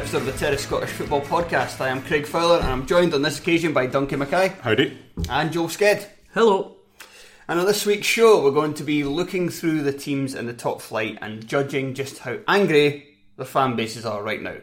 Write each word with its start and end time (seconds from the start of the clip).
Episode 0.00 0.16
of 0.16 0.26
the 0.26 0.32
Terrace 0.32 0.62
Scottish 0.62 0.92
Football 0.92 1.20
Podcast. 1.20 1.78
I 1.78 1.90
am 1.90 2.00
Craig 2.00 2.26
Fowler 2.26 2.56
and 2.56 2.68
I'm 2.68 2.86
joined 2.86 3.12
on 3.12 3.20
this 3.20 3.38
occasion 3.38 3.74
by 3.74 3.84
Duncan 3.84 4.20
Mackay. 4.20 4.48
Howdy. 4.62 4.98
And 5.28 5.52
Joel 5.52 5.68
Sked. 5.68 6.08
Hello. 6.32 6.76
And 7.46 7.60
on 7.60 7.66
this 7.66 7.84
week's 7.84 8.06
show, 8.06 8.42
we're 8.42 8.50
going 8.50 8.72
to 8.74 8.82
be 8.82 9.04
looking 9.04 9.50
through 9.50 9.82
the 9.82 9.92
teams 9.92 10.34
in 10.34 10.46
the 10.46 10.54
top 10.54 10.80
flight 10.80 11.18
and 11.20 11.46
judging 11.46 11.92
just 11.92 12.16
how 12.20 12.38
angry 12.48 13.14
the 13.36 13.44
fan 13.44 13.76
bases 13.76 14.06
are 14.06 14.22
right 14.22 14.40
now. 14.40 14.56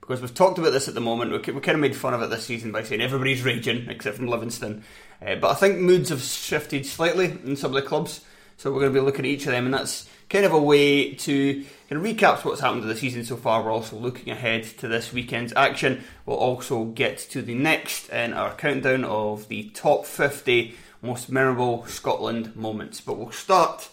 Because 0.00 0.20
we've 0.20 0.32
talked 0.32 0.58
about 0.58 0.70
this 0.70 0.86
at 0.86 0.94
the 0.94 1.00
moment, 1.00 1.32
we 1.32 1.40
kind 1.40 1.74
of 1.74 1.80
made 1.80 1.96
fun 1.96 2.14
of 2.14 2.22
it 2.22 2.30
this 2.30 2.44
season 2.44 2.70
by 2.70 2.84
saying 2.84 3.00
everybody's 3.00 3.42
raging 3.42 3.90
except 3.90 4.16
from 4.16 4.28
Livingston. 4.28 4.84
Uh, 5.20 5.34
but 5.34 5.50
I 5.50 5.54
think 5.54 5.80
moods 5.80 6.10
have 6.10 6.22
shifted 6.22 6.86
slightly 6.86 7.36
in 7.44 7.56
some 7.56 7.74
of 7.74 7.82
the 7.82 7.88
clubs. 7.88 8.20
So 8.58 8.70
we're 8.70 8.78
going 8.78 8.92
to 8.94 9.00
be 9.00 9.04
looking 9.04 9.24
at 9.24 9.30
each 9.32 9.46
of 9.46 9.50
them, 9.50 9.64
and 9.64 9.74
that's 9.74 10.08
kind 10.30 10.44
of 10.44 10.52
a 10.52 10.62
way 10.62 11.14
to 11.14 11.64
kind 11.88 12.04
of 12.04 12.12
recap 12.12 12.44
what's 12.44 12.60
happened 12.60 12.82
to 12.82 12.88
the 12.88 12.96
season 12.96 13.24
so 13.24 13.36
far. 13.36 13.62
We're 13.62 13.72
also 13.72 13.96
looking 13.96 14.30
ahead 14.32 14.64
to 14.78 14.88
this 14.88 15.12
weekend's 15.12 15.52
action. 15.54 16.04
We'll 16.24 16.36
also 16.36 16.84
get 16.84 17.18
to 17.30 17.42
the 17.42 17.54
next 17.54 18.08
in 18.08 18.32
our 18.32 18.54
countdown 18.54 19.04
of 19.04 19.48
the 19.48 19.64
top 19.70 20.06
50 20.06 20.74
most 21.02 21.30
memorable 21.30 21.84
Scotland 21.86 22.56
moments. 22.56 23.00
But 23.00 23.18
we'll 23.18 23.30
start 23.30 23.90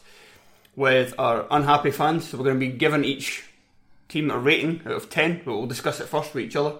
with 0.75 1.13
our 1.19 1.45
unhappy 1.51 1.91
fans. 1.91 2.29
So 2.29 2.37
we're 2.37 2.45
going 2.45 2.59
to 2.59 2.65
be 2.65 2.71
giving 2.71 3.03
each 3.03 3.43
team 4.07 4.31
a 4.31 4.37
rating 4.37 4.81
out 4.85 4.93
of 4.93 5.09
10, 5.09 5.41
but 5.45 5.53
we'll 5.53 5.67
discuss 5.67 5.99
it 5.99 6.07
first 6.07 6.33
with 6.33 6.45
each 6.45 6.55
other. 6.55 6.75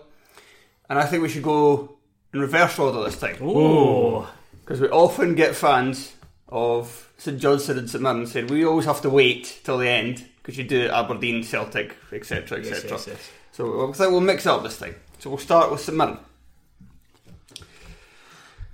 And 0.90 0.98
I 0.98 1.06
think 1.06 1.24
we 1.24 1.30
should 1.30 1.44
go 1.44 1.98
in 2.34 2.40
reverse 2.40 2.80
order 2.80 3.04
this 3.04 3.20
time. 3.20 3.38
Oh. 3.42 4.32
Because 4.62 4.80
we 4.80 4.88
often 4.90 5.36
get 5.36 5.56
fans 5.56 6.14
of 6.48 7.12
St 7.18 7.40
Johnstone 7.40 7.78
and 7.78 7.90
St 7.90 8.02
Mirren 8.02 8.28
said 8.28 8.50
we 8.50 8.66
always 8.66 8.86
have 8.86 9.02
to 9.02 9.10
wait 9.10 9.62
till 9.64 9.78
the 9.78 9.88
end 9.88 10.28
because 10.42 10.58
you 10.58 10.64
do 10.64 10.90
Aberdeen, 10.90 11.44
Celtic, 11.44 11.96
etc., 12.12 12.60
etc. 12.60 12.62
Yes, 12.62 12.84
yes, 12.90 13.08
yes. 13.08 13.32
So 13.52 13.90
I 13.90 13.94
think 13.94 14.12
we'll 14.12 14.22
mix 14.22 14.46
it 14.46 14.50
up 14.50 14.64
this 14.64 14.78
time. 14.80 14.96
So 15.20 15.30
we'll 15.30 15.40
start 15.40 15.72
with 15.72 15.82
St 15.82 15.98
Mirren. 15.98 16.18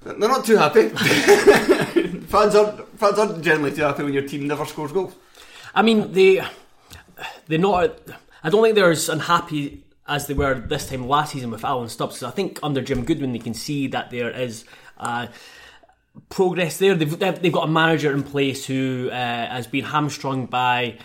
They're 0.04 0.18
not 0.18 0.46
too 0.46 0.56
happy. 0.56 0.90
fans 2.28 2.56
aren't 2.56 3.00
fans 3.00 3.20
aren't 3.20 3.42
generally 3.42 3.76
too 3.76 3.82
happy 3.82 4.04
when 4.04 4.14
your 4.14 4.28
team 4.28 4.48
never 4.48 4.66
scores 4.66 4.92
goals. 4.92 5.14
I 5.76 5.82
mean, 5.82 6.14
they 6.14 6.42
they're 7.48 7.60
not. 7.60 8.00
I 8.44 8.50
don't 8.50 8.64
think 8.64 8.76
they're 8.76 8.92
as 8.92 9.10
unhappy 9.10 9.84
as 10.08 10.28
they 10.28 10.34
were 10.34 10.54
this 10.54 10.88
time 10.88 11.08
last 11.08 11.34
season 11.34 11.52
with 11.52 11.66
Alan 11.66 11.90
Stubbs. 11.90 12.24
I 12.24 12.32
think 12.32 12.60
under 12.64 12.82
Jim 12.82 13.04
Goodwin, 13.04 13.34
they 13.34 13.40
can 13.40 13.54
see 13.54 13.88
that 13.88 14.12
there 14.12 14.30
is. 14.30 14.66
Uh, 14.98 15.28
progress 16.30 16.78
there. 16.78 16.96
They've, 16.96 17.20
they've 17.20 17.52
got 17.54 17.68
a 17.68 17.72
manager 17.72 18.12
in 18.12 18.24
place 18.24 18.66
who 18.66 19.08
uh, 19.12 19.16
has 19.16 19.68
been 19.68 19.84
hamstrung 19.84 20.48
by 20.48 20.98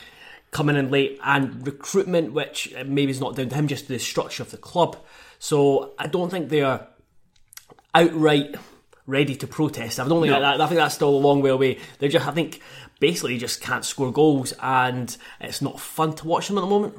coming 0.53 0.77
in 0.77 0.91
late 0.91 1.19
and 1.25 1.67
recruitment, 1.67 2.33
which 2.33 2.73
maybe 2.87 3.11
is 3.11 3.21
not 3.21 3.35
down 3.35 3.49
to 3.49 3.55
him, 3.55 3.67
just 3.67 3.89
the 3.89 3.99
structure 3.99 4.43
of 4.43 4.53
the 4.53 4.57
club. 4.57 4.97
So 5.41 5.95
I 5.99 6.07
don't 6.07 6.31
think 6.31 6.51
they're 6.51 6.87
outright 7.95 8.55
ready 9.07 9.35
to 9.35 9.47
protest. 9.47 9.99
I 9.99 10.07
don't 10.07 10.23
think 10.23 10.33
no. 10.33 10.41
that, 10.41 10.61
I 10.61 10.67
think 10.67 10.79
that's 10.79 10.95
still 10.95 11.09
a 11.09 11.17
long 11.19 11.43
way 11.43 11.51
away. 11.51 11.79
They 11.99 12.09
just, 12.09 12.27
I 12.27 12.31
think, 12.31 12.61
basically 13.01 13.39
just 13.39 13.61
can't 13.61 13.85
score 13.85 14.13
goals, 14.13 14.53
and 14.63 15.17
it's 15.41 15.61
not 15.61 15.81
fun 15.81 16.15
to 16.17 16.27
watch 16.29 16.49
them 16.49 16.59
at 16.59 16.61
the 16.61 16.69
moment. 16.69 16.97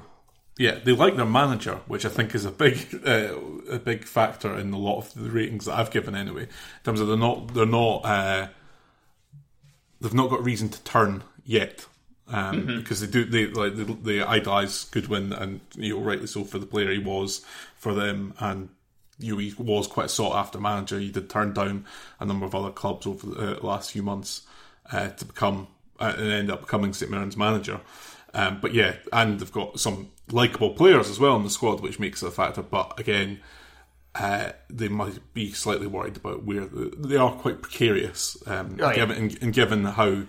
Yeah, 0.57 0.79
they 0.83 0.91
like 0.91 1.15
their 1.15 1.25
manager, 1.25 1.79
which 1.87 2.05
I 2.05 2.09
think 2.09 2.35
is 2.35 2.45
a 2.45 2.51
big 2.51 3.01
uh, 3.05 3.35
a 3.69 3.79
big 3.79 4.05
factor 4.05 4.57
in 4.57 4.73
a 4.73 4.77
lot 4.77 4.97
of 4.97 5.13
the 5.13 5.29
ratings 5.29 5.65
that 5.65 5.77
I've 5.77 5.91
given 5.91 6.15
anyway. 6.15 6.43
In 6.43 6.49
terms 6.83 6.99
of 6.99 7.07
they're 7.07 7.17
not 7.17 7.53
they're 7.53 7.65
not 7.65 7.99
uh, 8.03 8.47
they've 10.01 10.13
not 10.13 10.29
got 10.29 10.43
reason 10.43 10.69
to 10.69 10.83
turn 10.83 11.23
yet. 11.45 11.85
Um, 12.29 12.61
mm-hmm. 12.61 12.77
Because 12.79 13.01
they 13.01 13.07
do, 13.07 13.25
they 13.25 13.47
like 13.47 13.75
they, 13.75 13.83
they 13.83 14.23
idolise 14.23 14.85
Goodwin, 14.85 15.33
and 15.33 15.59
you 15.75 15.95
know 15.95 16.03
rightly 16.03 16.27
so 16.27 16.43
for 16.43 16.57
the 16.57 16.65
player 16.65 16.91
he 16.91 16.99
was 16.99 17.45
for 17.75 17.93
them, 17.93 18.33
and 18.39 18.69
you 19.19 19.33
know, 19.33 19.37
he 19.39 19.53
was 19.57 19.87
quite 19.87 20.07
a 20.07 20.09
sought 20.09 20.35
after 20.37 20.59
manager. 20.59 20.99
He 20.99 21.11
did 21.11 21.29
turn 21.29 21.53
down 21.53 21.85
a 22.19 22.25
number 22.25 22.45
of 22.45 22.55
other 22.55 22.71
clubs 22.71 23.05
over 23.05 23.27
the 23.27 23.57
uh, 23.57 23.65
last 23.65 23.91
few 23.91 24.03
months 24.03 24.43
uh, 24.91 25.09
to 25.09 25.25
become 25.25 25.67
uh, 25.99 26.13
and 26.17 26.31
end 26.31 26.51
up 26.51 26.61
becoming 26.61 26.93
St 26.93 27.11
Mirren's 27.11 27.37
manager. 27.37 27.81
Um, 28.33 28.59
but 28.61 28.73
yeah, 28.73 28.95
and 29.11 29.39
they've 29.39 29.51
got 29.51 29.79
some 29.79 30.09
likable 30.31 30.71
players 30.71 31.09
as 31.09 31.19
well 31.19 31.35
in 31.35 31.43
the 31.43 31.49
squad, 31.49 31.81
which 31.81 31.99
makes 31.99 32.23
it 32.23 32.27
a 32.27 32.31
factor. 32.31 32.63
But 32.63 32.99
again, 32.99 33.39
uh, 34.15 34.51
they 34.69 34.87
might 34.87 35.33
be 35.33 35.51
slightly 35.51 35.87
worried 35.87 36.17
about 36.17 36.43
where 36.43 36.65
the, 36.65 36.93
they 36.97 37.15
are 37.15 37.31
quite 37.31 37.61
precarious, 37.61 38.37
um, 38.47 38.77
oh, 38.79 38.89
yeah. 38.89 38.95
given 38.95 39.17
and, 39.17 39.37
and, 39.41 39.53
given 39.53 39.83
how 39.85 40.23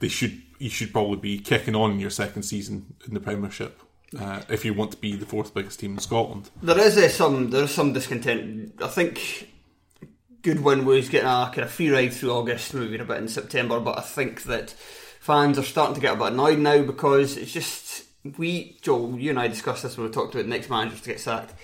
they 0.00 0.08
should 0.08 0.40
you 0.62 0.70
should 0.70 0.92
probably 0.92 1.16
be 1.16 1.38
kicking 1.38 1.74
on 1.74 1.90
in 1.90 2.00
your 2.00 2.10
second 2.10 2.44
season 2.44 2.94
in 3.06 3.14
the 3.14 3.20
Premiership. 3.20 3.82
Uh, 4.18 4.42
if 4.48 4.64
you 4.64 4.72
want 4.72 4.92
to 4.92 4.96
be 4.96 5.16
the 5.16 5.26
fourth 5.26 5.52
biggest 5.54 5.80
team 5.80 5.94
in 5.94 5.98
Scotland, 5.98 6.50
there 6.62 6.78
is 6.78 6.96
uh, 6.96 7.08
some 7.08 7.50
there 7.50 7.64
is 7.64 7.70
some 7.70 7.92
discontent. 7.92 8.74
I 8.80 8.86
think 8.86 9.48
Goodwin 10.42 10.84
was 10.84 11.08
getting 11.08 11.28
a 11.28 11.50
kind 11.52 11.60
of 11.60 11.70
free 11.70 11.90
ride 11.90 12.12
through 12.12 12.30
August, 12.30 12.74
maybe 12.74 12.98
a 12.98 13.04
bit 13.04 13.16
in 13.16 13.28
September, 13.28 13.80
but 13.80 13.98
I 13.98 14.02
think 14.02 14.42
that 14.44 14.70
fans 15.20 15.58
are 15.58 15.62
starting 15.62 15.94
to 15.94 16.00
get 16.00 16.14
a 16.14 16.18
bit 16.18 16.32
annoyed 16.32 16.58
now 16.58 16.82
because 16.82 17.36
it's 17.36 17.52
just 17.52 18.04
we, 18.36 18.76
Joel, 18.82 19.18
you 19.18 19.30
and 19.30 19.40
I 19.40 19.48
discussed 19.48 19.82
this 19.82 19.96
when 19.96 20.06
we 20.06 20.12
talked 20.12 20.34
about 20.34 20.46
next 20.46 20.70
managers 20.70 21.00
to 21.00 21.10
get 21.10 21.20
sacked. 21.20 21.54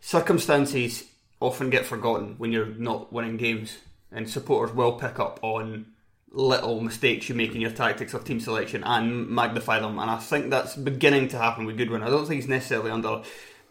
Circumstances 0.00 1.04
often 1.40 1.70
get 1.70 1.86
forgotten 1.86 2.34
when 2.38 2.52
you're 2.52 2.66
not 2.66 3.12
winning 3.12 3.38
games, 3.38 3.78
and 4.12 4.28
supporters 4.28 4.76
will 4.76 4.92
pick 4.92 5.18
up 5.18 5.40
on 5.42 5.86
little 6.32 6.80
mistakes 6.80 7.28
you 7.28 7.34
make 7.34 7.54
in 7.54 7.60
your 7.60 7.70
tactics 7.70 8.14
or 8.14 8.18
team 8.18 8.40
selection 8.40 8.82
and 8.84 9.28
magnify 9.28 9.78
them. 9.78 9.98
And 9.98 10.10
I 10.10 10.18
think 10.18 10.50
that's 10.50 10.76
beginning 10.76 11.28
to 11.28 11.38
happen 11.38 11.66
with 11.66 11.76
Goodwin. 11.76 12.02
I 12.02 12.08
don't 12.08 12.26
think 12.26 12.40
he's 12.40 12.48
necessarily 12.48 12.90
under 12.90 13.22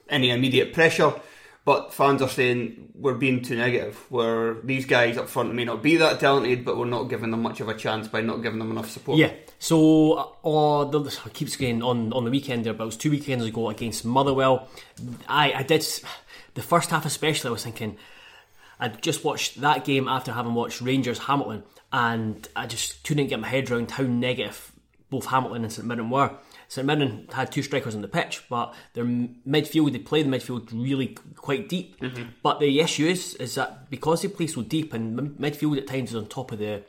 any 0.09 0.29
immediate 0.29 0.73
pressure, 0.73 1.13
but 1.65 1.93
fans 1.93 2.21
are 2.21 2.29
saying 2.29 2.89
we're 2.93 3.15
being 3.15 3.41
too 3.41 3.55
negative. 3.55 4.05
Where 4.09 4.55
these 4.61 4.85
guys 4.85 5.17
up 5.17 5.29
front 5.29 5.53
may 5.55 5.65
not 5.65 5.81
be 5.81 5.97
that 5.97 6.19
talented, 6.19 6.63
but 6.63 6.77
we're 6.77 6.85
not 6.85 7.03
giving 7.03 7.31
them 7.31 7.41
much 7.41 7.61
of 7.61 7.69
a 7.69 7.73
chance 7.73 8.07
by 8.07 8.21
not 8.21 8.37
giving 8.43 8.59
them 8.59 8.71
enough 8.71 8.89
support. 8.89 9.17
Yeah. 9.17 9.31
So, 9.57 10.35
uh, 10.43 10.85
the, 10.85 11.19
I 11.25 11.29
keep 11.29 11.49
saying 11.49 11.81
on 11.81 12.13
on 12.13 12.25
the 12.25 12.31
weekend 12.31 12.65
there, 12.65 12.73
but 12.73 12.83
it 12.83 12.87
was 12.87 12.97
two 12.97 13.11
weekends 13.11 13.45
ago 13.45 13.69
against 13.69 14.05
Motherwell. 14.05 14.69
I 15.27 15.53
I 15.53 15.63
did 15.63 15.85
the 16.53 16.61
first 16.61 16.89
half 16.89 17.05
especially. 17.05 17.49
I 17.49 17.51
was 17.51 17.63
thinking. 17.63 17.97
I 18.81 18.87
just 18.87 19.23
watched 19.23 19.61
that 19.61 19.85
game 19.85 20.07
after 20.07 20.31
having 20.31 20.55
watched 20.55 20.81
Rangers 20.81 21.19
Hamilton, 21.19 21.63
and 21.93 22.47
I 22.55 22.65
just 22.65 23.03
couldn't 23.03 23.27
get 23.27 23.39
my 23.39 23.47
head 23.47 23.69
around 23.69 23.91
how 23.91 24.03
negative 24.03 24.71
both 25.11 25.27
Hamilton 25.27 25.63
and 25.63 25.71
St 25.71 25.87
Mirren 25.87 26.09
were. 26.09 26.31
St 26.67 26.87
Mirren 26.87 27.27
had 27.31 27.51
two 27.51 27.61
strikers 27.61 27.93
on 27.93 28.01
the 28.01 28.07
pitch, 28.07 28.43
but 28.49 28.73
their 28.93 29.05
midfield, 29.05 29.91
they 29.91 29.99
play 29.99 30.23
the 30.23 30.29
midfield 30.29 30.69
really 30.71 31.09
quite 31.35 31.69
deep. 31.69 32.01
But 32.41 32.59
the 32.59 32.79
issue 32.79 33.05
is, 33.05 33.35
is 33.35 33.55
that 33.55 33.89
because 33.91 34.23
they 34.23 34.29
play 34.29 34.47
so 34.47 34.63
deep 34.63 34.93
and 34.93 35.37
midfield 35.37 35.77
at 35.77 35.85
times 35.85 36.09
is 36.09 36.15
on 36.15 36.25
top 36.25 36.51
of 36.51 36.57
the, 36.57 36.81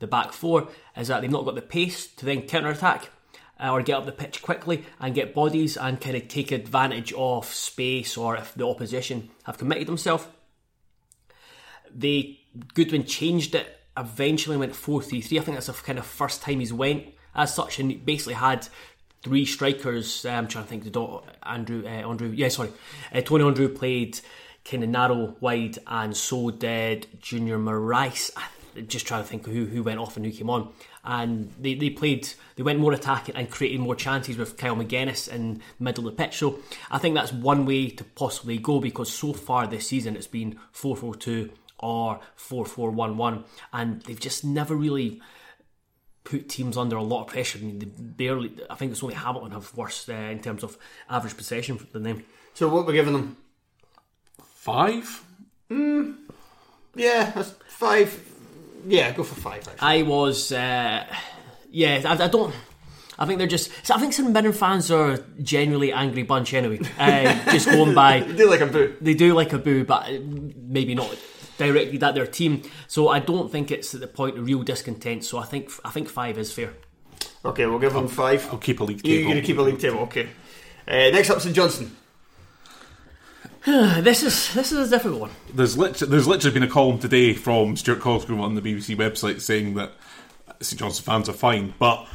the 0.00 0.08
back 0.08 0.32
four, 0.32 0.68
is 0.96 1.08
that 1.08 1.20
they've 1.20 1.30
not 1.30 1.44
got 1.44 1.54
the 1.54 1.62
pace 1.62 2.08
to 2.08 2.24
then 2.24 2.42
counter 2.42 2.70
attack. 2.70 3.10
Uh, 3.58 3.70
or 3.70 3.80
get 3.80 3.96
up 3.96 4.04
the 4.04 4.12
pitch 4.12 4.42
quickly 4.42 4.84
and 5.00 5.14
get 5.14 5.32
bodies 5.32 5.78
and 5.78 5.98
kind 5.98 6.14
of 6.14 6.28
take 6.28 6.52
advantage 6.52 7.10
of 7.14 7.46
space 7.46 8.14
or 8.14 8.36
if 8.36 8.52
the 8.52 8.66
opposition 8.66 9.30
have 9.44 9.56
committed 9.56 9.88
themselves 9.88 10.26
they 11.96 12.40
Goodwin 12.74 13.04
changed 13.04 13.54
it. 13.54 13.72
Eventually 13.96 14.56
went 14.56 14.76
four 14.76 15.02
three 15.02 15.20
three. 15.20 15.38
I 15.38 15.42
think 15.42 15.56
that's 15.56 15.66
the 15.66 15.72
kind 15.72 15.98
of 15.98 16.06
first 16.06 16.42
time 16.42 16.60
he's 16.60 16.72
went 16.72 17.06
as 17.34 17.54
such, 17.54 17.78
and 17.78 18.04
basically 18.04 18.34
had 18.34 18.68
three 19.22 19.44
strikers. 19.44 20.24
Uh, 20.24 20.30
I'm 20.30 20.48
trying 20.48 20.64
to 20.64 20.70
think. 20.70 20.84
The 20.84 20.90
Andreu, 20.90 21.84
uh, 21.84 22.08
Andreu, 22.08 22.36
yeah, 22.36 22.48
sorry, 22.48 22.70
uh, 23.14 23.20
Tony 23.22 23.44
Andreu 23.44 23.74
played 23.74 24.20
kind 24.64 24.82
of 24.82 24.90
narrow 24.90 25.36
wide, 25.40 25.78
and 25.86 26.16
so 26.16 26.50
did 26.50 27.06
Junior 27.20 27.58
Morias. 27.58 28.30
Just 28.86 29.06
trying 29.06 29.22
to 29.22 29.28
think 29.28 29.46
who 29.46 29.64
who 29.64 29.82
went 29.82 29.98
off 29.98 30.16
and 30.16 30.26
who 30.26 30.32
came 30.32 30.50
on. 30.50 30.72
And 31.02 31.52
they, 31.60 31.74
they 31.74 31.90
played, 31.90 32.28
they 32.56 32.64
went 32.64 32.80
more 32.80 32.92
attacking 32.92 33.36
and 33.36 33.48
created 33.48 33.78
more 33.78 33.94
chances 33.94 34.36
with 34.36 34.56
Kyle 34.56 34.74
Magennis 34.74 35.28
in 35.28 35.62
the 35.78 35.84
middle 35.84 36.08
of 36.08 36.16
the 36.16 36.22
pitch. 36.22 36.36
So 36.36 36.58
I 36.90 36.98
think 36.98 37.14
that's 37.14 37.32
one 37.32 37.64
way 37.64 37.90
to 37.90 38.02
possibly 38.02 38.58
go 38.58 38.80
because 38.80 39.12
so 39.12 39.32
far 39.32 39.68
this 39.68 39.86
season 39.86 40.16
it's 40.16 40.26
been 40.26 40.58
4 40.72 40.96
4 40.96 41.14
2 41.14 41.50
or 41.78 42.20
4-4-1-1 42.38 43.44
and 43.72 44.02
they've 44.02 44.20
just 44.20 44.44
never 44.44 44.74
really 44.74 45.20
put 46.24 46.48
teams 46.48 46.76
under 46.76 46.96
a 46.96 47.02
lot 47.02 47.22
of 47.22 47.26
pressure. 47.28 47.58
I 47.58 47.62
mean, 47.62 47.78
they 47.78 47.86
barely. 47.86 48.52
I 48.68 48.74
think 48.74 48.92
it's 48.92 49.02
only 49.02 49.14
Hamilton 49.14 49.52
have 49.52 49.72
worse 49.76 50.08
uh, 50.08 50.12
in 50.12 50.40
terms 50.40 50.64
of 50.64 50.76
average 51.08 51.36
possession 51.36 51.78
than 51.92 52.02
them. 52.02 52.24
So 52.54 52.68
what 52.68 52.86
we're 52.86 52.94
giving 52.94 53.12
them? 53.12 53.36
Five. 54.42 55.22
Yeah, 55.70 57.30
that's 57.30 57.54
five. 57.68 58.20
Yeah, 58.88 59.12
go 59.12 59.22
for 59.22 59.34
five. 59.34 59.68
Actually. 59.68 59.78
I 59.80 60.02
was, 60.02 60.52
uh, 60.52 61.06
yeah, 61.70 62.02
I, 62.04 62.24
I 62.24 62.28
don't. 62.28 62.54
I 63.18 63.24
think 63.26 63.38
they're 63.38 63.46
just. 63.46 63.70
So 63.86 63.94
I 63.94 63.98
think 63.98 64.12
some 64.12 64.32
Mirren 64.32 64.52
fans 64.52 64.90
are 64.90 65.18
generally 65.42 65.92
angry 65.92 66.22
bunch 66.22 66.54
anyway. 66.54 66.80
Uh, 66.98 67.52
just 67.52 67.66
going 67.66 67.94
by, 67.94 68.20
They 68.26 68.34
do 68.36 68.50
like 68.50 68.60
a 68.60 68.66
boo. 68.66 68.96
they 69.00 69.14
do 69.14 69.32
like 69.34 69.52
a 69.52 69.58
boo, 69.58 69.84
but 69.84 70.10
maybe 70.22 70.94
not 70.94 71.16
directed 71.56 72.02
at 72.02 72.14
their 72.14 72.26
team. 72.26 72.62
So 72.88 73.08
I 73.08 73.18
don't 73.18 73.50
think 73.50 73.70
it's 73.70 73.94
at 73.94 74.00
the 74.00 74.06
point 74.06 74.38
of 74.38 74.46
real 74.46 74.62
discontent. 74.62 75.24
So 75.24 75.38
I 75.38 75.44
think 75.44 75.70
I 75.84 75.90
think 75.90 76.08
five 76.08 76.38
is 76.38 76.52
fair. 76.52 76.74
Okay, 77.44 77.66
we'll 77.66 77.78
give 77.78 77.94
them 77.94 78.08
five. 78.08 78.46
I'll 78.50 78.58
keep 78.58 78.80
a 78.80 78.84
league 78.84 79.02
table. 79.02 79.08
You're 79.08 79.18
table. 79.18 79.30
going 79.32 79.42
to 79.42 79.46
keep 79.46 79.58
a 79.58 79.62
league 79.62 79.78
table, 79.78 79.98
okay. 80.00 80.28
Uh, 80.88 81.10
next 81.10 81.30
up, 81.30 81.40
St 81.40 81.54
Johnstone. 81.54 81.96
This 84.02 84.22
is 84.22 84.54
this 84.54 84.70
is 84.70 84.88
a 84.88 84.90
difficult 84.96 85.20
one. 85.22 85.30
There's 85.52 85.76
literally, 85.76 86.10
there's 86.10 86.28
literally 86.28 86.54
been 86.54 86.62
a 86.62 86.70
column 86.70 87.00
today 87.00 87.34
from 87.34 87.76
Stuart 87.76 88.00
Cosgrove 88.00 88.40
on 88.40 88.54
the 88.54 88.62
BBC 88.62 88.96
website 88.96 89.40
saying 89.40 89.74
that 89.74 89.92
St 90.60 90.78
Johnstone 90.78 91.04
fans 91.04 91.28
are 91.28 91.32
fine, 91.32 91.74
but 91.80 92.06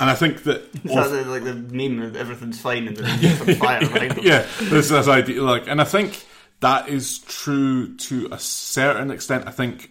and 0.00 0.08
I 0.08 0.14
think 0.14 0.44
that 0.44 0.62
Is 0.84 0.94
that 0.94 1.08
the, 1.08 1.24
like 1.24 1.44
the 1.44 1.54
meme 1.54 2.00
of 2.00 2.16
everything's 2.16 2.58
fine 2.60 2.88
and 2.88 2.96
there's 2.96 3.58
fire 3.58 3.80
behind 3.80 4.12
them? 4.12 4.24
yeah, 4.24 4.46
there's 4.62 4.88
this 4.88 5.08
idea 5.08 5.42
like, 5.42 5.68
and 5.68 5.80
I 5.80 5.84
think 5.84 6.24
that 6.60 6.88
is 6.88 7.18
true 7.20 7.96
to 7.96 8.28
a 8.32 8.38
certain 8.38 9.10
extent. 9.10 9.46
I 9.46 9.50
think 9.50 9.90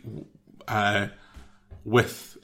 uh, 0.68 1.08
with 1.86 2.38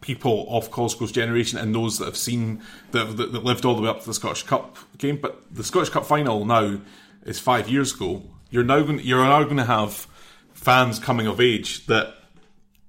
people 0.00 0.46
of 0.50 0.70
Cosgrove's 0.70 1.12
generation 1.12 1.58
and 1.58 1.74
those 1.74 1.98
that 1.98 2.04
have 2.04 2.16
seen 2.16 2.62
that, 2.92 3.16
that, 3.16 3.32
that 3.32 3.44
lived 3.44 3.64
all 3.64 3.74
the 3.74 3.82
way 3.82 3.88
up 3.88 4.00
to 4.00 4.06
the 4.06 4.14
Scottish 4.14 4.42
Cup 4.42 4.76
game, 4.98 5.18
but 5.20 5.42
the 5.54 5.64
Scottish 5.64 5.88
Cup 5.88 6.04
final 6.04 6.44
now 6.44 6.78
is 7.24 7.38
five 7.38 7.68
years 7.68 7.94
ago. 7.94 8.22
You're 8.50 8.64
now 8.64 8.82
going, 8.82 9.00
you're 9.00 9.24
now 9.24 9.42
going 9.44 9.56
to 9.56 9.64
have 9.64 10.06
fans 10.52 10.98
coming 10.98 11.26
of 11.26 11.40
age 11.40 11.86
that 11.86 12.14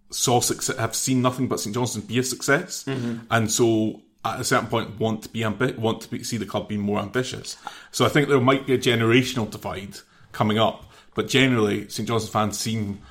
saw 0.10 0.40
success, 0.40 0.78
have 0.78 0.96
seen 0.96 1.22
nothing 1.22 1.48
but 1.48 1.60
St 1.60 1.74
Johnstone 1.74 2.04
be 2.04 2.20
a 2.20 2.24
success, 2.24 2.86
and 3.30 3.52
so 3.52 4.02
at 4.24 4.40
a 4.40 4.44
certain 4.44 4.68
point 4.68 5.00
want 5.00 5.24
to 5.24 5.30
be 5.30 5.40
ambi- 5.40 5.78
want 5.78 6.02
to 6.02 6.10
be, 6.10 6.24
see 6.24 6.38
the 6.38 6.46
club 6.46 6.68
being 6.68 6.82
more 6.82 7.00
ambitious. 7.00 7.58
So 7.92 8.06
I 8.06 8.10
think 8.10 8.28
there 8.28 8.40
might 8.40 8.66
be 8.68 8.74
a 8.74 8.78
generational 8.78 9.50
divide 9.50 9.98
coming 10.36 10.60
up, 10.60 10.86
but 11.16 11.28
generally 11.28 11.90
St 11.90 12.08
Johnstone 12.08 12.32
fans 12.32 12.60
seem 12.60 13.02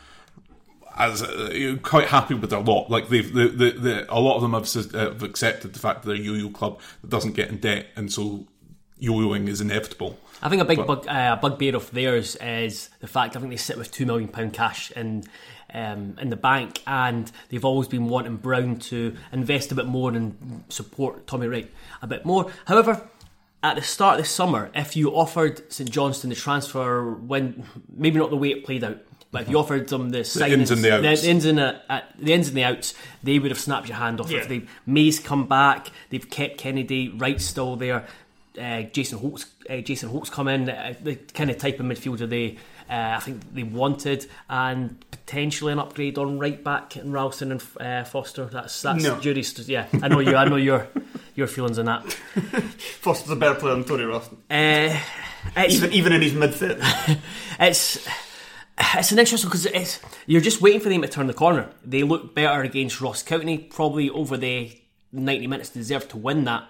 as 0.97 1.23
uh, 1.23 1.77
quite 1.83 2.07
happy 2.07 2.35
with 2.35 2.51
their 2.51 2.61
lot. 2.61 2.89
Like 2.89 3.09
they've 3.09 3.33
the, 3.33 3.49
the, 3.49 3.71
the, 3.71 4.15
a 4.15 4.21
lot 4.21 4.37
of 4.37 4.43
them 4.43 4.53
have, 4.53 4.95
uh, 4.95 5.11
have 5.11 5.23
accepted 5.23 5.73
the 5.73 5.81
fact 5.81 6.03
that 6.03 6.09
they're 6.09 6.17
a 6.17 6.21
yo-yo 6.21 6.51
club 6.51 6.81
that 7.01 7.11
doesn't 7.11 7.33
get 7.33 7.49
in 7.49 7.59
debt, 7.59 7.87
and 7.97 8.13
so 8.13 8.47
yo-yoing 8.99 9.49
is 9.49 9.61
inevitable. 9.61 10.19
I 10.43 10.49
think 10.49 10.63
a 10.63 10.65
big 10.65 10.79
But- 10.79 10.87
bug, 10.87 11.09
uh, 11.09 11.37
bugbear 11.37 11.75
of 11.75 11.91
theirs 11.91 12.37
is 12.37 12.91
the 13.01 13.09
fact 13.09 13.37
I 13.37 13.41
think 13.41 13.51
they 13.51 13.57
sit 13.57 13.79
with 13.79 13.91
two 13.91 14.07
million 14.07 14.29
pound 14.29 14.53
cash 14.53 14.93
in 14.93 15.25
um, 15.73 16.17
in 16.21 16.29
the 16.31 16.37
bank, 16.37 16.83
and 16.87 17.33
they've 17.49 17.65
always 17.65 17.89
been 17.89 18.09
wanting 18.09 18.37
Brown 18.37 18.77
to 18.91 19.17
invest 19.33 19.73
a 19.73 19.75
bit 19.75 19.87
more 19.87 20.13
and 20.13 20.63
support 20.69 21.27
Tommy 21.27 21.49
Wright 21.49 21.71
a 22.01 22.07
bit 22.07 22.25
more. 22.25 22.53
However, 22.67 23.09
at 23.65 23.77
the 23.77 23.83
start 23.83 24.21
of 24.21 24.27
the 24.27 24.29
summer, 24.31 24.71
if 24.75 24.95
you 24.95 25.17
offered 25.17 25.73
St 25.73 25.91
Johnstone 25.91 26.29
the 26.29 26.37
transfer 26.37 27.11
when 27.11 27.65
maybe 27.89 28.19
not 28.19 28.29
the 28.29 28.37
way 28.37 28.51
it 28.51 28.65
played 28.65 28.85
out. 28.85 28.99
But 29.31 29.43
if 29.43 29.49
you 29.49 29.59
offered 29.59 29.89
them 29.89 30.11
the, 30.11 30.19
signings, 30.19 30.53
ins 30.53 30.71
and 30.71 30.85
the 30.85 31.09
outs. 31.09 31.23
the 31.23 31.29
ins 31.31 31.45
and 31.45 31.59
the, 31.59 31.81
uh, 31.93 32.03
the 32.17 32.33
ins 32.35 32.47
and 32.47 32.57
the 32.57 32.63
outs, 32.63 32.95
they 33.25 33.41
would 33.41 33.51
have 33.51 33.59
snapped 33.59 33.89
your 33.89 33.97
hand 33.97 34.21
off. 34.21 34.31
Yeah. 34.31 34.41
If 34.41 34.49
they 34.49 34.63
May's 34.87 35.19
come 35.19 35.49
back, 35.49 35.89
they've 36.11 36.29
kept 36.31 36.59
Kennedy, 36.59 37.09
Wright's 37.09 37.45
still 37.45 37.75
there. 37.75 38.07
Uh, 38.57 38.83
Jason 38.83 39.19
Holt's 39.19 39.47
uh, 39.69 39.79
Jason 39.79 40.11
Holt's 40.11 40.31
come 40.31 40.47
in. 40.47 40.69
Uh, 40.71 40.95
the 41.03 41.17
kind 41.17 41.51
of 41.51 41.59
type 41.59 41.81
of 41.81 41.87
midfielder 41.87 42.29
they 42.29 42.59
uh, 42.89 43.17
I 43.17 43.21
think 43.21 43.55
they 43.55 43.63
wanted, 43.63 44.27
and 44.49 45.03
potentially 45.11 45.73
an 45.73 45.79
upgrade 45.79 46.19
on 46.19 46.39
right 46.39 46.63
back 46.63 46.97
and 46.97 47.13
Ralston 47.13 47.51
and 47.51 47.63
uh, 47.81 48.05
Foster. 48.05 48.45
That's 48.45 48.83
that's 48.83 49.03
No. 49.03 49.19
jury's. 49.19 49.69
Yeah, 49.69 49.87
I 50.03 50.09
know 50.09 50.21
you. 50.21 50.37
I 50.37 50.45
know 50.45 50.57
your 50.57 50.87
your 51.35 51.47
feelings 51.47 51.79
on 51.79 51.87
that. 51.87 52.13
Foster's 53.01 53.31
a 53.31 53.37
better 53.37 53.55
player 53.59 53.75
than 53.75 53.85
Tony 53.85 54.05
Ralston. 54.05 54.39
Uh, 54.51 54.99
Even, 55.69 55.93
even 55.93 56.13
in 56.13 56.23
his 56.23 56.33
mid 56.35 56.51
30s. 56.51 57.19
it's 57.61 58.09
it's 58.97 59.13
an 59.13 59.19
interesting 59.19 59.49
because 59.51 59.67
it's 59.67 60.01
you're 60.27 60.41
just 60.41 60.61
waiting 60.61 60.81
for 60.81 60.89
them 60.89 61.03
to 61.03 61.09
turn 61.09 61.27
the 61.27 61.35
corner. 61.35 61.71
They 61.85 62.03
look 62.03 62.35
better 62.35 62.63
against 62.63 63.01
Ross 63.01 63.23
County, 63.23 63.59
probably 63.59 64.09
over 64.11 64.37
the 64.37 64.73
ninety 65.13 65.47
minutes 65.47 65.69
deserve 65.69 66.09
to 66.09 66.17
win 66.17 66.45
that, 66.45 66.65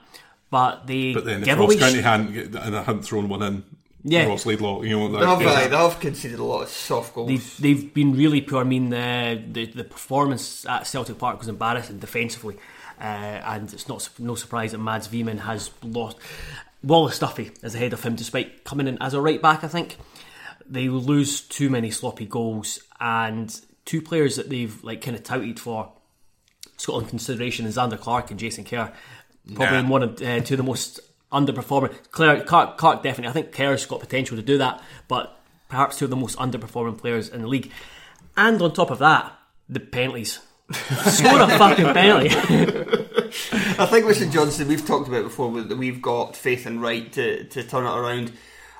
but 0.50 0.86
they 0.86 1.14
But 1.14 1.24
then 1.24 1.48
if 1.48 1.58
Ross. 1.58 1.76
County 1.76 2.00
sh- 2.00 2.02
hadn't, 2.02 2.54
and 2.56 2.74
hadn't 2.74 3.02
thrown 3.04 3.28
one 3.28 3.42
in, 3.42 3.64
Yeah. 4.02 4.26
Ross 4.26 4.44
Laidlaw, 4.44 4.82
you 4.82 4.98
know, 4.98 5.08
They 5.18 5.24
have, 5.24 5.38
like, 5.40 5.66
uh, 5.66 5.68
they 5.68 5.76
have 5.76 5.98
conceded 6.00 6.38
a 6.40 6.44
lot 6.44 6.62
of 6.62 6.68
soft 6.68 7.14
goals. 7.14 7.28
They've, 7.28 7.56
they've 7.60 7.94
been 7.94 8.14
really 8.14 8.42
poor. 8.42 8.60
I 8.60 8.64
mean, 8.64 8.90
the, 8.90 9.42
the 9.50 9.66
the 9.66 9.84
performance 9.84 10.66
at 10.66 10.86
Celtic 10.86 11.16
Park 11.16 11.38
was 11.38 11.48
embarrassing 11.48 12.00
defensively, 12.00 12.56
uh, 13.00 13.02
and 13.02 13.72
it's 13.72 13.88
not 13.88 14.08
no 14.18 14.34
surprise 14.34 14.72
that 14.72 14.78
Madis 14.80 15.08
Vihmann 15.08 15.40
has 15.40 15.70
lost. 15.82 16.16
Wallace 16.82 17.18
Duffy 17.18 17.50
is 17.62 17.74
ahead 17.74 17.92
of 17.92 18.02
him, 18.02 18.14
despite 18.14 18.64
coming 18.64 18.86
in 18.86 18.98
as 19.00 19.14
a 19.14 19.20
right 19.20 19.40
back. 19.40 19.64
I 19.64 19.68
think 19.68 19.96
they 20.68 20.88
lose 20.88 21.40
too 21.40 21.70
many 21.70 21.90
sloppy 21.90 22.26
goals, 22.26 22.80
and 23.00 23.58
two 23.84 24.00
players 24.02 24.36
that 24.36 24.50
they've 24.50 24.82
like 24.84 25.00
kind 25.02 25.16
of 25.16 25.22
touted 25.22 25.58
for 25.60 25.92
Scotland 26.76 27.08
consideration 27.08 27.66
is 27.66 27.76
Zander 27.76 27.98
Clark 27.98 28.30
and 28.30 28.40
Jason 28.40 28.64
Kerr. 28.64 28.92
Probably 29.54 29.82
Nah. 29.82 29.88
one 29.88 30.02
of 30.02 30.22
uh, 30.22 30.40
two 30.40 30.54
of 30.54 30.58
the 30.58 30.62
most 30.62 31.00
underperforming. 31.32 31.94
Claire, 32.10 32.42
Clark, 32.42 32.78
Clark 32.78 33.02
definitely. 33.02 33.28
I 33.28 33.32
think 33.32 33.52
Kerr's 33.52 33.84
got 33.86 34.00
potential 34.00 34.36
to 34.36 34.42
do 34.42 34.58
that, 34.58 34.82
but 35.08 35.38
perhaps 35.68 35.98
two 35.98 36.06
of 36.06 36.10
the 36.10 36.16
most 36.16 36.38
underperforming 36.38 36.96
players 36.98 37.28
in 37.28 37.42
the 37.42 37.48
league. 37.48 37.70
And 38.36 38.60
on 38.62 38.72
top 38.72 38.90
of 38.90 38.98
that, 39.00 39.32
the 39.68 39.80
penalties. 39.80 40.38
Score 40.72 41.42
a 41.42 41.48
fucking 41.58 41.92
penalty. 41.92 42.28
I 43.78 43.86
think 43.86 44.06
with 44.06 44.16
St 44.16 44.32
Johnstone, 44.32 44.68
we've 44.68 44.86
talked 44.86 45.08
about 45.08 45.24
before 45.24 45.60
that 45.60 45.76
we've 45.76 46.00
got 46.00 46.36
faith 46.36 46.64
and 46.66 46.80
Wright 46.80 47.12
to, 47.12 47.44
to 47.44 47.62
turn 47.62 47.84
it 47.84 47.90
around. 47.90 48.32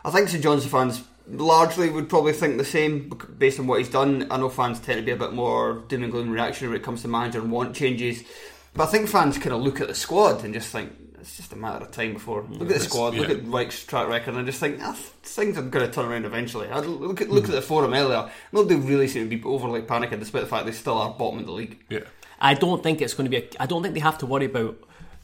I 0.04 0.10
think 0.10 0.28
St 0.28 0.42
Johnstone 0.42 0.70
fans 0.70 1.04
largely 1.28 1.90
would 1.90 2.08
probably 2.08 2.32
think 2.32 2.58
the 2.58 2.64
same 2.64 3.10
based 3.38 3.58
on 3.58 3.66
what 3.66 3.78
he's 3.78 3.90
done. 3.90 4.26
I 4.30 4.38
know 4.38 4.48
fans 4.48 4.80
tend 4.80 5.00
to 5.00 5.04
be 5.04 5.12
a 5.12 5.16
bit 5.16 5.32
more 5.32 5.84
doom 5.88 6.04
and 6.04 6.12
gloom 6.12 6.30
reaction 6.30 6.68
when 6.68 6.76
it 6.78 6.82
comes 6.82 7.02
to 7.02 7.08
manager 7.08 7.40
and 7.40 7.52
want 7.52 7.76
changes. 7.76 8.24
But 8.72 8.84
I 8.84 8.86
think 8.86 9.08
fans 9.08 9.38
kind 9.38 9.52
of 9.52 9.60
look 9.60 9.80
at 9.80 9.88
the 9.88 9.94
squad 9.94 10.44
and 10.44 10.54
just 10.54 10.68
think 10.68 10.92
it's 11.24 11.38
just 11.38 11.54
a 11.54 11.56
matter 11.56 11.86
of 11.86 11.90
time 11.90 12.12
before. 12.12 12.44
Look 12.50 12.60
at 12.60 12.68
the 12.68 12.80
squad, 12.80 13.14
look 13.14 13.30
at 13.30 13.46
Wright's 13.46 13.82
track 13.82 14.08
record, 14.08 14.34
and 14.34 14.40
I 14.40 14.42
just 14.44 14.60
think 14.60 14.78
ah, 14.82 14.94
things 15.22 15.56
are 15.56 15.62
going 15.62 15.86
to 15.86 15.90
turn 15.90 16.04
around 16.04 16.26
eventually. 16.26 16.68
I 16.68 16.80
look 16.80 17.22
at 17.22 17.30
look 17.30 17.44
at 17.44 17.50
the 17.50 17.62
forum 17.62 17.94
earlier. 17.94 18.30
Nobody 18.52 18.76
really 18.78 19.08
seem 19.08 19.30
to 19.30 19.36
be 19.36 19.42
overly 19.42 19.80
panicking, 19.80 20.18
despite 20.18 20.42
the 20.42 20.48
fact 20.48 20.66
they 20.66 20.72
still 20.72 20.98
are 20.98 21.14
bottom 21.14 21.38
of 21.38 21.46
the 21.46 21.52
league. 21.52 21.82
yeah. 21.88 22.00
I 22.38 22.52
don't 22.52 22.82
think 22.82 23.00
it's 23.00 23.14
going 23.14 23.30
to 23.30 23.30
be. 23.30 23.38
A, 23.38 23.62
I 23.62 23.64
don't 23.64 23.82
think 23.82 23.94
they 23.94 24.00
have 24.00 24.18
to 24.18 24.26
worry 24.26 24.44
about. 24.44 24.76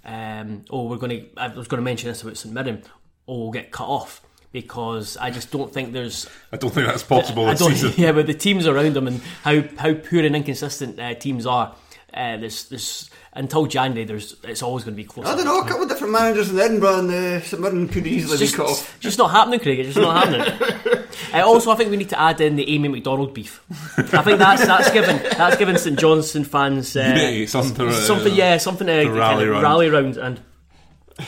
Um, 0.07 0.65
oh, 0.71 0.87
we're 0.87 0.97
going 0.97 1.21
to. 1.21 1.29
I 1.37 1.49
was 1.49 1.69
going 1.69 1.81
to 1.81 1.85
mention 1.85 2.09
this 2.09 2.23
about 2.23 2.39
St 2.39 2.55
Mirren. 2.55 2.83
Oh, 3.29 3.43
we'll 3.43 3.51
get 3.51 3.71
cut 3.71 3.89
off 3.89 4.23
because 4.53 5.19
I 5.19 5.31
just 5.31 5.51
don't 5.51 5.71
think 5.71 5.93
there's. 5.93 6.27
I 6.51 6.57
don't 6.57 6.71
think 6.71 6.87
that's 6.87 7.03
possible 7.03 7.45
I 7.45 7.51
this 7.51 7.61
don't, 7.61 7.73
season. 7.73 7.93
yeah, 7.99 8.13
but 8.13 8.27
the 8.27 8.33
teams 8.33 8.67
around 8.67 8.95
them 8.95 9.07
and 9.07 9.21
how 9.45 9.63
how 9.77 9.93
poor 9.93 10.25
and 10.25 10.35
inconsistent 10.35 10.99
uh, 10.99 11.15
teams 11.15 11.45
are. 11.45 11.77
Uh, 12.13 12.37
there's 12.39 12.65
there's 12.69 13.11
until 13.33 13.67
January. 13.67 14.05
There's 14.05 14.35
it's 14.45 14.63
always 14.63 14.85
going 14.85 14.95
to 14.95 15.03
be 15.03 15.05
close. 15.09 15.27
I 15.27 15.37
don't 15.37 15.45
know. 15.45 15.61
A 15.61 15.65
couple 15.67 15.85
of 15.85 15.89
different 15.89 16.13
managers 16.13 16.51
in 16.51 16.59
Edinburgh 16.59 16.99
and 17.01 17.11
uh, 17.11 17.41
St 17.41 17.63
Mirren 17.63 17.89
could 17.89 18.07
easily 18.07 18.35
It's 18.43 18.53
be 18.53 18.57
cut 18.57 18.69
just, 18.69 18.83
off. 18.83 19.01
just 19.01 19.19
not 19.19 19.31
happening, 19.31 19.61
Craig. 19.61 19.79
It's 19.79 19.95
just 19.95 20.01
not 20.01 20.27
happening. 20.27 21.05
uh, 21.35 21.47
also, 21.47 21.71
I 21.71 21.77
think 21.77 21.91
we 21.91 21.97
need 21.97 22.09
to 22.11 22.21
add 22.21 22.41
in 22.41 22.57
the 22.57 22.69
Amy 22.69 22.89
Macdonald 22.89 23.33
beef. 23.35 23.63
I 23.97 24.23
think 24.23 24.39
that's 24.39 24.67
that's 24.67 24.91
given 24.91 25.17
that's 25.23 25.57
given 25.57 25.79
St 25.79 25.99
Johnstone 25.99 26.45
fans 26.45 26.97
uh, 26.97 27.01
Unity, 27.01 27.47
something 27.47 27.89
uh, 27.89 27.93
something, 27.93 28.35
yeah, 28.35 28.57
something 28.57 28.87
to, 28.89 29.05
to 29.05 29.05
kind 29.07 29.17
rally 29.19 29.45
of 29.45 29.51
round. 29.51 29.63
rally 29.63 29.89
round 29.89 30.17
and 30.17 30.41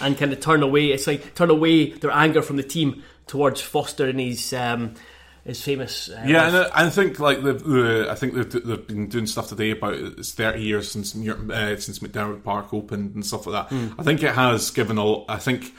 and 0.00 0.16
kind 0.18 0.32
of 0.32 0.40
turn 0.40 0.62
away. 0.62 0.86
It's 0.86 1.06
like 1.06 1.34
turn 1.34 1.50
away 1.50 1.90
their 1.90 2.10
anger 2.10 2.42
from 2.42 2.56
the 2.56 2.62
team 2.62 3.02
towards 3.26 3.60
Foster 3.60 4.08
and 4.08 4.18
his 4.18 4.52
um, 4.52 4.94
his 5.44 5.60
famous. 5.62 6.08
Uh, 6.08 6.22
Yeah, 6.26 6.46
and 6.48 6.56
I, 6.56 6.86
I 6.86 6.90
think 6.90 7.18
like 7.18 7.42
the, 7.42 7.54
the 7.54 8.06
I 8.10 8.14
think 8.14 8.34
they've, 8.34 8.64
they've 8.64 8.86
been 8.86 9.08
doing 9.08 9.26
stuff 9.26 9.48
today 9.48 9.70
about 9.70 9.94
it's 9.94 10.32
thirty 10.32 10.62
years 10.62 10.90
since 10.90 11.14
uh, 11.16 11.76
since 11.78 11.98
McDiarmid 11.98 12.44
Park 12.44 12.72
opened 12.72 13.14
and 13.14 13.26
stuff 13.26 13.46
like 13.46 13.68
that. 13.68 13.76
Hmm. 13.76 14.00
I 14.00 14.02
think 14.04 14.22
it 14.22 14.34
has 14.34 14.70
given 14.70 14.98
a. 14.98 15.24
I 15.26 15.38
think 15.38 15.72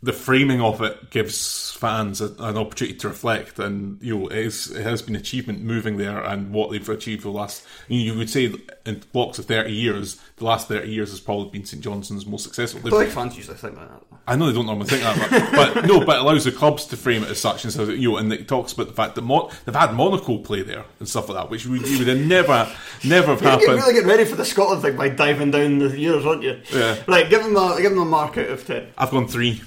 the 0.00 0.12
framing 0.12 0.60
of 0.60 0.80
it 0.80 1.10
gives 1.10 1.72
fans 1.72 2.20
a, 2.20 2.26
an 2.38 2.56
opportunity 2.56 2.96
to 2.98 3.08
reflect, 3.08 3.58
and 3.58 3.98
you 4.00 4.16
know 4.16 4.28
it, 4.28 4.38
is, 4.38 4.70
it 4.70 4.82
has 4.84 5.02
been 5.02 5.16
achievement 5.16 5.60
moving 5.60 5.96
there, 5.96 6.20
and 6.22 6.52
what 6.52 6.70
they've 6.70 6.88
achieved 6.88 7.24
the 7.24 7.30
last. 7.30 7.64
You 7.88 8.16
would 8.16 8.30
say 8.30 8.52
in 8.86 9.02
blocks 9.12 9.38
of 9.40 9.46
thirty 9.46 9.72
years, 9.72 10.20
the 10.36 10.44
last 10.44 10.68
thirty 10.68 10.90
years 10.92 11.10
has 11.10 11.18
probably 11.20 11.50
been 11.50 11.64
St 11.64 11.82
Johnstone's 11.82 12.26
most 12.26 12.44
successful. 12.44 12.78
I 12.80 12.82
They've- 12.84 12.90
don't 12.92 13.00
think 13.00 13.12
fans 13.14 13.36
usually 13.36 13.56
think 13.56 13.76
like 13.76 13.88
that. 13.88 14.02
I 14.28 14.36
know 14.36 14.46
they 14.46 14.52
don't 14.52 14.66
normally 14.66 14.86
think 14.86 15.02
that, 15.02 15.52
but, 15.52 15.74
but 15.74 15.86
no, 15.86 16.04
but 16.04 16.16
it 16.16 16.20
allows 16.20 16.44
the 16.44 16.52
clubs 16.52 16.84
to 16.86 16.96
frame 16.98 17.22
it 17.22 17.30
as 17.30 17.40
such, 17.40 17.64
and 17.64 17.72
so 17.72 17.86
that, 17.86 17.96
you 17.96 18.10
know, 18.10 18.18
and 18.18 18.30
it 18.30 18.46
talks 18.46 18.74
about 18.74 18.86
the 18.88 18.92
fact 18.92 19.14
that 19.14 19.22
Mon- 19.22 19.50
they've 19.64 19.74
had 19.74 19.94
Monaco 19.94 20.36
play 20.38 20.60
there 20.62 20.84
and 21.00 21.08
stuff 21.08 21.30
like 21.30 21.38
that, 21.38 21.50
which 21.50 21.64
would, 21.66 21.80
you 21.88 21.98
would 21.98 22.08
have 22.08 22.18
never, 22.18 22.70
never 23.04 23.28
have 23.28 23.40
You're 23.42 23.50
happened. 23.52 23.68
really 23.78 23.94
getting 23.94 24.08
ready 24.08 24.24
for 24.26 24.36
the 24.36 24.44
Scotland 24.44 24.82
thing 24.82 24.96
by 24.96 25.08
diving 25.08 25.50
down 25.50 25.78
the 25.78 25.98
years, 25.98 26.26
aren't 26.26 26.42
you? 26.42 26.60
Yeah. 26.70 27.02
Right, 27.08 27.28
give 27.30 27.42
them 27.42 27.56
a 27.56 27.78
give 27.80 27.90
them 27.92 28.00
a 28.02 28.04
mark 28.04 28.36
out 28.36 28.50
of 28.50 28.66
ten. 28.66 28.88
I've 28.98 29.10
gone 29.10 29.26
three. 29.28 29.62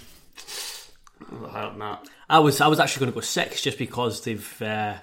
Higher 1.31 1.69
than 1.69 1.79
that. 1.79 2.07
I 2.29 2.39
was 2.39 2.59
I 2.61 2.67
was 2.67 2.79
actually 2.79 3.01
going 3.01 3.11
to 3.13 3.15
go 3.15 3.21
six 3.21 3.61
just 3.61 3.77
because 3.77 4.21
they've. 4.23 4.61
Uh, 4.61 4.95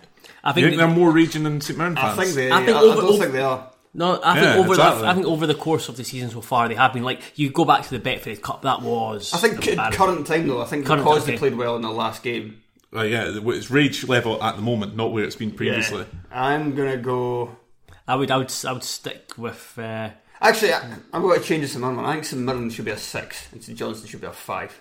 I 0.45 0.51
You 0.51 0.55
think 0.55 0.67
think 0.67 0.77
they're 0.77 0.89
more 0.89 1.11
region 1.11 1.43
than 1.45 1.61
St 1.61 1.79
Mirren 1.79 1.97
I 1.97 2.15
think 2.15 2.35
they. 2.35 2.51
I 2.51 2.61
I, 2.61 2.65
think 2.65 2.77
I 2.77 2.81
over- 2.81 2.95
don't 3.01 3.05
over- 3.11 3.19
think 3.19 3.33
they 3.33 3.43
are. 3.43 3.71
No, 3.95 4.21
I 4.23 4.39
think 4.39 4.57
over 4.57 4.69
exactly. 4.75 5.03
the 5.03 5.09
I 5.09 5.15
think 5.15 5.27
over 5.27 5.47
the 5.47 5.55
course 5.55 5.89
of 5.89 5.97
the 5.97 6.05
season 6.05 6.31
so 6.31 6.41
far 6.43 6.69
they 6.69 6.75
have 6.75 6.93
been 6.93 7.03
like 7.03 7.21
you 7.37 7.51
go 7.51 7.65
back 7.65 7.83
to 7.85 7.91
the 7.91 7.99
Betfred 7.99 8.43
Cup 8.43 8.63
that 8.63 8.83
was 8.83 9.33
I 9.33 9.39
think 9.39 9.67
embarrassing. 9.67 9.99
current 9.99 10.27
time 10.27 10.47
though. 10.47 10.61
I 10.61 10.67
think 10.67 10.87
Current 10.87 11.03
because 11.03 11.25
time, 11.25 11.33
they 11.33 11.39
played 11.39 11.57
well 11.57 11.75
in 11.77 11.83
the 11.83 11.91
last 11.91 12.23
game. 12.23 12.63
Uh, 12.95 13.03
yeah, 13.03 13.33
it's 13.35 13.71
rage 13.71 14.07
level 14.07 14.43
at 14.43 14.57
the 14.57 14.63
moment, 14.63 14.95
not 14.95 15.13
where 15.13 15.25
it's 15.25 15.37
been 15.37 15.51
previously. 15.51 16.01
Yeah. 16.31 16.47
I'm 16.47 16.75
gonna 16.75 16.99
go. 16.99 17.57
I 18.07 18.15
would 18.17 18.31
I 18.31 18.37
would 18.37 18.53
I 18.67 18.73
would 18.73 18.83
stick 18.85 19.33
with 19.39 19.79
uh, 19.79 20.11
Actually, 20.41 20.75
I, 20.75 20.83
I'm 21.13 21.23
going 21.23 21.41
to 21.41 21.45
change 21.45 21.63
this 21.63 21.73
to 21.73 21.81
Mirren. 21.81 21.99
I 21.99 22.13
think 22.13 22.25
St 22.25 22.41
Mirren 22.41 22.71
should 22.71 22.85
be 22.85 22.93
a 22.93 22.97
six, 22.97 23.51
and 23.53 23.61
St 23.65 23.77
Johnstone 23.77 24.07
should 24.09 24.21
be 24.21 24.27
a 24.29 24.33
five. 24.33 24.79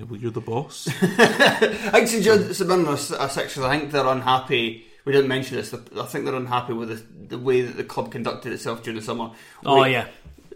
Okay, 0.00 0.08
well, 0.10 0.20
you're 0.20 0.30
the 0.30 0.40
boss. 0.40 0.88
I 1.02 1.90
think 1.92 2.08
St. 2.08 2.24
John, 2.24 2.54
St 2.54 2.68
Mirren 2.68 2.86
are 2.86 2.94
s- 2.94 3.10
a 3.10 3.28
six. 3.28 3.54
'cause 3.54 3.64
I 3.64 3.78
think 3.78 3.92
they're 3.92 4.06
unhappy. 4.06 4.86
We 5.04 5.12
didn't 5.12 5.28
mention 5.28 5.56
this. 5.56 5.74
I 5.74 6.04
think 6.06 6.24
they're 6.24 6.34
unhappy 6.34 6.72
with 6.72 6.88
the, 6.90 7.36
the 7.36 7.38
way 7.38 7.62
that 7.62 7.76
the 7.76 7.84
club 7.84 8.10
conducted 8.12 8.52
itself 8.52 8.82
during 8.82 8.98
the 8.98 9.04
summer. 9.04 9.30
oh 9.64 9.74
Like, 9.76 9.92
yeah 9.92 10.06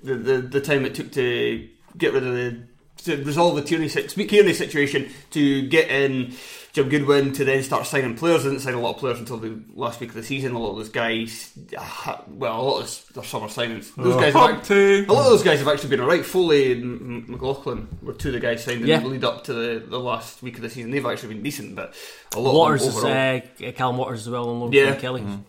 the, 0.03 0.15
the 0.17 0.39
the 0.43 0.61
time 0.61 0.85
it 0.85 0.95
took 0.95 1.11
to 1.13 1.67
get 1.97 2.13
rid 2.13 2.27
of 2.27 2.35
the 2.35 2.63
to 3.05 3.25
resolve 3.25 3.57
the 3.57 3.63
Kearney, 3.63 3.89
Kearney 4.27 4.53
situation 4.55 5.11
to 5.31 5.67
get 5.69 5.91
in 5.91 6.35
Jim 6.75 6.88
Goodwin 6.88 7.33
to 7.35 7.45
then 7.45 7.62
start 7.62 7.87
signing 7.87 8.16
players. 8.16 8.43
They 8.43 8.50
didn't 8.50 8.62
sign 8.62 8.75
a 8.75 8.81
lot 8.81 8.95
of 8.95 8.99
players 8.99 9.21
until 9.21 9.37
the 9.38 9.59
last 9.75 10.00
week 10.00 10.09
of 10.11 10.16
the 10.16 10.25
season. 10.25 10.52
A 10.54 10.59
lot 10.59 10.73
of 10.73 10.76
those 10.78 10.88
guys, 10.90 11.57
ah, 11.78 12.23
well, 12.28 12.61
a 12.61 12.62
lot 12.62 12.75
of 12.78 12.81
those, 12.83 13.04
their 13.14 13.23
summer 13.25 13.47
signings. 13.47 13.95
Those 13.95 14.14
Oh, 14.16 14.21
guys, 14.21 14.33
have, 14.35 14.50
act- 14.59 14.71
a 14.73 15.04
lot 15.07 15.21
of 15.25 15.31
those 15.31 15.43
guys 15.45 15.61
have 15.61 15.69
actually 15.69 15.90
been 15.90 16.00
alright. 16.00 16.26
Foley 16.26 16.73
and 16.73 17.28
McLaughlin 17.28 17.87
were 18.02 18.12
two 18.12 18.28
of 18.31 18.35
the 18.35 18.40
guys 18.40 18.64
signed 18.64 18.81
in 18.83 18.88
Yeah. 18.88 18.99
the 18.99 19.07
lead 19.07 19.23
up 19.25 19.45
to 19.45 19.52
the, 19.54 19.87
the 19.87 20.00
last 20.00 20.43
week 20.43 20.57
of 20.57 20.62
the 20.62 20.69
season. 20.69 20.90
They've 20.90 21.07
actually 21.07 21.35
been 21.35 21.45
decent, 21.45 21.76
but 21.76 21.95
a 22.35 22.40
lot 22.40 22.54
Waters 22.54 22.83
of 22.83 22.88
is 22.88 22.95
them 23.02 23.04
overall. 23.07 23.43
uh, 23.69 23.73
Callum 23.73 23.97
Waters 23.97 24.21
as 24.26 24.31
well 24.31 24.49
on 24.50 24.61
loan 24.61 24.73
Yeah. 24.73 24.95
from 24.95 25.00
Killie. 25.02 25.45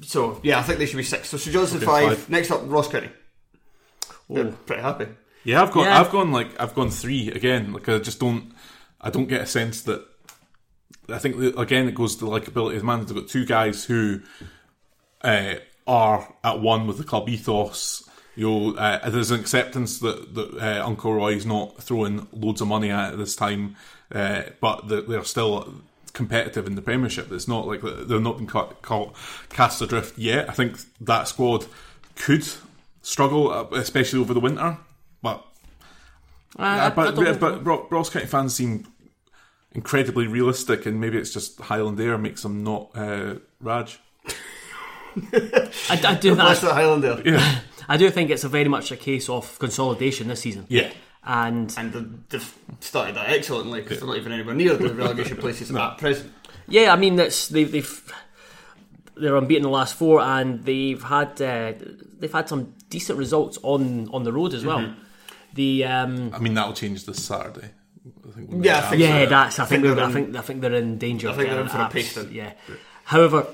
so 0.00 0.40
yeah, 0.42 0.58
I 0.58 0.62
think 0.62 0.78
they 0.78 0.86
should 0.86 0.96
be 0.96 1.02
six. 1.02 1.28
So 1.28 1.36
St 1.36 1.52
Johnstone 1.52 1.78
Okay, 1.82 1.86
five. 1.86 2.16
five. 2.18 2.30
Next 2.30 2.50
up, 2.50 2.62
Ross 2.64 2.88
County. 2.88 3.10
Oh. 4.30 4.54
pretty 4.64 4.80
happy. 4.80 5.06
Yeah, 5.44 5.62
I've 5.62 5.70
gone. 5.72 5.84
Yeah. 5.84 6.00
I've 6.00 6.10
gone 6.10 6.32
like 6.32 6.48
I've 6.58 6.74
gone 6.74 6.88
three 6.90 7.30
again. 7.30 7.72
Like 7.74 7.88
I 7.90 7.98
just 7.98 8.20
don't. 8.20 8.52
I 9.00 9.10
don't 9.10 9.26
get 9.28 9.42
a 9.42 9.46
sense 9.46 9.82
that. 9.82 10.06
I 11.12 11.18
think 11.18 11.56
again 11.56 11.88
it 11.88 11.94
goes 11.94 12.16
to 12.16 12.24
the 12.24 12.30
likability 12.30 12.74
of 12.74 12.80
the 12.80 12.86
man. 12.86 13.04
They've 13.04 13.14
got 13.14 13.28
two 13.28 13.44
guys 13.44 13.84
who 13.84 14.20
uh, 15.22 15.54
are 15.86 16.32
at 16.44 16.60
one 16.60 16.86
with 16.86 16.98
the 16.98 17.04
club 17.04 17.28
ethos. 17.28 18.08
You 18.36 18.48
know, 18.48 18.74
uh, 18.76 19.08
there's 19.10 19.30
an 19.32 19.40
acceptance 19.40 19.98
that, 19.98 20.34
that 20.34 20.56
uh, 20.58 20.86
Uncle 20.86 21.12
Roy's 21.14 21.44
not 21.44 21.82
throwing 21.82 22.26
loads 22.32 22.60
of 22.60 22.68
money 22.68 22.90
at 22.90 23.12
it 23.14 23.16
this 23.16 23.36
time, 23.36 23.76
uh, 24.12 24.42
but 24.60 24.88
that 24.88 25.08
they're 25.08 25.24
still 25.24 25.74
competitive 26.12 26.66
in 26.66 26.74
the 26.74 26.80
Premiership. 26.82 27.30
It's 27.32 27.48
not 27.48 27.66
like 27.66 27.82
they're 27.82 28.20
not 28.20 28.38
been 28.38 28.46
caught, 28.46 28.80
caught, 28.82 29.14
cast 29.50 29.82
adrift 29.82 30.16
yet. 30.16 30.48
I 30.48 30.52
think 30.52 30.78
that 31.02 31.28
squad 31.28 31.66
could 32.16 32.46
struggle, 33.02 33.50
uh, 33.52 33.64
especially 33.72 34.20
over 34.20 34.32
the 34.32 34.40
winter. 34.40 34.78
But 35.22 35.44
Uh, 36.58 36.62
I- 36.62 36.86
I 36.86 36.90
but 36.90 37.14
but 37.40 37.64
Ro- 37.66 37.86
Ross 37.90 38.10
County 38.10 38.26
fans 38.26 38.54
seem 38.54 38.86
incredibly 39.72 40.26
realistic, 40.26 40.86
and 40.86 41.00
maybe 41.00 41.18
it's 41.18 41.32
just 41.32 41.60
Highland 41.60 41.98
Air 42.00 42.18
makes 42.18 42.42
them 42.42 42.62
not 42.64 42.90
uh, 42.94 43.36
Raj. 43.60 43.98
I, 45.32 45.70
I 46.04 46.14
do 46.14 46.34
What's 46.36 46.62
I, 46.62 46.68
the 46.68 46.74
Highlander? 46.74 47.22
Yeah, 47.24 47.60
I 47.88 47.96
do 47.96 48.10
think 48.10 48.30
it's 48.30 48.44
a 48.44 48.48
very 48.48 48.68
much 48.68 48.92
a 48.92 48.96
case 48.96 49.28
of 49.28 49.58
consolidation 49.58 50.28
this 50.28 50.40
season. 50.40 50.66
yeah. 50.68 50.90
and 51.24 51.72
And 51.76 51.92
they've- 51.92 52.28
they've 52.28 52.54
started 52.80 53.16
that 53.16 53.28
excellently 53.28 53.80
because 53.82 53.98
they're 53.98 54.08
not 54.08 54.16
even 54.16 54.32
anywhere 54.32 54.54
near 54.54 54.76
the 54.76 54.94
relegation 54.94 55.36
places 55.44 55.74
at 55.74 55.98
present. 55.98 56.32
yeah, 56.68 56.92
I 56.92 56.96
mean 56.96 57.16
that's 57.16 57.48
they, 57.48 57.64
they've 57.64 58.12
they're 59.16 59.36
unbeaten 59.36 59.64
the 59.64 59.68
last 59.68 59.94
four, 59.94 60.20
and 60.20 60.64
they've 60.64 61.02
had 61.02 61.40
uh, 61.42 61.72
they've 62.18 62.32
had 62.32 62.48
some 62.48 62.74
decent 62.88 63.18
results 63.18 63.58
on 63.62 64.08
on 64.12 64.22
the 64.22 64.32
road 64.32 64.54
as 64.54 64.64
well. 64.64 64.78
Mm-hmm. 64.78 65.00
The 65.54 65.84
um, 65.84 66.30
I 66.32 66.38
mean 66.38 66.54
that'll 66.54 66.72
change 66.74 67.04
this 67.04 67.22
Saturday. 67.22 67.70
I 68.26 68.30
think 68.32 68.64
Yeah, 68.64 68.78
I 68.78 68.80
think 68.82 69.02
yeah, 69.02 69.26
that's 69.26 69.58
I, 69.58 69.64
think, 69.66 69.82
they're 69.82 69.94
they're, 69.94 70.04
I 70.04 70.08
in- 70.08 70.12
think 70.14 70.36
I 70.36 70.40
think 70.40 70.60
they're 70.62 70.74
in 70.74 70.98
danger. 70.98 71.28
I 71.28 71.30
of 71.32 71.36
think 71.36 71.50
they're 71.50 71.60
in 71.60 71.68
for 71.68 71.76
a 71.78 71.80
abs- 71.82 71.92
pasting. 71.94 72.32
Yeah. 72.32 72.52
However, 73.04 73.46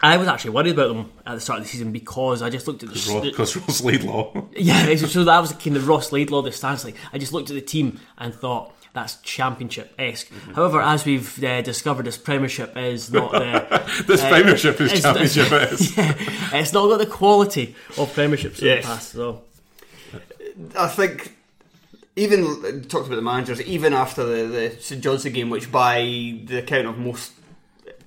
I 0.00 0.16
was 0.16 0.28
actually 0.28 0.50
worried 0.50 0.72
about 0.72 0.88
them 0.88 1.12
at 1.26 1.34
the 1.34 1.40
start 1.40 1.58
of 1.60 1.64
the 1.64 1.70
season 1.70 1.92
because 1.92 2.42
I 2.42 2.50
just 2.50 2.66
looked 2.66 2.82
at 2.82 2.88
the, 2.90 2.94
the 2.94 3.30
because 3.30 3.56
Ross 3.56 3.80
Laidlaw. 3.82 4.46
yeah, 4.56 4.94
so 4.96 5.24
that 5.24 5.40
was 5.40 5.52
kind 5.52 5.76
of 5.76 5.86
Ross 5.88 6.12
Laidlaw, 6.12 6.42
the 6.42 6.52
stance. 6.52 6.84
Like 6.84 6.96
I 7.12 7.18
just 7.18 7.32
looked 7.32 7.50
at 7.50 7.54
the 7.54 7.60
team 7.62 8.00
and 8.18 8.34
thought 8.34 8.72
that's 8.94 9.16
championship 9.22 9.94
esque. 9.98 10.28
Mm-hmm. 10.28 10.52
However, 10.54 10.80
as 10.82 11.04
we've 11.04 11.42
uh, 11.42 11.62
discovered, 11.62 12.04
this 12.06 12.18
Premiership 12.18 12.76
is 12.76 13.12
not 13.12 13.32
the 13.32 14.02
this 14.06 14.22
uh, 14.22 14.28
Premiership 14.28 14.80
is 14.80 14.92
Championship. 15.02 15.50
is. 15.72 15.96
yeah, 15.96 16.14
it's 16.56 16.72
not 16.72 16.88
got 16.88 16.98
the 16.98 17.06
quality 17.06 17.74
of 17.96 18.12
Premierships 18.14 18.60
in 18.60 18.66
Yes. 18.66 18.82
the 18.84 18.88
past. 18.88 19.10
So 19.12 19.42
I 20.78 20.88
think 20.88 21.36
even 22.16 22.44
uh, 22.44 22.86
talked 22.88 23.06
about 23.06 23.16
the 23.16 23.22
managers, 23.22 23.60
even 23.62 23.92
after 23.92 24.24
the, 24.24 24.46
the 24.46 24.76
St 24.80 25.02
Johnstone 25.02 25.32
game, 25.32 25.50
which 25.50 25.70
by 25.72 26.00
the 26.44 26.58
account 26.58 26.86
of 26.86 26.98
most 26.98 27.32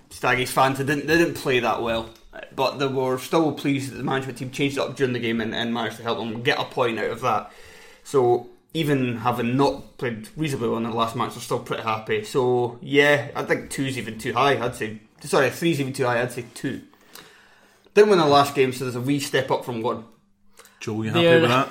Staggies 0.10 0.48
fans, 0.50 0.78
they 0.78 0.86
didn't 0.86 1.08
they 1.08 1.18
didn't 1.18 1.34
play 1.36 1.60
that 1.60 1.82
well. 1.82 2.10
But 2.56 2.80
they 2.80 2.88
were 2.88 3.18
still 3.18 3.52
pleased 3.54 3.92
that 3.92 3.96
the 3.98 4.04
management 4.04 4.38
team 4.38 4.52
changed 4.52 4.78
it 4.78 4.82
up 4.82 4.96
during 4.96 5.14
the 5.14 5.20
game 5.20 5.40
and, 5.42 5.54
and 5.56 5.74
managed 5.74 5.98
to 5.98 6.04
help 6.04 6.18
them 6.20 6.42
get 6.44 6.60
a 6.60 6.66
point 6.66 7.00
out 7.00 7.10
of 7.10 7.22
that. 7.22 7.52
So 8.04 8.48
even 8.74 9.18
having 9.18 9.56
not 9.58 9.98
played 9.98 10.28
reasonably 10.36 10.68
well 10.70 10.78
in 10.78 10.84
the 10.84 10.90
last 10.92 11.16
match, 11.16 11.34
they're 11.34 11.42
still 11.42 11.60
pretty 11.60 11.84
happy. 11.84 12.24
So 12.24 12.78
yeah, 12.82 13.30
I 13.36 13.44
think 13.44 13.70
two's 13.70 13.98
even 13.98 14.18
too 14.20 14.34
high. 14.34 14.58
I'd 14.64 14.76
say 14.76 15.00
sorry, 15.22 15.50
three's 15.50 15.80
even 15.80 15.94
too 15.94 16.06
high. 16.06 16.22
I'd 16.22 16.32
say 16.32 16.46
two. 16.54 16.82
Didn't 17.94 18.10
win 18.10 18.20
the 18.20 18.26
last 18.26 18.54
game, 18.56 18.74
so 18.74 18.84
there's 18.86 18.96
a 18.98 19.02
wee 19.02 19.20
step 19.20 19.50
up 19.52 19.64
from 19.66 19.82
one. 19.82 20.04
Joe, 20.82 21.02
you 21.02 21.10
happy 21.10 21.24
They're- 21.24 21.42
with 21.42 21.50
that? 21.50 21.70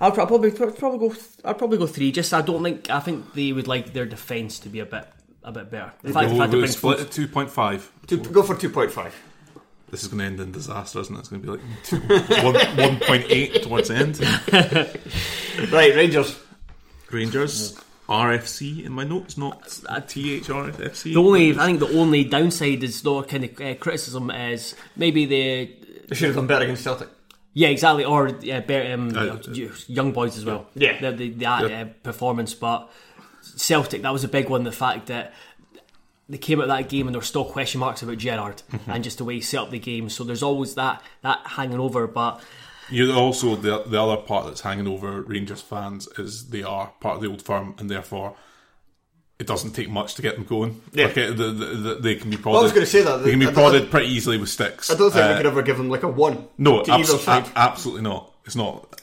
I'll 0.00 0.12
probably 0.12 0.50
probably 0.50 1.08
go. 1.08 1.14
I'll 1.44 1.54
probably 1.54 1.78
go 1.78 1.86
three. 1.86 2.12
Just 2.12 2.32
I 2.34 2.42
don't 2.42 2.62
think 2.62 2.90
I 2.90 3.00
think 3.00 3.32
they 3.34 3.52
would 3.52 3.66
like 3.68 3.92
their 3.92 4.06
defence 4.06 4.58
to 4.60 4.68
be 4.68 4.80
a 4.80 4.86
bit 4.86 5.06
a 5.42 5.52
bit 5.52 5.70
better. 5.70 5.92
In 6.04 6.12
fact, 6.12 6.28
they've 6.28 6.38
We'll, 6.38 6.50
to 6.50 6.56
we'll 6.56 6.68
split 6.68 7.00
at 7.00 7.10
two 7.10 7.28
point 7.28 7.50
five. 7.50 7.90
Two, 8.06 8.18
go 8.18 8.42
for 8.42 8.54
two 8.54 8.70
point 8.70 8.90
five. 8.90 9.14
This 9.90 10.02
is 10.02 10.08
going 10.08 10.18
to 10.18 10.24
end 10.24 10.40
in 10.40 10.50
disaster, 10.50 10.98
isn't 11.00 11.14
it? 11.14 11.18
It's 11.20 11.28
going 11.28 11.42
to 11.42 11.46
be 11.46 11.52
like 11.52 11.60
two, 11.84 12.00
one, 12.42 12.54
1.8 12.54 13.62
towards 13.62 13.88
the 13.88 13.94
end. 13.94 15.70
Right, 15.72 15.94
Rangers. 15.94 16.38
Rangers, 17.10 17.78
RFC 18.08 18.84
in 18.84 18.92
my 18.92 19.04
notes, 19.04 19.38
not 19.38 19.62
THRFC. 19.62 21.14
The 21.14 21.16
only, 21.16 21.56
I 21.56 21.66
think, 21.66 21.78
the 21.78 21.96
only 21.96 22.24
downside 22.24 22.82
is 22.82 23.00
though 23.02 23.22
kind 23.22 23.44
of 23.44 23.60
uh, 23.60 23.74
criticism 23.76 24.30
is 24.30 24.74
maybe 24.96 25.24
the 25.24 25.70
They 26.08 26.14
should 26.16 26.26
have 26.26 26.36
done 26.36 26.46
better 26.48 26.64
against 26.64 26.82
Celtic. 26.82 27.08
Yeah 27.58 27.68
exactly 27.68 28.04
or 28.04 28.28
uh, 28.28 28.60
bear, 28.60 28.92
um, 28.94 29.16
Uh, 29.16 29.38
young 29.88 30.12
boys 30.12 30.36
as 30.36 30.44
well. 30.44 30.66
Yeah. 30.74 31.00
the, 31.00 31.12
the, 31.16 31.28
that 31.44 31.70
Yeah. 31.70 31.80
uh, 31.82 31.84
performance, 32.02 32.52
but 32.52 32.90
Celtic 33.56 34.02
that 34.02 34.12
was 34.12 34.24
a 34.24 34.28
big 34.28 34.50
one. 34.50 34.62
The 34.64 34.72
fact 34.72 35.06
that 35.06 35.32
they 36.28 36.36
came 36.38 36.58
out 36.60 36.64
of 36.64 36.68
that 36.76 36.88
game 36.90 37.06
and 37.06 37.14
there 37.14 37.20
were 37.20 37.24
still 37.34 37.44
question 37.46 37.80
marks 37.80 38.02
about 38.02 38.18
Gerrard 38.18 38.62
Mm-hmm. 38.72 38.90
and 38.92 39.02
just 39.04 39.16
the 39.18 39.24
way 39.24 39.34
he 39.36 39.40
set 39.40 39.60
up 39.60 39.70
the 39.70 39.78
game. 39.78 40.08
So 40.10 40.22
there's 40.24 40.42
always 40.42 40.74
that 40.74 41.02
that 41.22 41.38
hanging 41.46 41.80
over. 41.80 42.06
But 42.06 42.40
You 42.90 43.12
also 43.14 43.56
the 43.56 43.84
the 43.86 44.02
other 44.02 44.18
part 44.20 44.44
that's 44.46 44.60
hanging 44.60 44.86
over 44.86 45.22
Rangers 45.22 45.62
fans 45.62 46.08
is 46.18 46.50
they 46.50 46.62
are 46.62 46.92
part 47.00 47.16
of 47.16 47.22
the 47.22 47.28
old 47.28 47.42
firm, 47.42 47.74
and 47.78 47.88
therefore 47.90 48.36
it 49.38 49.46
doesn't 49.46 49.72
take 49.72 49.90
much 49.90 50.14
to 50.14 50.22
get 50.22 50.34
them 50.36 50.44
going. 50.44 50.80
Yeah. 50.92 51.06
Like, 51.06 51.14
the, 51.14 51.30
the, 51.32 51.44
the, 51.52 51.94
they 52.00 52.14
can 52.14 52.30
be 52.30 52.36
prodded. 52.36 52.54
Well, 52.54 52.60
I 52.60 52.64
was 52.64 52.72
gonna 52.72 52.86
say 52.86 53.02
that. 53.02 53.18
they 53.22 53.30
can 53.30 53.38
be 53.38 53.46
I- 53.46 53.50
I- 53.50 53.52
prodded 53.52 53.90
pretty 53.90 54.08
easily 54.08 54.38
with 54.38 54.48
sticks. 54.48 54.90
I 54.90 54.94
don't 54.96 55.10
think 55.12 55.24
Uh, 55.24 55.28
we 55.30 55.36
could 55.36 55.46
ever 55.46 55.62
give 55.62 55.76
them 55.76 55.90
like 55.90 56.02
a 56.02 56.08
one. 56.08 56.46
No, 56.58 56.82
to 56.82 56.92
either 56.92 57.04
abso- 57.14 57.18
side. 57.24 57.46
a- 57.54 57.58
absolutely 57.58 58.02
not. 58.02 58.32
It's 58.44 58.56
not. 58.56 59.00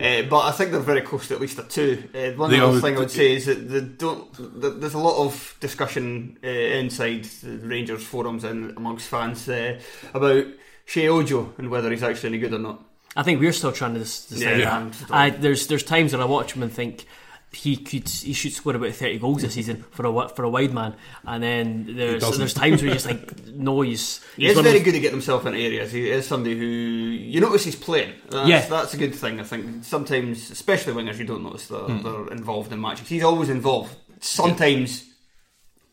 Uh, 0.00 0.22
but 0.22 0.40
I 0.46 0.52
think 0.52 0.70
they're 0.70 0.78
very 0.80 1.00
close 1.00 1.26
to 1.28 1.34
at 1.34 1.40
least 1.40 1.58
a 1.58 1.64
two. 1.64 2.04
Uh, 2.14 2.30
one 2.38 2.50
They 2.50 2.60
other 2.60 2.78
are- 2.78 2.80
thing 2.80 2.96
I 2.96 3.00
would 3.00 3.10
say 3.10 3.34
is 3.34 3.46
that 3.46 3.68
they 3.68 3.80
don't. 3.80 4.32
that 4.60 4.80
There's 4.80 4.94
a 4.94 4.98
lot 4.98 5.24
of 5.24 5.56
discussion 5.60 6.38
uh, 6.42 6.46
inside 6.48 7.24
the 7.42 7.58
Rangers 7.66 8.04
forums 8.04 8.44
and 8.44 8.76
amongst 8.76 9.08
fans 9.08 9.48
uh, 9.48 9.80
about 10.14 10.44
Sheyi 10.86 11.08
Ojo 11.08 11.52
and 11.58 11.68
whether 11.70 11.90
he's 11.90 12.02
actually 12.04 12.28
any 12.30 12.38
good 12.38 12.54
or 12.54 12.58
not. 12.60 12.80
I 13.16 13.24
think 13.24 13.40
we're 13.40 13.52
still 13.52 13.72
trying 13.72 13.94
to 13.94 14.00
dis- 14.00 14.26
decide 14.26 14.60
Yeah. 14.60 14.88
that. 14.88 15.10
I, 15.10 15.30
there's 15.30 15.66
there's 15.66 15.82
times 15.82 16.12
when 16.12 16.20
I 16.22 16.26
watch 16.26 16.52
him 16.52 16.62
and 16.62 16.72
think 16.72 17.06
he 17.52 17.76
could 17.76 18.06
he 18.08 18.32
should 18.34 18.52
score 18.52 18.76
about 18.76 18.92
thirty 18.92 19.18
goals 19.18 19.42
this 19.42 19.54
season 19.54 19.82
for 19.90 20.04
a 20.06 20.28
for 20.28 20.44
a 20.44 20.50
wide 20.50 20.72
man, 20.74 20.94
and 21.26 21.42
then 21.42 21.86
there's 21.96 22.36
there's 22.36 22.52
times 22.54 22.82
where 22.82 22.88
you're 22.88 22.94
just 22.94 23.06
like 23.06 23.46
no 23.54 23.80
he's 23.80 24.20
He 24.36 24.46
is 24.46 24.58
very 24.60 24.80
good 24.80 24.94
at 24.94 25.00
getting 25.00 25.12
himself 25.18 25.46
into 25.46 25.58
areas. 25.58 25.90
He 25.90 26.10
is 26.10 26.26
somebody 26.26 26.58
who 26.58 26.66
you 26.66 27.40
notice 27.40 27.64
he's 27.64 27.74
playing. 27.76 28.12
That's, 28.30 28.48
Yeah. 28.48 28.66
that's 28.66 28.92
a 28.94 28.98
good 28.98 29.14
thing. 29.14 29.40
I 29.40 29.44
think 29.44 29.84
sometimes, 29.84 30.50
especially 30.50 30.92
wingers, 30.92 31.18
you 31.18 31.24
don't 31.24 31.42
notice 31.42 31.68
that 31.68 31.78
Hmm. 31.84 32.02
they're 32.02 32.28
involved 32.32 32.72
in 32.72 32.80
matches. 32.80 33.08
He's 33.08 33.24
always 33.24 33.48
involved. 33.48 33.96
Sometimes, 34.20 35.04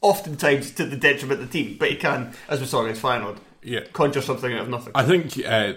oftentimes 0.01 0.71
to 0.71 0.85
the 0.85 0.97
detriment 0.97 1.41
of 1.41 1.51
the 1.51 1.53
team, 1.63 1.77
but 1.79 1.89
he 1.89 1.95
can, 1.95 2.33
as 2.49 2.59
we 2.59 2.65
saw 2.65 2.81
against 2.83 3.01
Feyenoord, 3.01 3.37
Yeah. 3.63 3.81
conjure 3.93 4.21
something 4.21 4.53
out 4.53 4.61
of 4.61 4.69
nothing. 4.69 4.91
I 4.95 5.03
think. 5.03 5.39
Uh, 5.45 5.73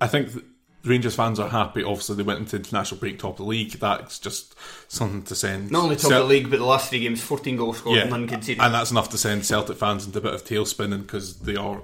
I 0.00 0.06
think. 0.06 0.32
th- 0.32 0.44
Rangers 0.84 1.14
fans 1.14 1.38
are 1.38 1.48
happy. 1.48 1.82
Obviously, 1.82 2.16
they 2.16 2.22
went 2.22 2.38
into 2.40 2.56
international 2.56 3.00
break 3.00 3.18
top 3.18 3.32
of 3.32 3.36
the 3.38 3.44
league. 3.44 3.72
That's 3.72 4.18
just 4.18 4.54
something 4.88 5.22
to 5.24 5.34
send. 5.34 5.70
Not 5.70 5.84
only 5.84 5.96
top 5.96 6.10
Cel- 6.10 6.22
of 6.22 6.28
the 6.28 6.34
league, 6.34 6.50
but 6.50 6.58
the 6.58 6.64
last 6.64 6.90
three 6.90 7.00
games, 7.00 7.22
14 7.22 7.56
goals 7.56 7.78
scored, 7.78 8.08
none 8.08 8.26
conceded. 8.26 8.62
and 8.62 8.72
that's 8.74 8.90
enough 8.90 9.10
to 9.10 9.18
send 9.18 9.44
Celtic 9.44 9.76
fans 9.76 10.06
into 10.06 10.18
a 10.18 10.22
bit 10.22 10.34
of 10.34 10.44
tail 10.44 10.64
spinning 10.64 11.02
because 11.02 11.40
they 11.40 11.56
are 11.56 11.82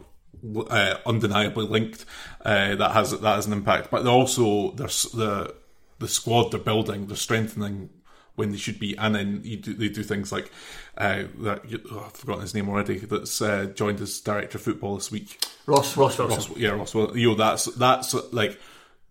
uh, 0.71 0.95
undeniably 1.05 1.67
linked. 1.67 2.05
Uh, 2.45 2.75
that 2.77 2.93
has 2.93 3.11
that 3.13 3.35
has 3.35 3.47
an 3.47 3.53
impact, 3.53 3.91
but 3.91 4.05
they're 4.05 4.13
also 4.13 4.71
there's 4.73 5.03
the 5.13 5.55
the 5.99 6.09
squad 6.09 6.51
they're 6.51 6.61
building, 6.61 7.07
they're 7.07 7.17
strengthening 7.17 7.91
when 8.35 8.51
they 8.51 8.59
should 8.59 8.79
be, 8.79 8.97
and 8.99 9.15
then 9.15 9.41
you 9.45 9.57
do, 9.57 9.75
they 9.75 9.89
do 9.89 10.03
things 10.03 10.31
like 10.31 10.51
uh, 10.99 11.25
that. 11.39 11.63
Oh, 11.91 12.05
I've 12.07 12.13
forgotten 12.13 12.43
his 12.43 12.55
name 12.55 12.69
already. 12.69 12.99
That's 12.99 13.41
uh, 13.41 13.67
joined 13.75 14.01
as 14.01 14.21
director 14.21 14.59
of 14.59 14.63
football 14.63 14.97
this 14.97 15.11
week. 15.11 15.43
Ross, 15.67 15.97
Ross, 15.97 16.19
Ross. 16.19 16.31
Ross, 16.31 16.57
yeah, 16.57 16.71
Ross. 16.71 16.95
Well, 16.95 17.17
you 17.17 17.31
know, 17.31 17.35
that's 17.35 17.65
that's 17.65 18.15
like 18.33 18.61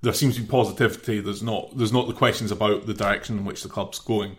there 0.05 0.13
seems 0.13 0.35
to 0.35 0.41
be 0.41 0.47
positivity. 0.47 1.19
There's 1.19 1.43
not 1.43 1.77
there's 1.77 1.91
not 1.93 2.07
the 2.07 2.13
questions 2.13 2.49
about 2.51 2.85
the 2.87 2.93
direction 2.93 3.37
in 3.39 3.45
which 3.45 3.61
the 3.63 3.69
club's 3.69 3.99
going, 3.99 4.37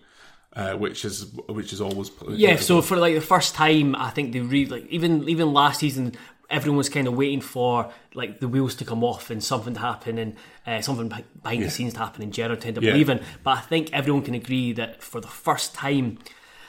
uh, 0.55 0.73
which 0.75 1.05
is 1.05 1.27
which 1.49 1.73
is 1.75 1.81
always 1.81 2.11
Yeah, 2.29 2.57
so 2.57 2.81
for 2.83 2.97
like 2.97 3.15
the 3.15 3.21
first 3.21 3.55
time, 3.55 3.95
I 3.95 4.11
think 4.11 4.33
they 4.33 4.41
really 4.41 4.71
like 4.71 4.87
even 4.89 5.29
even 5.29 5.53
last 5.53 5.81
season, 5.81 6.15
everyone 6.49 6.79
was 6.79 6.89
kind 6.89 7.07
of 7.09 7.15
waiting 7.15 7.41
for 7.41 7.91
like 8.15 8.41
the 8.41 8.49
wheels 8.49 8.75
to 8.77 8.85
come 8.85 9.03
off 9.05 9.31
and 9.31 9.43
something 9.45 9.75
to 9.75 9.81
happen 9.81 10.17
and 10.19 10.37
uh, 10.67 10.81
something 10.81 11.09
behind 11.09 11.61
Yeah. 11.61 11.67
the 11.67 11.71
scenes 11.71 11.93
to 11.95 11.99
happen 11.99 12.23
and 12.23 12.33
Gerrard 12.33 12.61
to 12.63 12.69
end 12.69 12.79
up 12.79 12.85
Yeah. 12.85 12.95
leaving. 12.95 13.21
But 13.45 13.59
I 13.59 13.61
think 13.61 13.93
everyone 13.93 14.23
can 14.23 14.35
agree 14.35 14.73
that 14.75 15.03
for 15.03 15.21
the 15.21 15.29
first 15.29 15.75
time 15.75 16.19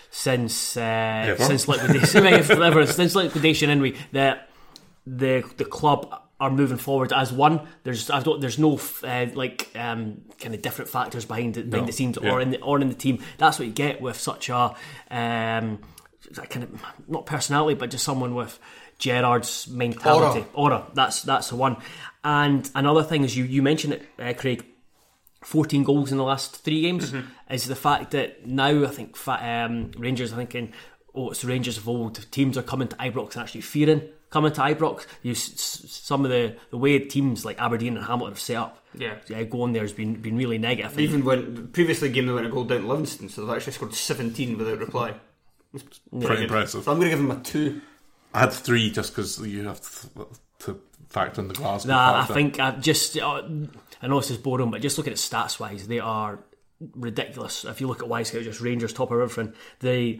since 0.10 0.76
uh, 0.78 1.36
since 1.38 1.68
liquidation, 1.68 2.88
since 3.00 3.16
liquidation 3.16 3.70
anyway, 3.70 3.94
that 4.14 4.50
the 5.06 5.44
the 5.58 5.66
club 5.66 6.24
are 6.40 6.52
moving 6.52 6.78
forward 6.78 7.12
as 7.14 7.34
one. 7.34 7.68
There's 7.84 8.10
I 8.10 8.22
don't 8.22 8.40
there's 8.42 8.60
no 8.60 8.80
uh, 9.04 9.28
like 9.34 9.70
um, 9.76 10.22
kind 10.40 10.54
of 10.54 10.62
different 10.62 10.90
factors 10.90 11.26
behind 11.26 11.58
it, 11.58 11.70
behind 11.70 11.86
No, 11.86 11.92
the 11.92 11.94
scenes 11.94 12.18
yeah. 12.22 12.32
or 12.32 12.42
in 12.42 12.52
the 12.52 12.62
or 12.62 12.80
in 12.80 12.90
the 12.90 12.96
team. 12.96 13.24
That's 13.38 13.58
what 13.60 13.68
you 13.68 13.74
get 13.74 14.02
with 14.02 14.20
such 14.20 14.50
a 14.50 14.76
um, 15.10 15.80
kind 16.50 16.64
of 16.64 16.82
not 17.08 17.26
personality, 17.26 17.76
but 17.76 17.90
just 17.90 18.04
someone 18.04 18.36
with 18.36 18.60
Gerrard's 19.00 19.68
mentality. 19.68 20.46
Aura. 20.54 20.86
That's 20.94 21.24
that's 21.24 21.50
the 21.50 21.56
one. 21.56 21.78
And 22.24 22.70
another 22.76 23.04
thing 23.04 23.24
is 23.24 23.36
you 23.36 23.44
you 23.46 23.62
mentioned 23.62 23.94
it, 23.94 24.08
uh, 24.20 24.34
Craig. 24.34 24.66
14 25.44 25.84
goals 25.84 26.12
in 26.12 26.18
the 26.18 26.24
last 26.24 26.58
three 26.58 26.82
games 26.82 27.14
is 27.50 27.68
the 27.68 27.76
fact 27.76 28.12
that 28.12 28.46
now 28.48 28.84
I 28.84 28.88
think 28.88 29.16
um, 29.28 29.92
Rangers 29.96 30.34
are 30.34 30.36
thinking, 30.36 30.74
oh, 31.14 31.30
it's 31.30 31.42
the 31.42 31.48
Rangers 31.48 31.78
of 31.78 31.88
old. 31.88 32.30
Teams 32.32 32.58
are 32.58 32.64
coming 32.64 32.88
to 32.90 32.96
Ibrox 32.98 33.34
and 33.36 33.44
actually 33.44 33.62
fearing 33.62 34.02
coming 34.38 34.52
to 34.54 34.62
Ibrox. 34.62 35.06
You 35.24 35.32
s- 35.32 35.54
s- 35.54 35.92
some 35.92 36.24
of 36.26 36.32
the, 36.32 36.56
the 36.70 36.78
way 36.78 37.00
teams 37.00 37.44
like 37.44 37.60
Aberdeen 37.60 37.98
and 37.98 38.06
Hamilton 38.06 38.34
have 38.34 38.40
set 38.40 38.56
up. 38.58 38.84
Yeah. 38.94 39.16
going 39.44 39.74
there 39.74 39.82
has 39.84 39.94
been 39.94 40.14
been 40.16 40.38
really 40.38 40.58
negative. 40.58 41.00
Even 41.00 41.24
when 41.26 41.68
previously 41.70 42.10
game 42.10 42.28
they 42.28 42.34
went 42.34 42.48
a 42.48 42.50
goal 42.50 42.64
down 42.64 42.82
to 42.82 42.88
Livingston, 42.88 43.30
so 43.30 43.42
they've 43.46 43.56
actually 43.56 43.74
scored 43.74 43.94
17 43.94 44.58
without 44.58 44.80
reply. 44.80 45.14
pretty 46.22 46.44
impressive. 46.44 46.84
So 46.84 46.92
I'm 46.92 47.00
going 47.00 47.12
to 47.12 47.18
give 47.18 47.28
them 47.28 47.38
a 47.40 47.44
two. 47.44 47.82
I 48.34 48.42
had 48.42 48.54
three 48.54 48.92
just 48.92 49.12
because 49.14 49.40
you 49.40 49.64
have 49.68 49.82
to, 49.82 50.28
to 50.60 50.82
factor 51.10 51.42
in 51.42 51.48
the 51.48 51.54
Glasgow. 51.54 51.90
Nah, 51.90 52.22
I 52.22 52.26
think 52.26 52.60
I 52.60 52.72
just 52.72 53.18
uh, 53.18 53.42
I 54.02 54.08
know 54.08 54.20
this 54.20 54.32
is 54.32 54.38
boring, 54.38 54.72
but 54.72 54.82
just 54.82 54.98
looking 54.98 55.14
at 55.14 55.18
stats 55.20 55.60
wise, 55.60 55.88
they 55.88 56.00
are 56.00 56.40
ridiculous. 56.96 57.66
If 57.66 57.82
you 57.82 57.88
look 57.88 58.02
at 58.04 58.10
Wyscout, 58.10 58.44
just 58.44 58.62
Rangers 58.62 58.94
top 58.94 59.12
of 59.12 59.20
everything. 59.20 59.54
The 59.80 60.20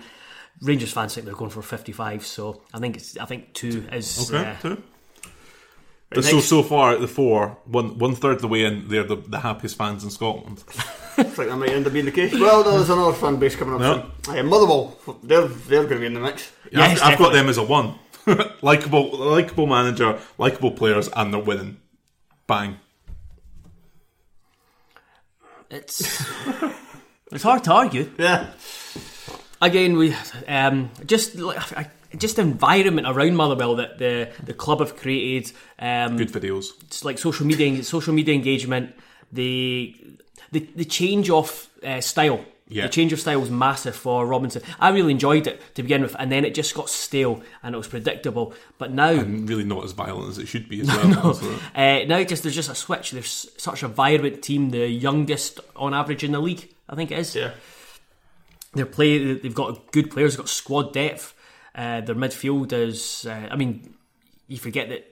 Rangers 0.62 0.92
fans 0.92 1.14
think 1.14 1.26
they're 1.26 1.36
going 1.36 1.52
for 1.52 1.62
fifty 1.62 1.92
five, 1.92 2.26
so 2.26 2.62
I 2.74 2.80
think 2.80 2.98
it's 2.98 3.18
I 3.18 3.26
think 3.26 3.54
two 3.54 3.86
is 3.92 4.32
Okay, 4.32 4.50
uh, 4.52 4.56
two. 4.62 4.84
But 6.10 6.24
so 6.24 6.40
so 6.40 6.64
far 6.64 6.94
at 6.94 7.02
the 7.02 7.08
four, 7.08 7.58
one 7.66 7.98
one 7.98 8.16
third 8.16 8.38
of 8.38 8.42
the 8.42 8.48
way 8.48 8.64
in, 8.64 8.88
they're 8.88 9.04
the, 9.04 9.18
the 9.18 9.40
happiest 9.40 9.76
fans 9.76 10.04
in 10.04 10.10
Scotland. 10.10 10.64
Looks 11.18 11.38
like 11.38 11.48
that 11.50 11.58
might 11.58 11.70
end 11.70 11.86
up 11.86 11.94
being 11.94 12.06
the 12.06 12.12
case. 12.12 12.32
Well, 12.34 12.64
no, 12.64 12.72
there's 12.78 12.90
another 12.90 13.12
fan 13.14 13.36
base 13.38 13.56
coming 13.56 13.74
up 13.76 13.82
No. 13.82 14.10
soon. 14.26 14.38
Uh, 14.40 14.44
Motherwell, 14.44 14.98
they're, 15.24 15.48
they're 15.48 15.84
going 15.84 15.96
to 15.96 16.00
be 16.00 16.06
in 16.06 16.14
the 16.14 16.20
mix. 16.20 16.52
Yes, 16.72 17.02
I've, 17.02 17.14
I've 17.14 17.20
got 17.20 17.34
them 17.34 17.50
as 17.50 17.58
a 17.58 17.64
one. 17.64 17.96
likable, 18.62 19.18
likable 19.18 19.66
manager, 19.68 20.20
likable 20.38 20.72
players, 20.72 21.10
and 21.16 21.34
they're 21.34 21.42
winning. 21.42 21.78
Bang. 22.46 22.78
it's 25.70 26.24
it's 27.32 27.44
hard 27.44 27.64
to 27.66 27.74
argue. 27.74 28.10
Yeah. 28.18 28.52
Again, 29.62 29.98
we 29.98 30.16
um, 30.48 30.90
just 31.06 31.36
like 31.36 31.90
just 32.18 32.36
the 32.36 32.42
environment 32.44 33.08
around 33.08 33.36
Motherwell 33.36 33.76
that 33.78 33.98
the 33.98 34.30
the 34.44 34.54
club 34.54 34.80
have 34.80 34.96
created. 34.96 35.52
Um, 35.80 36.18
Good 36.18 36.32
videos. 36.32 36.68
it's 36.86 37.04
like 37.04 37.18
social 37.18 37.46
media 37.46 37.84
social 37.84 38.14
media 38.14 38.34
engagement 38.36 38.94
the 39.32 39.96
the, 40.52 40.60
the 40.76 40.86
change 40.86 41.30
of 41.30 41.68
uh, 41.84 42.00
style 42.02 42.46
Yeah. 42.70 42.84
the 42.84 42.90
change 42.90 43.12
of 43.14 43.20
style 43.20 43.40
was 43.42 43.50
massive 43.50 43.96
for 43.96 44.26
Robinson 44.26 44.62
I 44.80 44.90
really 44.90 45.12
enjoyed 45.12 45.48
it 45.48 45.60
to 45.76 45.84
begin 45.84 46.02
with 46.02 46.16
and 46.20 46.32
then 46.32 46.46
it 46.46 46.56
just 46.56 46.74
got 46.76 46.90
stale 46.90 47.42
and 47.64 47.76
it 47.76 47.78
was 47.78 47.88
predictable 47.90 48.54
but 48.78 48.92
now 48.94 49.10
And 49.10 49.50
really 49.50 49.66
not 49.66 49.84
as 49.84 49.92
violent 49.92 50.30
as 50.30 50.38
it 50.38 50.48
should 50.48 50.70
be 50.70 50.82
as 50.82 50.88
well. 50.96 51.34
So- 51.34 51.60
uh, 51.76 52.06
now 52.08 52.24
just 52.24 52.44
there's 52.44 52.56
just 52.56 52.70
a 52.70 52.76
switch 52.76 53.12
there's 53.12 53.50
such 53.58 53.84
a 53.84 53.88
vibrant 53.90 54.42
team 54.42 54.70
the 54.70 54.88
youngest 54.88 55.60
on 55.76 55.94
average 55.94 56.24
in 56.24 56.32
the 56.32 56.40
league 56.40 56.70
I 56.90 56.96
think 56.96 57.12
it 57.12 57.20
is 57.20 57.36
Yeah. 57.36 57.52
They're 58.78 58.86
play 58.86 59.34
they've 59.36 59.56
got 59.56 59.92
good 59.92 60.10
players 60.12 60.34
they've 60.34 60.46
got 60.46 60.50
squad 60.50 60.94
depth 60.94 61.34
uh, 61.76 62.02
their 62.02 62.16
midfield 62.16 62.74
is 62.74 63.26
uh, 63.26 63.48
I 63.52 63.56
mean 63.56 63.96
you 64.48 64.58
forget 64.58 64.90
that 64.90 65.06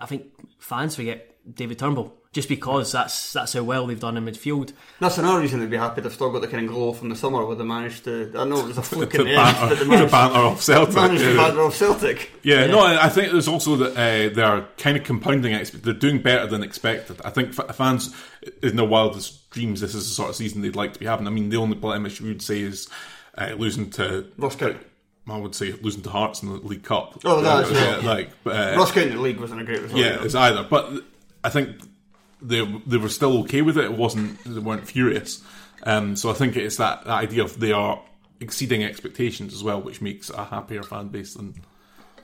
I 0.00 0.06
think 0.06 0.26
fans 0.58 0.96
forget 0.96 1.34
David 1.54 1.78
Turnbull 1.78 2.14
just 2.32 2.48
because 2.48 2.92
that's 2.92 3.34
that's 3.34 3.52
how 3.52 3.62
well 3.62 3.86
they've 3.86 4.00
done 4.00 4.16
in 4.16 4.24
midfield. 4.24 4.72
That's 5.00 5.18
another 5.18 5.40
reason 5.40 5.60
they'd 5.60 5.70
be 5.70 5.76
happy. 5.76 6.00
They've 6.00 6.12
still 6.12 6.32
got 6.32 6.40
the 6.40 6.48
kind 6.48 6.64
of 6.64 6.72
glow 6.72 6.92
from 6.94 7.10
the 7.10 7.16
summer 7.16 7.44
where 7.44 7.56
they 7.56 7.64
managed 7.64 8.04
to. 8.04 8.32
I 8.34 8.44
know 8.44 8.60
it 8.60 8.68
was 8.68 8.78
a 8.78 8.82
fluke 8.82 9.10
to, 9.12 9.20
in 9.20 9.26
the 9.26 9.34
end, 9.34 9.56
but 9.60 9.68
banter, 9.68 9.74
they 9.74 9.84
to 9.84 9.88
managed, 9.90 10.12
banter 10.12 10.38
off 10.38 10.62
Celtic. 10.62 10.94
managed 10.94 11.22
to 11.22 11.30
yeah. 11.30 11.36
banter 11.36 11.62
off 11.62 11.76
Celtic. 11.76 12.30
Yeah, 12.42 12.66
no, 12.66 12.78
I 12.80 13.06
I 13.06 13.08
think 13.10 13.32
there's 13.32 13.48
also 13.48 13.76
that 13.76 13.92
uh, 13.92 14.34
they're 14.34 14.66
kind 14.78 14.96
of 14.96 15.04
compounding. 15.04 15.52
Expe- 15.52 15.82
they're 15.82 15.92
doing 15.92 16.22
better 16.22 16.46
than 16.46 16.62
expected. 16.62 17.20
I 17.22 17.30
think 17.30 17.58
f- 17.58 17.76
fans 17.76 18.14
in 18.62 18.76
their 18.76 18.86
wildest 18.86 19.41
dreams, 19.52 19.80
this 19.80 19.94
is 19.94 20.08
the 20.08 20.14
sort 20.14 20.30
of 20.30 20.36
season 20.36 20.62
they'd 20.62 20.76
like 20.76 20.92
to 20.94 20.98
be 20.98 21.06
having. 21.06 21.26
I 21.26 21.30
mean, 21.30 21.48
the 21.48 21.56
only 21.56 21.76
blemish 21.76 22.20
we 22.20 22.28
would 22.28 22.42
say 22.42 22.60
is 22.60 22.88
uh, 23.38 23.54
losing 23.56 23.90
to 23.90 24.26
Ross 24.36 24.56
County. 24.56 24.78
I 25.28 25.36
would 25.36 25.54
say 25.54 25.72
losing 25.72 26.02
to 26.02 26.10
Hearts 26.10 26.42
in 26.42 26.48
the 26.48 26.56
League 26.56 26.82
Cup. 26.82 27.20
Oh, 27.24 27.40
that 27.42 27.64
as 27.64 27.70
yeah, 27.70 27.98
well. 27.98 28.02
like 28.02 28.30
uh, 28.44 28.74
Ross 28.76 28.90
County 28.90 29.10
in 29.10 29.16
the 29.16 29.22
League 29.22 29.38
wasn't 29.38 29.60
a 29.60 29.64
great 29.64 29.80
result. 29.82 30.00
yeah, 30.00 30.22
it's 30.22 30.34
either. 30.34 30.64
But 30.64 30.92
I 31.44 31.48
think 31.48 31.76
they 32.40 32.64
they 32.86 32.96
were 32.96 33.08
still 33.08 33.38
okay 33.40 33.62
with 33.62 33.78
it. 33.78 33.84
It 33.84 33.92
wasn't 33.92 34.42
they 34.44 34.58
weren't 34.58 34.86
furious. 34.86 35.42
Um, 35.84 36.16
so 36.16 36.30
I 36.30 36.34
think 36.34 36.56
it's 36.56 36.76
that, 36.76 37.04
that 37.04 37.10
idea 37.10 37.44
of 37.44 37.58
they 37.58 37.72
are 37.72 38.02
exceeding 38.40 38.84
expectations 38.84 39.54
as 39.54 39.62
well, 39.62 39.80
which 39.80 40.00
makes 40.00 40.30
a 40.30 40.44
happier 40.44 40.82
fan 40.82 41.08
base 41.08 41.34
than 41.34 41.54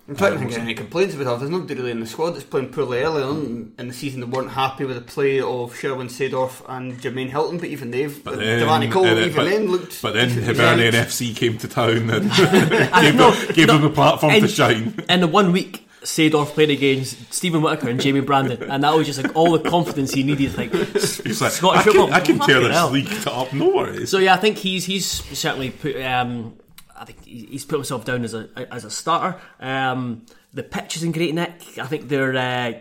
I'm 0.08 0.16
trying 0.16 0.30
to 0.32 0.36
Uh, 0.36 0.40
think 0.40 0.52
of 0.52 0.58
any 0.58 0.74
complaints 0.74 1.14
about 1.14 1.24
that. 1.24 1.38
There's 1.40 1.50
nobody 1.50 1.74
really 1.74 1.90
in 1.90 2.00
the 2.00 2.06
squad 2.06 2.30
that's 2.30 2.44
playing 2.44 2.68
poorly 2.70 3.00
early 3.02 3.22
on 3.22 3.72
in 3.78 3.88
the 3.88 3.94
season 3.94 4.20
that 4.20 4.28
weren't 4.30 4.50
happy 4.52 4.84
with 4.86 4.96
the 4.96 5.02
play 5.02 5.38
of 5.40 5.76
Sherwin 5.76 6.08
Seedorf 6.08 6.62
and 6.68 6.98
Jermaine 6.98 7.28
Hylton, 7.30 7.58
but 7.58 7.68
even 7.68 7.90
they've. 7.90 8.24
But 8.24 8.38
Devante 8.38 8.90
Cole, 8.90 9.04
uh, 9.06 9.14
even 9.16 9.34
but, 9.36 9.44
then, 9.44 9.70
looked. 9.70 10.00
But 10.00 10.14
then 10.14 10.30
Hibernian. 10.30 10.94
FC 10.94 11.36
came 11.36 11.58
to 11.58 11.68
town 11.68 12.08
and 12.08 12.30
gave, 13.00 13.14
No, 13.16 13.30
them, 13.32 13.54
gave 13.54 13.66
no, 13.66 13.74
them 13.74 13.82
the 13.82 13.90
platform 13.90 14.32
to 14.40 14.48
shine. 14.48 14.94
In 15.10 15.20
the 15.20 15.26
one 15.28 15.52
week, 15.52 15.86
Seedorf 16.02 16.54
played 16.54 16.70
against 16.70 17.34
Steven 17.34 17.60
Whittaker 17.60 17.90
and 17.90 18.00
Jamie 18.00 18.20
Brandon, 18.20 18.62
and 18.70 18.84
that 18.84 18.94
was 18.94 19.06
just 19.06 19.22
like 19.22 19.36
all 19.36 19.52
the 19.58 19.68
confidence 19.68 20.12
he 20.12 20.22
needed. 20.22 20.56
Like 20.56 20.72
He's 20.94 21.42
like, 21.42 21.52
Scottish 21.52 21.80
I 21.80 21.82
can, 21.82 21.92
football, 21.92 22.12
I 22.14 22.20
can 22.20 22.38
tear 22.38 22.62
fucking 22.62 22.62
this 22.68 22.72
hell. 22.76 22.90
league 22.90 23.26
up, 23.26 23.52
no 23.52 23.68
worries. 23.76 24.10
So 24.10 24.18
yeah, 24.18 24.32
I 24.32 24.38
think 24.38 24.56
he's 24.56 24.86
he's 24.86 25.04
certainly 25.06 25.70
put. 25.70 26.00
Um, 26.00 26.54
I 26.98 27.04
think 27.04 27.24
he's 27.24 27.64
put 27.64 27.76
himself 27.76 28.04
down 28.04 28.24
as 28.24 28.34
a 28.34 28.48
as 28.72 28.84
a 28.84 28.90
starter. 28.90 29.40
Um, 29.60 30.26
the 30.52 30.62
pitch 30.62 30.96
is 30.96 31.02
in 31.02 31.12
great 31.12 31.34
nick. 31.34 31.78
I 31.78 31.86
think 31.86 32.08
they're 32.08 32.36
uh, 32.36 32.78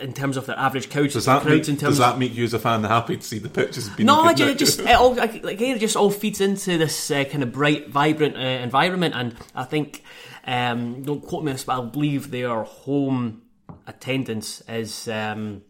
in 0.00 0.12
terms 0.12 0.36
of 0.36 0.46
their 0.46 0.58
average 0.58 0.90
couch 0.90 1.12
does 1.12 1.26
that, 1.26 1.44
make, 1.44 1.54
crowds 1.54 1.68
in 1.68 1.76
terms. 1.76 1.92
does 1.92 1.98
that 1.98 2.18
make 2.18 2.34
you 2.34 2.44
as 2.44 2.54
a 2.54 2.58
fan 2.58 2.84
happy 2.84 3.16
to 3.16 3.22
see 3.22 3.38
the 3.38 3.48
pitches 3.48 3.88
being 3.90 4.06
no, 4.06 4.20
I 4.20 4.32
good 4.32 4.36
ju- 4.36 4.46
now? 4.46 4.54
just 4.54 4.80
it 4.80 4.96
all 4.96 5.14
like 5.14 5.60
it 5.60 5.78
just 5.78 5.96
all 5.96 6.10
feeds 6.10 6.40
into 6.40 6.78
this 6.78 7.10
uh, 7.10 7.24
kind 7.24 7.42
of 7.42 7.52
bright, 7.52 7.88
vibrant 7.88 8.36
uh, 8.36 8.40
environment, 8.40 9.14
and 9.14 9.34
I 9.54 9.64
think 9.64 10.02
um, 10.44 11.02
don't 11.02 11.22
quote 11.22 11.44
me 11.44 11.52
this, 11.52 11.64
but 11.64 11.80
I 11.80 11.84
believe 11.84 12.30
their 12.30 12.62
home 12.62 13.42
attendance 13.86 14.62
is 14.68 15.08
um, 15.08 15.62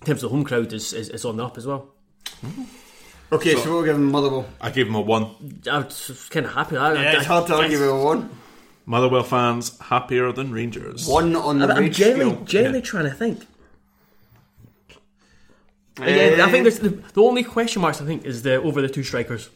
in 0.00 0.06
terms 0.06 0.22
of 0.22 0.30
the 0.30 0.36
home 0.36 0.44
crowd 0.44 0.72
is, 0.72 0.92
is, 0.92 1.08
is 1.08 1.24
on 1.24 1.36
the 1.36 1.44
up 1.44 1.56
as 1.56 1.66
well. 1.66 1.94
Okay, 3.32 3.54
so, 3.56 3.72
we'll 3.72 3.84
give 3.84 3.96
him 3.96 4.10
Motherwell. 4.10 4.46
I 4.60 4.70
gave 4.70 4.86
him 4.86 4.94
a 4.94 5.00
one. 5.00 5.60
I 5.70 5.78
was 5.78 6.28
kind 6.30 6.46
of 6.46 6.52
happy. 6.52 6.76
I, 6.76 6.94
Yeah, 6.94 7.16
it's 7.16 7.26
hard 7.26 7.46
to 7.48 7.56
argue 7.56 7.80
with 7.80 7.88
a 7.88 7.96
one. 7.96 8.30
Motherwell 8.84 9.24
fans 9.24 9.76
happier 9.80 10.30
than 10.30 10.52
Rangers. 10.52 11.08
One 11.08 11.34
on 11.34 11.58
the 11.58 11.66
I'm 11.66 11.76
rage 11.76 11.96
generally, 11.96 12.30
scale. 12.30 12.44
generally 12.44 12.82
trying 12.82 13.04
to 13.04 13.10
think. 13.10 13.44
Uh, 15.98 16.04
Again, 16.04 16.40
I 16.40 16.50
think 16.50 16.62
there's 16.64 16.78
the, 16.78 16.90
the 16.90 17.22
only 17.22 17.42
question 17.42 17.82
marks. 17.82 18.00
I 18.00 18.04
think 18.04 18.24
is 18.24 18.42
the 18.42 18.62
over 18.62 18.80
the 18.80 18.88
two 18.88 19.02
strikers. 19.02 19.50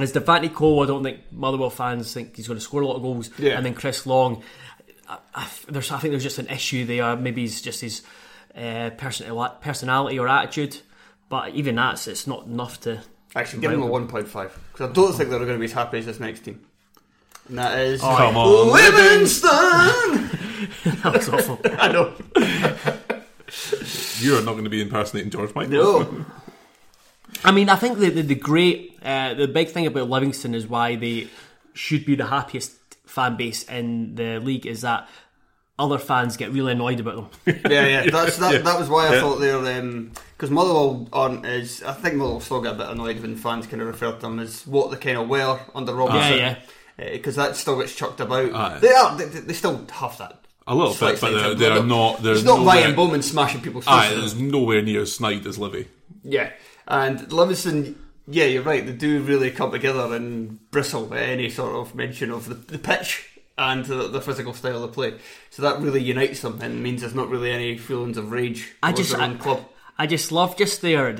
Is 0.00 0.12
Devante 0.12 0.52
Cole? 0.52 0.82
I 0.82 0.86
don't 0.86 1.04
think 1.04 1.20
Motherwell 1.30 1.70
fans 1.70 2.12
think 2.12 2.34
he's 2.34 2.48
going 2.48 2.58
to 2.58 2.64
score 2.64 2.80
a 2.80 2.86
lot 2.86 2.96
of 2.96 3.02
goals. 3.02 3.30
Yeah. 3.38 3.56
And 3.58 3.66
then 3.66 3.74
Chris 3.74 4.06
Long, 4.06 4.42
I, 5.08 5.18
I, 5.34 5.48
there's 5.68 5.92
I 5.92 5.98
think 5.98 6.12
there's 6.12 6.22
just 6.22 6.38
an 6.38 6.48
issue 6.48 6.84
there. 6.86 7.14
Maybe 7.14 7.44
it's 7.44 7.60
just 7.60 7.82
his 7.82 8.02
uh, 8.56 8.90
person, 8.96 9.38
personality 9.60 10.18
or 10.18 10.26
attitude. 10.26 10.78
But 11.28 11.54
even 11.54 11.76
that's 11.76 12.08
it's 12.08 12.26
not 12.26 12.46
enough 12.46 12.80
to. 12.82 13.02
Actually, 13.34 13.60
give 13.60 13.72
him 13.72 13.82
a 13.82 13.86
1.5. 13.86 14.24
Because 14.24 14.90
I 14.90 14.92
don't 14.92 15.12
think 15.14 15.30
they're 15.30 15.38
going 15.38 15.52
to 15.52 15.58
be 15.58 15.64
as 15.64 15.72
happy 15.72 15.98
as 15.98 16.06
this 16.06 16.20
next 16.20 16.40
team. 16.40 16.60
And 17.48 17.58
that 17.58 17.78
is. 17.78 18.00
Come 18.00 18.36
on, 18.36 18.72
Livingston! 18.72 20.38
That 20.84 21.12
was 21.14 21.28
awful. 21.28 21.58
I 21.64 21.90
know. 21.92 22.12
You're 24.20 24.42
not 24.42 24.52
going 24.52 24.64
to 24.64 24.70
be 24.70 24.80
impersonating 24.80 25.30
George 25.30 25.54
Michael. 25.54 25.72
No. 25.72 26.24
I 27.44 27.50
mean, 27.50 27.68
I 27.68 27.76
think 27.76 27.98
the 27.98 28.10
the, 28.10 28.22
the 28.22 28.34
great, 28.34 28.98
uh, 29.02 29.34
the 29.34 29.48
big 29.48 29.70
thing 29.70 29.86
about 29.86 30.08
Livingston 30.08 30.54
is 30.54 30.66
why 30.66 30.96
they 30.96 31.28
should 31.74 32.04
be 32.04 32.14
the 32.14 32.26
happiest 32.26 32.72
fan 33.06 33.36
base 33.36 33.64
in 33.64 34.14
the 34.14 34.38
league 34.38 34.66
is 34.66 34.82
that 34.82 35.08
other 35.82 35.98
fans 35.98 36.36
get 36.36 36.52
really 36.52 36.72
annoyed 36.72 37.00
about 37.00 37.16
them. 37.44 37.56
Yeah, 37.70 37.86
yeah. 38.04 38.10
That's, 38.10 38.36
that, 38.38 38.52
Yeah. 38.52 38.58
that 38.60 38.78
was 38.78 38.88
why 38.88 39.08
I 39.08 39.14
Yeah. 39.14 39.20
thought 39.20 39.36
they 39.40 39.52
were. 39.54 39.78
Um, 39.78 40.12
because 40.36 40.50
Motherwell 40.50 41.08
aren't 41.12 41.44
as. 41.46 41.82
I 41.82 41.92
think 41.92 42.14
Motherwell 42.16 42.40
still 42.40 42.60
get 42.62 42.74
a 42.74 42.78
bit 42.78 42.88
annoyed 42.90 43.20
when 43.20 43.36
fans 43.36 43.66
kind 43.66 43.80
of 43.82 43.88
refer 43.88 44.12
to 44.12 44.18
them 44.18 44.38
as 44.40 44.66
what 44.66 44.90
they 44.90 44.96
kind 44.96 45.18
of 45.18 45.28
were 45.28 45.60
under 45.74 45.94
Robinson. 45.94 46.38
Yeah, 46.38 46.56
uh, 46.98 47.02
yeah. 47.04 47.10
Because 47.12 47.36
that 47.36 47.54
still 47.56 47.78
gets 47.80 47.94
chucked 47.94 48.20
about. 48.20 48.52
Aye. 48.54 48.78
They 48.80 48.92
are. 48.92 49.16
They, 49.16 49.24
they 49.26 49.52
still 49.52 49.86
have 49.92 50.18
that. 50.18 50.38
A 50.66 50.74
little 50.74 50.94
slight 50.94 51.12
bit, 51.14 51.20
but 51.22 51.30
sense 51.40 51.58
they're, 51.60 51.74
they're 51.74 51.82
not. 51.84 52.22
They're 52.22 52.34
It's 52.34 52.44
not 52.44 52.58
nowhere- 52.60 52.74
Ryan 52.76 52.94
Bowman 52.94 53.22
smashing 53.22 53.60
people's 53.62 53.84
Aye, 53.88 54.08
faces. 54.08 54.34
there's 54.34 54.42
nowhere 54.50 54.80
near 54.82 55.02
as 55.02 55.12
snide 55.14 55.44
as 55.46 55.58
Livy. 55.58 55.88
Yeah, 56.24 56.50
and 56.86 57.32
Livingston, 57.32 57.98
yeah, 58.28 58.44
you're 58.44 58.62
right. 58.62 58.84
They 58.86 58.92
do 58.92 59.22
really 59.22 59.50
come 59.50 59.72
together 59.72 60.14
and 60.14 60.70
bristle 60.70 61.12
at 61.14 61.20
any 61.22 61.50
sort 61.50 61.74
of 61.74 61.94
mention 61.96 62.30
of 62.30 62.48
the, 62.48 62.54
the 62.54 62.78
pitch 62.78 63.28
and 63.58 63.84
the, 63.84 64.08
the 64.08 64.20
physical 64.20 64.54
style 64.54 64.82
of 64.84 64.92
play. 64.92 65.18
So 65.50 65.62
that 65.62 65.80
really 65.80 66.02
unites 66.02 66.40
them 66.40 66.60
and 66.60 66.82
means 66.82 67.02
there's 67.02 67.14
not 67.14 67.28
really 67.28 67.50
any 67.50 67.78
feelings 67.78 68.16
of 68.16 68.32
rage. 68.32 68.72
I 68.82 68.92
just, 68.92 69.14
I, 69.14 69.34
club. 69.34 69.64
I 69.98 70.06
just 70.06 70.32
love 70.32 70.56
just 70.56 70.82
their, 70.82 71.16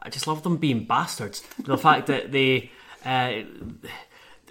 I 0.00 0.08
just 0.10 0.26
love 0.26 0.42
them 0.42 0.56
being 0.56 0.84
bastards. 0.84 1.42
The 1.58 1.78
fact 1.78 2.06
that 2.06 2.32
they, 2.32 2.70
uh, 3.04 3.42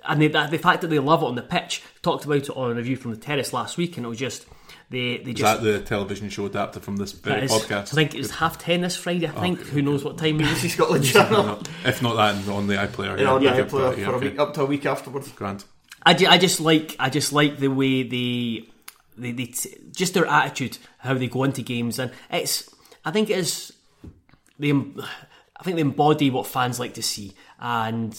and 0.08 0.22
the, 0.22 0.28
the 0.28 0.58
fact 0.58 0.82
that 0.82 0.88
they 0.88 1.00
love 1.00 1.22
it 1.22 1.26
on 1.26 1.36
the 1.36 1.42
pitch. 1.42 1.84
Talked 2.02 2.26
about 2.26 2.38
it 2.38 2.50
on 2.50 2.72
a 2.72 2.76
review 2.76 2.96
from 2.96 3.12
the 3.12 3.18
terrace 3.18 3.54
last 3.54 3.78
week, 3.78 3.98
and 3.98 4.06
it 4.06 4.10
was 4.10 4.18
just 4.18 4.46
they 4.90 5.18
they 5.18 5.32
Is 5.32 5.40
just. 5.40 5.62
that 5.62 5.64
the 5.64 5.82
television 5.82 6.30
show 6.30 6.46
adapted 6.46 6.84
from 6.84 6.96
this 6.98 7.12
very 7.12 7.42
that 7.42 7.46
is- 7.46 7.52
podcast? 7.52 7.94
I 7.94 7.96
think 7.96 8.16
it's 8.16 8.32
half 8.32 8.58
ten 8.58 8.82
this 8.82 8.96
Friday. 8.96 9.28
I 9.28 9.32
think. 9.32 9.60
Who 9.60 9.82
knows 9.82 10.04
what 10.04 10.18
time 10.18 10.40
it 10.40 10.46
BBC 10.46 10.66
is? 10.66 10.74
Scotland 10.76 11.06
Channel. 11.06 11.62
if 11.86 12.02
not 12.02 12.16
that, 12.16 12.50
on 12.50 12.68
the 12.68 12.76
iPlayer. 12.76 13.20
Yeah, 13.20 13.32
on 13.32 13.44
the 13.44 13.50
yeah, 13.50 13.62
iPlayer 13.62 13.98
yeah, 13.98 14.06
for 14.06 14.14
a 14.14 14.18
okay. 14.18 14.30
week, 14.30 14.40
up 14.40 14.54
to 14.54 14.62
a 14.62 14.66
week 14.66 14.86
afterwards. 14.86 15.32
Grand. 15.34 15.66
I, 16.08 16.14
ju- 16.14 16.28
I 16.28 16.38
just 16.38 16.60
like 16.62 16.96
I 17.00 17.10
just 17.10 17.34
like 17.34 17.58
the 17.58 17.68
way 17.68 18.04
they 18.04 18.68
they, 19.18 19.32
they 19.32 19.46
t- 19.46 19.76
just 19.92 20.14
their 20.14 20.26
attitude, 20.26 20.78
how 21.00 21.14
they 21.16 21.28
go 21.28 21.44
into 21.44 21.62
games, 21.62 22.00
and 22.00 22.12
it's 22.32 22.70
I 23.04 23.12
think 23.12 23.30
it 23.30 23.38
is 23.38 23.74
they 24.58 24.72
I 24.72 25.64
think 25.64 25.76
they 25.76 25.82
embody 25.82 26.30
what 26.30 26.48
fans 26.48 26.80
like 26.80 26.94
to 26.94 27.04
see, 27.04 27.34
and 27.60 28.18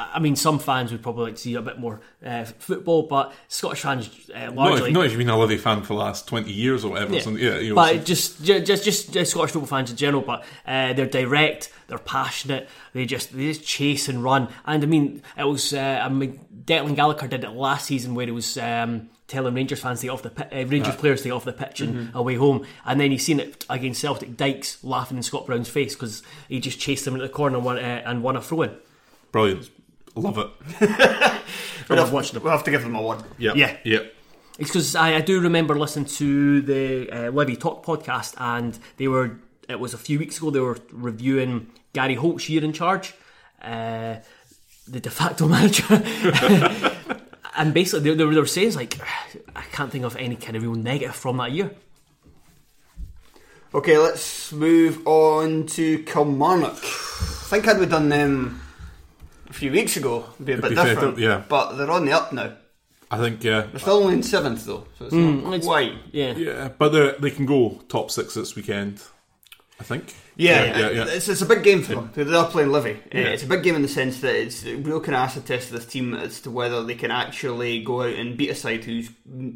I 0.00 0.20
mean 0.20 0.36
some 0.36 0.60
fans 0.60 0.92
would 0.92 1.02
probably 1.02 1.24
like 1.24 1.34
to 1.34 1.40
see 1.40 1.54
a 1.54 1.60
bit 1.62 1.78
more 1.78 2.00
uh, 2.24 2.44
football, 2.44 3.02
but 3.02 3.32
Scottish 3.48 3.80
fans 3.80 4.08
uh, 4.32 4.46
Not 4.46 4.54
largely. 4.54 4.88
if, 4.90 4.94
not 4.94 5.04
if 5.06 5.10
you've 5.12 5.18
been 5.18 5.28
a 5.28 5.36
Livy 5.38 5.58
fan 5.58 5.82
for 5.82 5.88
the 5.88 5.94
last 5.94 6.28
20 6.28 6.52
years 6.52 6.84
or 6.84 6.92
whatever. 6.92 7.14
Yeah. 7.14 7.20
so, 7.20 7.30
yeah, 7.30 7.58
you 7.58 7.70
know, 7.70 7.74
but 7.74 7.96
so- 7.96 8.02
just, 8.04 8.44
just, 8.44 8.84
just, 8.84 9.12
just 9.12 9.30
Scottish 9.32 9.50
football 9.50 9.66
fans 9.66 9.90
in 9.90 9.96
general. 9.96 10.22
But 10.22 10.44
uh, 10.66 10.92
they're 10.92 11.06
direct, 11.06 11.72
they're 11.88 11.98
passionate. 11.98 12.68
They 12.92 13.06
just, 13.06 13.36
they 13.36 13.46
just 13.48 13.64
chase 13.64 14.08
and 14.08 14.22
run. 14.22 14.48
And 14.66 14.82
I 14.82 14.86
mean, 14.86 15.22
it 15.36 15.44
was. 15.44 15.72
Uh, 15.74 16.00
I 16.02 16.08
mean, 16.08 16.38
Declan 16.64 16.94
Gallagher 16.94 17.26
did 17.26 17.42
it 17.42 17.50
last 17.50 17.86
season 17.86 18.14
where 18.14 18.26
he 18.26 18.32
was 18.32 18.56
um, 18.58 19.08
telling 19.26 19.54
Rangers 19.54 19.80
fans 19.80 20.00
to 20.00 20.06
get 20.06 20.12
off 20.12 20.22
the 20.22 20.30
uh, 20.30 20.64
Rangers 20.66 20.94
players 20.96 21.22
to 21.22 21.30
off 21.30 21.44
the 21.44 21.52
pitch 21.52 21.80
and 21.80 22.14
away 22.14 22.36
home. 22.36 22.64
And 22.86 23.00
then 23.00 23.10
he's 23.10 23.24
seen 23.24 23.40
it 23.40 23.64
against 23.68 24.00
Celtic. 24.00 24.36
Dykes 24.36 24.82
laughing 24.84 25.16
in 25.16 25.22
Scott 25.22 25.46
Brown's 25.46 25.68
face 25.68 25.94
because 25.94 26.22
he 26.48 26.60
just 26.60 26.78
chased 26.78 27.04
them 27.04 27.14
into 27.14 27.26
the 27.26 27.32
corner 27.32 27.56
and 27.56 27.64
won, 27.64 27.78
uh, 27.78 28.02
and 28.06 28.22
won 28.22 28.36
a 28.36 28.40
throw 28.42 28.62
in. 28.62 28.76
brilliant. 29.32 29.70
Love 30.20 30.38
it. 30.38 31.32
We'll 31.88 31.98
have, 31.98 32.12
watched 32.12 32.34
them. 32.34 32.42
we'll 32.42 32.52
have 32.52 32.64
to 32.64 32.70
give 32.70 32.82
them 32.82 32.94
a 32.94 33.00
one. 33.00 33.24
Yeah. 33.38 33.52
Yeah. 33.54 33.76
Yeah. 33.82 34.00
It's 34.58 34.68
because 34.70 34.94
I, 34.94 35.14
I 35.14 35.20
do 35.20 35.40
remember 35.40 35.78
listening 35.78 36.04
to 36.06 36.60
the 36.60 37.10
uh, 37.10 37.30
Levy 37.30 37.56
Talk 37.56 37.84
podcast, 37.84 38.34
and 38.36 38.78
they 38.98 39.08
were. 39.08 39.38
It 39.68 39.80
was 39.80 39.94
a 39.94 39.98
few 39.98 40.18
weeks 40.18 40.36
ago. 40.38 40.50
They 40.50 40.60
were 40.60 40.76
reviewing 40.92 41.68
Gary 41.92 42.14
Holt's 42.14 42.48
year 42.48 42.64
in 42.64 42.72
charge, 42.72 43.14
uh, 43.62 44.16
the 44.86 45.00
de 45.00 45.10
facto 45.10 45.46
manager, 45.56 45.84
and 47.56 47.72
basically 47.72 48.10
they, 48.10 48.16
they, 48.16 48.24
were, 48.24 48.34
they 48.34 48.40
were 48.40 48.46
saying 48.46 48.74
like, 48.74 48.98
I 49.56 49.62
can't 49.72 49.90
think 49.90 50.04
of 50.04 50.16
any 50.16 50.36
kind 50.36 50.56
of 50.56 50.62
real 50.62 50.74
negative 50.74 51.14
from 51.14 51.36
that 51.38 51.52
year. 51.52 51.70
Okay, 53.74 53.98
let's 53.98 54.52
move 54.52 55.06
on 55.06 55.66
to 55.66 56.02
Kilmarnock. 56.04 56.78
I 56.78 57.50
think 57.50 57.64
had 57.66 57.78
we 57.78 57.86
done 57.86 58.08
them 58.08 58.60
a 59.48 59.52
few 59.52 59.70
weeks 59.72 59.96
ago, 59.96 60.26
it'd 60.34 60.46
be 60.46 60.52
a 60.52 60.56
bit 60.58 60.70
be 60.70 60.76
fair, 60.76 60.94
different. 60.94 61.18
yeah. 61.18 61.42
But 61.48 61.76
they're 61.76 61.90
on 61.90 62.04
the 62.04 62.12
up 62.12 62.32
now. 62.32 62.54
I 63.10 63.16
think, 63.16 63.42
yeah. 63.42 63.62
They're 63.62 63.80
still 63.80 63.94
only 64.02 64.14
in 64.14 64.22
seventh 64.22 64.66
though, 64.66 64.86
so 64.98 65.06
it's 65.06 65.14
not 65.14 65.62
quite. 65.62 65.94
Yeah, 66.12 66.32
Yeah, 66.32 66.68
but 66.68 66.90
they 66.90 67.12
they 67.18 67.30
can 67.30 67.46
go 67.46 67.80
top 67.88 68.10
six 68.10 68.34
this 68.34 68.54
weekend, 68.54 69.02
I 69.80 69.84
think. 69.84 70.14
Yeah, 70.36 70.78
yeah, 70.78 70.90
yeah. 70.90 71.04
It's, 71.08 71.28
it's 71.28 71.42
a 71.42 71.46
big 71.46 71.64
game 71.64 71.82
for 71.82 71.96
them. 71.96 72.10
They 72.14 72.36
are 72.36 72.46
playing 72.46 72.70
Livy. 72.70 72.92
Uh, 72.92 73.18
Yeah. 73.18 73.24
It's 73.28 73.42
a 73.42 73.46
big 73.48 73.64
game 73.64 73.74
in 73.74 73.82
the 73.82 73.88
sense 73.88 74.20
that 74.20 74.36
it's 74.36 74.64
a 74.64 74.76
real 74.76 75.00
kind 75.00 75.16
of 75.16 75.22
acid 75.22 75.46
test 75.46 75.68
to 75.68 75.74
this 75.74 75.86
team 75.86 76.14
as 76.14 76.40
to 76.42 76.50
whether 76.50 76.84
they 76.84 76.94
can 76.94 77.10
actually 77.10 77.82
go 77.82 78.02
out 78.02 78.14
and 78.14 78.36
beat 78.36 78.50
a 78.50 78.54
side 78.54 78.84
who's 78.84 79.08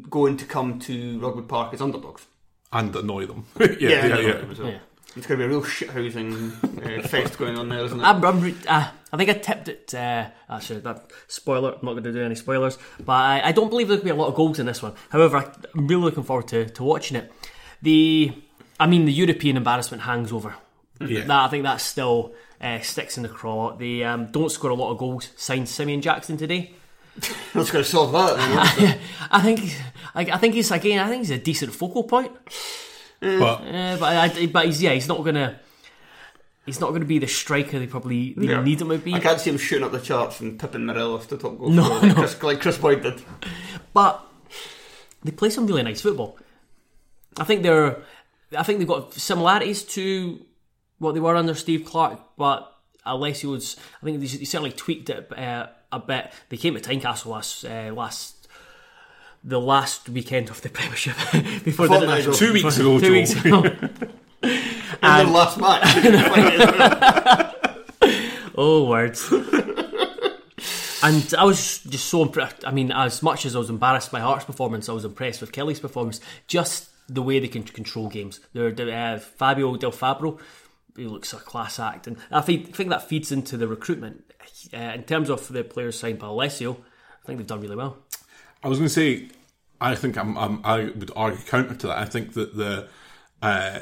going 0.09 0.35
to 0.37 0.45
come 0.45 0.79
to 0.79 1.19
Rugby 1.19 1.43
Park 1.43 1.73
as 1.73 1.81
underdogs. 1.81 2.25
And 2.73 2.93
annoy 2.95 3.27
them. 3.27 3.45
yeah, 3.59 4.07
yeah, 4.07 4.19
yeah. 4.19 4.79
As 5.15 5.27
well. 5.27 5.39
Yeah. 5.39 5.39
It's 5.39 5.39
going 5.39 5.39
to 5.39 5.47
be 5.47 5.53
a 5.53 5.57
real 5.57 5.63
shithousing 5.63 7.03
uh, 7.03 7.07
fest 7.07 7.37
going 7.37 7.57
on 7.57 7.69
there, 7.69 7.83
isn't 7.85 7.99
it? 7.99 8.03
I'm, 8.03 8.23
I'm 8.23 8.41
re- 8.41 8.55
uh, 8.67 8.89
I 9.11 9.17
think 9.17 9.29
I 9.29 9.33
tipped 9.33 9.67
it. 9.67 9.93
Uh, 9.93 10.29
actually, 10.49 10.79
that 10.81 11.11
spoiler. 11.27 11.73
I'm 11.73 11.85
not 11.85 11.93
going 11.93 12.03
to 12.03 12.11
do 12.11 12.23
any 12.23 12.35
spoilers, 12.35 12.77
but 12.99 13.13
I, 13.13 13.41
I 13.49 13.51
don't 13.51 13.69
believe 13.69 13.87
there's 13.87 13.99
going 13.99 14.09
to 14.09 14.13
be 14.13 14.19
a 14.19 14.21
lot 14.21 14.29
of 14.29 14.35
goals 14.35 14.59
in 14.59 14.65
this 14.65 14.81
one. 14.81 14.93
However, 15.09 15.51
I'm 15.75 15.87
really 15.87 16.03
looking 16.03 16.23
forward 16.23 16.47
to, 16.49 16.69
to 16.69 16.83
watching 16.83 17.17
it. 17.17 17.31
The, 17.81 18.33
I 18.79 18.87
mean, 18.87 19.05
the 19.05 19.13
European 19.13 19.57
embarrassment 19.57 20.03
hangs 20.03 20.31
over. 20.31 20.55
Yeah. 20.99 21.21
That 21.21 21.45
I 21.45 21.47
think 21.49 21.63
that 21.63 21.81
still 21.81 22.33
uh, 22.61 22.79
sticks 22.79 23.17
in 23.17 23.23
the 23.23 23.29
craw. 23.29 23.75
They 23.75 24.03
um, 24.03 24.27
don't 24.27 24.51
score 24.51 24.71
a 24.71 24.75
lot 24.75 24.91
of 24.91 24.97
goals. 24.97 25.29
Signed 25.35 25.67
Simeon 25.67 26.01
Jackson 26.01 26.37
today. 26.37 26.73
That's 27.53 27.69
going 27.69 27.83
to 27.83 27.89
solve 27.89 28.11
that. 28.13 28.77
then. 28.77 28.99
I 29.31 29.41
think, 29.41 29.75
I, 30.15 30.21
I 30.21 30.37
think 30.37 30.55
he's 30.55 30.71
again. 30.71 30.99
I 30.99 31.09
think 31.09 31.21
he's 31.21 31.31
a 31.31 31.37
decent 31.37 31.73
focal 31.73 32.03
point. 32.03 32.31
But 33.39 33.61
Uh, 33.61 33.97
but 33.99 34.03
I, 34.37 34.45
but 34.47 34.65
he's 34.65 34.81
yeah, 34.81 34.91
he's 34.93 35.07
not 35.07 35.23
gonna. 35.23 35.59
He's 36.65 36.79
not 36.79 36.89
going 36.89 37.01
to 37.01 37.07
be 37.07 37.19
the 37.19 37.27
striker 37.27 37.77
they 37.77 37.87
probably 37.87 38.33
they 38.37 38.47
Yeah. 38.47 38.63
need 38.63 38.79
him 38.79 38.87
to 38.89 38.97
be. 38.97 39.13
I 39.13 39.19
can't 39.19 39.39
see 39.39 39.49
him 39.49 39.57
shooting 39.57 39.83
up 39.83 39.91
the 39.91 39.99
charts 39.99 40.39
and 40.39 40.57
tipping 40.57 40.85
Morelos 40.85 41.25
to 41.27 41.37
top 41.37 41.57
goal 41.59 41.69
No, 41.69 41.83
scorer 41.83 41.99
like, 42.01 42.07
no. 42.07 42.13
Kris, 42.15 42.43
like 42.43 42.61
Kris 42.61 42.77
Boyd 42.77 43.03
did. 43.03 43.21
But 43.93 44.25
they 45.23 45.31
play 45.31 45.49
some 45.49 45.67
really 45.67 45.83
nice 45.83 45.99
football. 45.99 46.37
I 47.37 47.43
think 47.43 47.63
they're, 47.63 48.01
I 48.57 48.63
think 48.63 48.79
they've 48.79 48.87
got 48.87 49.13
similarities 49.13 49.83
to 49.83 50.45
what 50.99 51.13
they 51.15 51.19
were 51.19 51.35
under 51.35 51.53
Steve 51.53 51.83
Clarke, 51.83 52.21
but 52.37 52.73
Alessio's, 53.05 53.75
I 54.01 54.05
think 54.05 54.21
he 54.21 54.45
certainly 54.45 54.71
tweaked 54.71 55.09
it 55.09 55.37
uh, 55.37 55.67
a 55.91 55.99
bit. 55.99 56.31
They 56.47 56.55
came 56.55 56.75
to 56.75 56.79
Tynecastle 56.79 57.25
last 57.25 57.65
uh, 57.65 57.91
last 57.93 58.32
the 59.43 59.59
last 59.59 60.07
weekend 60.09 60.49
of 60.49 60.61
the 60.61 60.69
Premiership 60.69 61.15
before 61.63 61.87
the 61.87 61.95
ago. 62.01 62.33
Two 62.33 62.53
weeks 62.53 62.77
ago, 62.77 62.99
two 62.99 63.05
Joel. 63.05 63.11
weeks 63.11 63.35
ago. 63.45 63.63
And 65.01 65.27
the 65.27 65.31
last 65.33 65.57
match. 65.57 65.83
Oh, 68.55 68.87
words. 68.87 69.31
and 71.01 71.33
I 71.37 71.43
was 71.43 71.79
just 71.79 72.05
so 72.05 72.21
impressed. 72.21 72.65
I 72.65 72.71
mean, 72.71 72.91
as 72.91 73.21
much 73.23 73.45
as 73.45 73.55
I 73.55 73.59
was 73.59 73.69
embarrassed 73.69 74.11
by 74.11 74.19
Hearts' 74.19 74.45
performance, 74.45 74.87
I 74.87 74.93
was 74.93 75.03
impressed 75.05 75.41
with 75.41 75.51
Killie's 75.51 75.79
performance. 75.79 76.21
Just 76.47 76.89
the 77.09 77.21
way 77.21 77.39
they 77.39 77.47
can 77.47 77.63
control 77.63 78.07
games. 78.09 78.39
They're, 78.53 78.71
they're, 78.71 79.15
uh, 79.15 79.19
Fabio 79.19 79.75
Del 79.75 79.91
Fabro, 79.91 80.39
he 80.95 81.05
looks 81.05 81.33
a 81.33 81.37
class 81.37 81.79
act. 81.79 82.07
And 82.07 82.17
I 82.31 82.41
think, 82.41 82.73
think 82.75 82.89
that 82.89 83.07
feeds 83.09 83.31
into 83.31 83.57
the 83.57 83.67
recruitment. 83.67 84.23
Uh, 84.73 84.77
in 84.77 85.03
terms 85.03 85.29
of 85.29 85.47
the 85.49 85.63
players 85.63 85.99
signed 85.99 86.19
by 86.19 86.27
Alessio, 86.27 86.73
I 86.73 87.25
think 87.25 87.39
they've 87.39 87.47
done 87.47 87.61
really 87.61 87.75
well. 87.75 87.97
I 88.63 88.67
was 88.67 88.77
going 88.79 88.87
to 88.87 88.93
say, 88.93 89.27
I 89.81 89.95
think 89.95 90.17
I'm, 90.17 90.37
I'm, 90.37 90.61
I 90.63 90.85
would 90.85 91.11
argue 91.15 91.43
counter 91.45 91.75
to 91.75 91.87
that. 91.87 91.97
I 91.97 92.05
think 92.05 92.33
that 92.33 92.55
the 92.55 92.87
uh, 93.41 93.79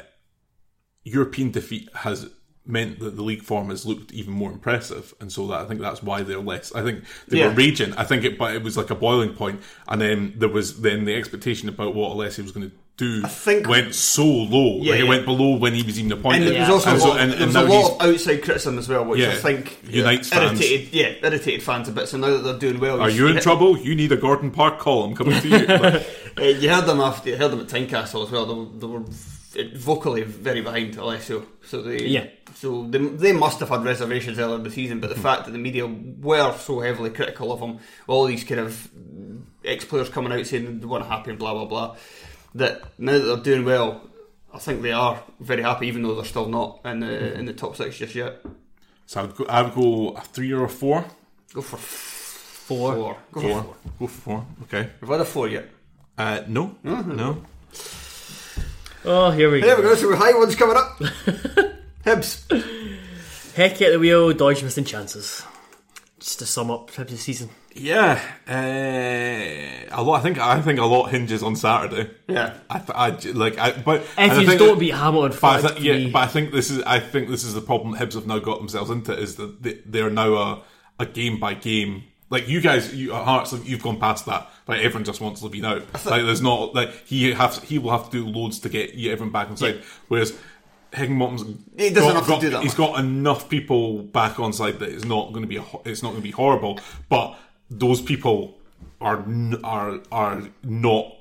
European 1.04 1.50
defeat 1.50 1.88
has 1.94 2.28
meant 2.64 3.00
that 3.00 3.16
the 3.16 3.22
league 3.22 3.42
form 3.42 3.70
has 3.70 3.84
looked 3.84 4.12
even 4.12 4.32
more 4.32 4.50
impressive, 4.52 5.14
and 5.20 5.32
so 5.32 5.46
that 5.48 5.60
I 5.60 5.64
think 5.66 5.80
that's 5.80 6.02
why 6.02 6.22
they're 6.22 6.38
less. 6.40 6.72
I 6.74 6.82
think 6.82 7.04
they 7.28 7.38
Yeah. 7.38 7.48
were 7.48 7.54
raging. 7.54 7.92
I 7.94 8.04
think 8.04 8.24
it, 8.24 8.38
but 8.38 8.54
it 8.54 8.62
was 8.62 8.76
like 8.76 8.90
a 8.90 8.94
boiling 8.94 9.34
point, 9.34 9.60
and 9.88 10.00
then 10.00 10.34
there 10.36 10.48
was 10.48 10.80
then 10.82 11.04
the 11.04 11.14
expectation 11.14 11.68
about 11.68 11.94
what 11.94 12.16
Alessi 12.16 12.42
was 12.42 12.52
going 12.52 12.70
to 12.70 12.76
do. 13.02 13.22
think- 13.22 13.68
went 13.68 13.94
so 13.94 14.24
low. 14.24 14.78
Yeah, 14.80 14.90
like 14.92 15.00
it 15.00 15.02
yeah. 15.04 15.08
went 15.08 15.24
below 15.26 15.56
when 15.56 15.74
he 15.74 15.82
was 15.82 15.98
even 15.98 16.12
appointed. 16.12 16.48
And 16.48 16.56
there 16.56 16.60
was 16.62 16.86
also 16.86 16.88
And 16.90 16.96
a 16.96 17.00
so- 17.00 17.08
lot, 17.08 17.20
and- 17.20 17.32
and 17.34 17.46
was 17.46 17.56
a 17.56 17.62
lot 17.62 17.90
of 18.00 18.08
outside 18.08 18.42
criticism 18.42 18.78
as 18.78 18.88
well, 18.88 19.04
which 19.04 19.20
Yeah, 19.20 19.30
I 19.30 19.34
think 19.34 19.78
unites 19.88 20.28
fans. 20.28 20.60
irritated, 20.60 20.88
yeah, 20.92 21.12
irritated 21.22 21.62
fans 21.62 21.88
a 21.88 21.92
bit. 21.92 22.08
So 22.08 22.18
now 22.18 22.30
that 22.30 22.38
they're 22.44 22.58
doing 22.58 22.80
well, 22.80 23.00
Are 23.00 23.10
you 23.10 23.26
in 23.26 23.34
hit- 23.34 23.42
trouble? 23.42 23.76
You 23.78 23.94
need 23.94 24.12
a 24.12 24.16
Gordon 24.16 24.50
Park 24.50 24.78
column 24.78 25.14
coming 25.14 25.40
to 25.40 25.48
you. 25.48 25.58
Like, 25.66 26.06
Uh, 26.40 26.44
you 26.44 26.70
heard 26.70 26.86
them 26.86 26.98
after 27.00 27.28
you 27.28 27.36
heard 27.36 27.50
them 27.52 27.60
at 27.60 27.66
Tynecastle 27.68 28.24
as 28.24 28.30
well. 28.30 28.46
They 28.46 28.54
were, 28.54 28.66
they 28.78 28.86
were 29.66 29.72
vocally 29.76 30.22
very 30.22 30.62
behind 30.62 30.96
Alessio, 30.96 31.44
so 31.66 31.82
they 31.82 32.04
Yeah. 32.06 32.24
So 32.54 32.86
they, 32.88 32.98
they 32.98 33.32
must 33.32 33.60
have 33.60 33.68
had 33.68 33.84
reservations 33.84 34.38
earlier 34.38 34.56
in 34.56 34.62
the 34.62 34.70
season, 34.70 34.98
but 35.00 35.08
the 35.10 35.16
Hmm. 35.16 35.22
fact 35.22 35.44
that 35.44 35.50
the 35.52 35.58
media 35.58 35.86
were 35.86 36.54
so 36.58 36.80
heavily 36.80 37.10
critical 37.10 37.52
of 37.52 37.60
him, 37.60 37.78
all 38.06 38.24
these 38.24 38.44
kind 38.44 38.60
of 38.60 38.88
ex 39.64 39.84
players 39.84 40.08
coming 40.08 40.32
out 40.32 40.46
saying 40.46 40.80
they 40.80 40.86
weren't 40.86 41.06
happy 41.06 41.30
and 41.30 41.38
blah 41.38 41.52
blah 41.52 41.66
blah, 41.66 41.96
that 42.54 42.82
now 42.98 43.12
that 43.12 43.24
they're 43.24 43.36
doing 43.54 43.64
well, 43.64 44.02
I 44.52 44.58
think 44.58 44.82
they 44.82 44.92
are 44.92 45.22
very 45.40 45.62
happy, 45.62 45.86
even 45.86 46.02
though 46.02 46.14
they're 46.14 46.24
still 46.24 46.48
not 46.48 46.80
in 46.84 47.00
the 47.00 47.06
Hmm. 47.06 47.38
in 47.40 47.44
the 47.46 47.52
top 47.52 47.76
six 47.76 47.96
just 47.98 48.14
yet. 48.14 48.42
so 49.06 49.20
I 49.20 49.22
would 49.24 49.36
go, 49.36 49.44
I 49.46 49.62
would 49.62 49.74
go 49.74 50.08
a 50.10 50.20
three 50.22 50.52
or 50.52 50.64
a 50.64 50.68
four. 50.68 51.04
Go 51.54 51.62
for 51.62 51.76
Four. 51.78 52.94
four. 52.94 53.16
Go 53.32 53.40
Four. 53.40 53.50
for 53.50 53.62
four. 53.62 53.76
Go 53.98 54.06
for 54.06 54.20
four. 54.20 54.46
Okay. 54.62 54.90
We've 55.00 55.10
had 55.10 55.20
a 55.20 55.24
four 55.24 55.48
yet. 55.48 55.68
Uh, 56.16 56.42
no, 56.46 56.76
no. 56.84 57.42
Oh, 59.04 59.30
here 59.30 59.50
we 59.50 59.60
go. 59.60 59.66
There 59.66 59.76
we 59.76 59.82
go. 59.82 59.88
go. 59.90 59.94
So 59.96 60.10
the 60.10 60.16
high 60.16 60.32
ones 60.38 60.54
coming 60.54 60.76
up. 60.76 60.98
Hibs. 62.06 62.44
Heck 63.54 63.82
at 63.82 63.92
the 63.92 63.98
wheel, 63.98 64.32
dodge 64.32 64.62
missing 64.62 64.84
chances. 64.84 65.42
Just 66.20 66.38
to 66.38 66.46
sum 66.46 66.70
up 66.70 66.90
Hibs' 66.92 67.18
season. 67.18 67.50
Yeah, 67.74 68.20
uh, 68.48 69.96
a 69.96 70.02
lot. 70.02 70.20
I 70.20 70.22
think 70.22 70.38
I 70.38 70.60
think 70.60 70.78
a 70.78 70.84
lot 70.84 71.06
hinges 71.10 71.42
on 71.42 71.56
Saturday. 71.56 72.10
Yeah. 72.28 72.54
I, 72.68 72.78
th- 72.78 72.90
I 72.94 73.10
j- 73.12 73.32
like. 73.32 73.58
I, 73.58 73.72
but 73.72 74.02
and 74.16 74.32
If 74.32 74.38
I 74.38 74.40
you 74.42 74.46
think 74.46 74.58
don't 74.58 74.68
that- 74.74 74.78
beat 74.80 74.94
Hamilton 74.94 75.38
but 75.40 75.64
I, 75.64 75.68
five 75.68 75.78
yeah, 75.82 76.08
but 76.12 76.18
I 76.22 76.26
think 76.26 76.52
this 76.52 76.70
is. 76.70 76.82
I 76.82 77.00
think 77.00 77.28
this 77.28 77.44
is 77.44 77.54
the 77.54 77.60
problem 77.60 77.94
Hibs 77.94 78.14
have 78.14 78.26
now 78.26 78.38
got 78.38 78.58
themselves 78.58 78.90
into 78.90 79.16
is 79.16 79.36
that 79.36 79.62
they, 79.62 79.74
they 79.86 80.00
are 80.00 80.10
now 80.10 80.34
a, 80.34 80.62
a 81.00 81.06
game 81.06 81.38
by 81.40 81.54
game. 81.54 82.04
Like 82.30 82.48
you 82.48 82.60
guys, 82.60 82.94
you 82.94 83.14
at 83.14 83.24
Hearts, 83.24 83.52
you've 83.64 83.82
gone 83.82 83.98
past 84.00 84.26
that. 84.26 84.50
Like 84.66 84.80
everyone 84.80 85.04
just 85.04 85.20
wants 85.20 85.42
Levein 85.42 85.64
out. 85.66 85.82
Like 86.06 86.24
there's 86.24 86.40
not 86.42 86.74
like 86.74 87.06
he 87.06 87.32
has. 87.32 87.58
He 87.62 87.78
will 87.78 87.90
have 87.90 88.10
to 88.10 88.24
do 88.24 88.26
loads 88.26 88.58
to 88.60 88.68
get 88.68 88.90
everyone 88.94 89.30
back 89.32 89.50
inside. 89.50 89.82
Whereas 90.08 90.36
Heckingbottom's 90.92 91.42
He 91.76 91.90
doesn't 91.90 92.12
got- 92.12 92.26
have 92.26 92.38
to 92.40 92.46
do 92.46 92.50
that 92.50 92.62
He's 92.62 92.74
got 92.74 92.98
enough 93.00 93.48
people 93.48 94.02
back 94.02 94.38
on 94.40 94.52
side 94.52 94.78
that 94.78 94.88
it's 94.90 95.04
not 95.04 95.32
going 95.32 95.42
to 95.42 95.48
be. 95.48 95.56
a 95.56 95.64
It's 95.84 96.02
not 96.02 96.10
going 96.10 96.20
to 96.22 96.26
be 96.26 96.30
horrible. 96.32 96.78
But 97.08 97.36
those 97.78 98.00
people 98.00 98.58
are 99.00 99.24
are 99.64 100.00
are 100.10 100.42
not. 100.62 101.16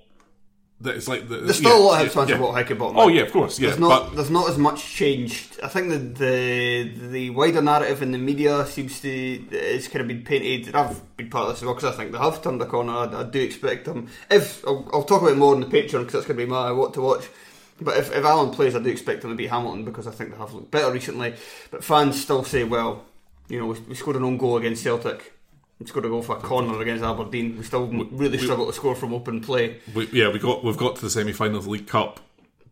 That 0.81 0.95
it's 0.95 1.07
like 1.07 1.29
the, 1.29 1.37
There's 1.37 1.59
still 1.59 1.77
a 1.77 1.79
lot 1.79 2.01
of 2.01 2.07
Hibs 2.07 2.13
fans 2.15 2.29
yeah. 2.31 2.37
about 2.37 2.55
Heckingbottom. 2.55 2.93
Oh 2.95 3.07
yeah, 3.07 3.21
of 3.21 3.31
course. 3.31 3.59
Yeah, 3.59 3.67
there's 3.67 3.79
not 3.79 4.09
but 4.09 4.15
there's 4.15 4.31
not 4.31 4.49
as 4.49 4.57
much 4.57 4.83
changed. 4.83 5.59
I 5.61 5.67
think 5.67 5.89
the 5.89 5.97
the 5.97 7.07
the 7.09 7.29
wider 7.29 7.61
narrative 7.61 8.01
in 8.01 8.11
the 8.11 8.17
media 8.17 8.65
seems 8.65 8.99
to 9.01 9.09
it's 9.09 9.87
kind 9.87 10.01
of 10.01 10.07
been 10.07 10.23
painted. 10.23 10.67
And 10.67 10.75
I've 10.75 11.17
been 11.17 11.29
part 11.29 11.49
of 11.49 11.53
this 11.53 11.59
as 11.59 11.65
well 11.65 11.75
because 11.75 11.93
I 11.93 11.95
think 11.95 12.11
they 12.11 12.17
have 12.17 12.41
turned 12.41 12.59
the 12.59 12.65
corner. 12.65 12.93
I, 12.93 13.21
I 13.21 13.23
do 13.23 13.39
expect 13.39 13.85
them. 13.85 14.07
If 14.31 14.65
I'll, 14.65 14.89
I'll 14.91 15.03
talk 15.03 15.21
about 15.21 15.33
it 15.33 15.37
more 15.37 15.53
on 15.53 15.61
the 15.61 15.67
Patreon 15.67 15.99
because 15.99 16.13
that's 16.13 16.25
going 16.25 16.39
to 16.39 16.45
be 16.45 16.47
my 16.47 16.71
what 16.71 16.95
to 16.95 17.01
watch. 17.01 17.29
But 17.79 17.97
if, 17.97 18.11
if 18.11 18.23
Alan 18.23 18.51
plays, 18.51 18.75
I 18.75 18.79
do 18.79 18.89
expect 18.89 19.23
him 19.23 19.31
to 19.31 19.35
beat 19.35 19.49
Hamilton 19.49 19.85
because 19.85 20.07
I 20.07 20.11
think 20.11 20.31
they 20.31 20.37
have 20.37 20.53
looked 20.53 20.71
better 20.71 20.91
recently. 20.91 21.35
But 21.71 21.83
fans 21.83 22.21
still 22.21 22.43
say, 22.43 22.63
well, 22.63 23.05
you 23.49 23.59
know, 23.59 23.67
we, 23.67 23.79
we 23.81 23.95
scored 23.95 24.15
an 24.15 24.23
own 24.23 24.37
goal 24.37 24.57
against 24.57 24.83
Celtic. 24.83 25.33
We 25.81 25.87
scored 25.87 26.05
a 26.05 26.09
goal 26.09 26.21
for 26.21 26.37
a 26.37 26.39
corner 26.39 26.79
against 26.79 27.03
Aberdeen. 27.03 27.57
We 27.57 27.63
still 27.63 27.87
really 27.87 28.37
struggle 28.37 28.67
to 28.67 28.73
score 28.73 28.93
from 28.93 29.15
open 29.15 29.41
play. 29.41 29.79
we, 29.95 30.07
yeah, 30.11 30.31
we 30.31 30.37
got 30.37 30.63
we've 30.63 30.77
got 30.77 30.95
to 30.97 31.01
the 31.01 31.09
semi-finals 31.09 31.57
of 31.57 31.63
the 31.63 31.71
League 31.71 31.87
Cup. 31.87 32.19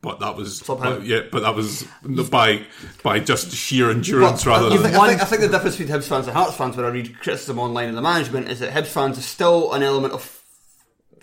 But 0.02 0.20
that 0.20 0.36
was 0.38 0.60
Somehow. 0.60 0.98
but, 0.98 1.06
yeah, 1.06 1.22
but 1.32 1.42
that 1.42 1.56
was 1.56 1.88
by 2.30 2.62
by 3.02 3.20
just 3.20 3.52
sheer 3.52 3.90
endurance 3.90 4.44
But 4.44 4.50
rather 4.50 4.68
I, 4.68 4.70
than 4.70 4.84
think, 4.84 4.96
I, 4.96 5.08
think, 5.08 5.22
I 5.22 5.26
think 5.26 5.42
the 5.42 5.50
difference 5.50 5.76
between 5.76 5.98
Hibs 5.98 6.08
fans 6.08 6.28
and 6.28 6.38
Hearts 6.38 6.56
fans, 6.56 6.78
when 6.78 6.86
I 6.86 6.90
read 6.90 7.20
criticism 7.20 7.58
online 7.58 7.90
of 7.90 7.96
the 7.96 8.02
management, 8.02 8.48
is 8.48 8.60
that 8.60 8.72
Hibs 8.72 8.88
fans 8.88 9.18
are 9.18 9.24
still 9.24 9.74
an 9.74 9.82
element 9.82 10.14
of 10.14 10.42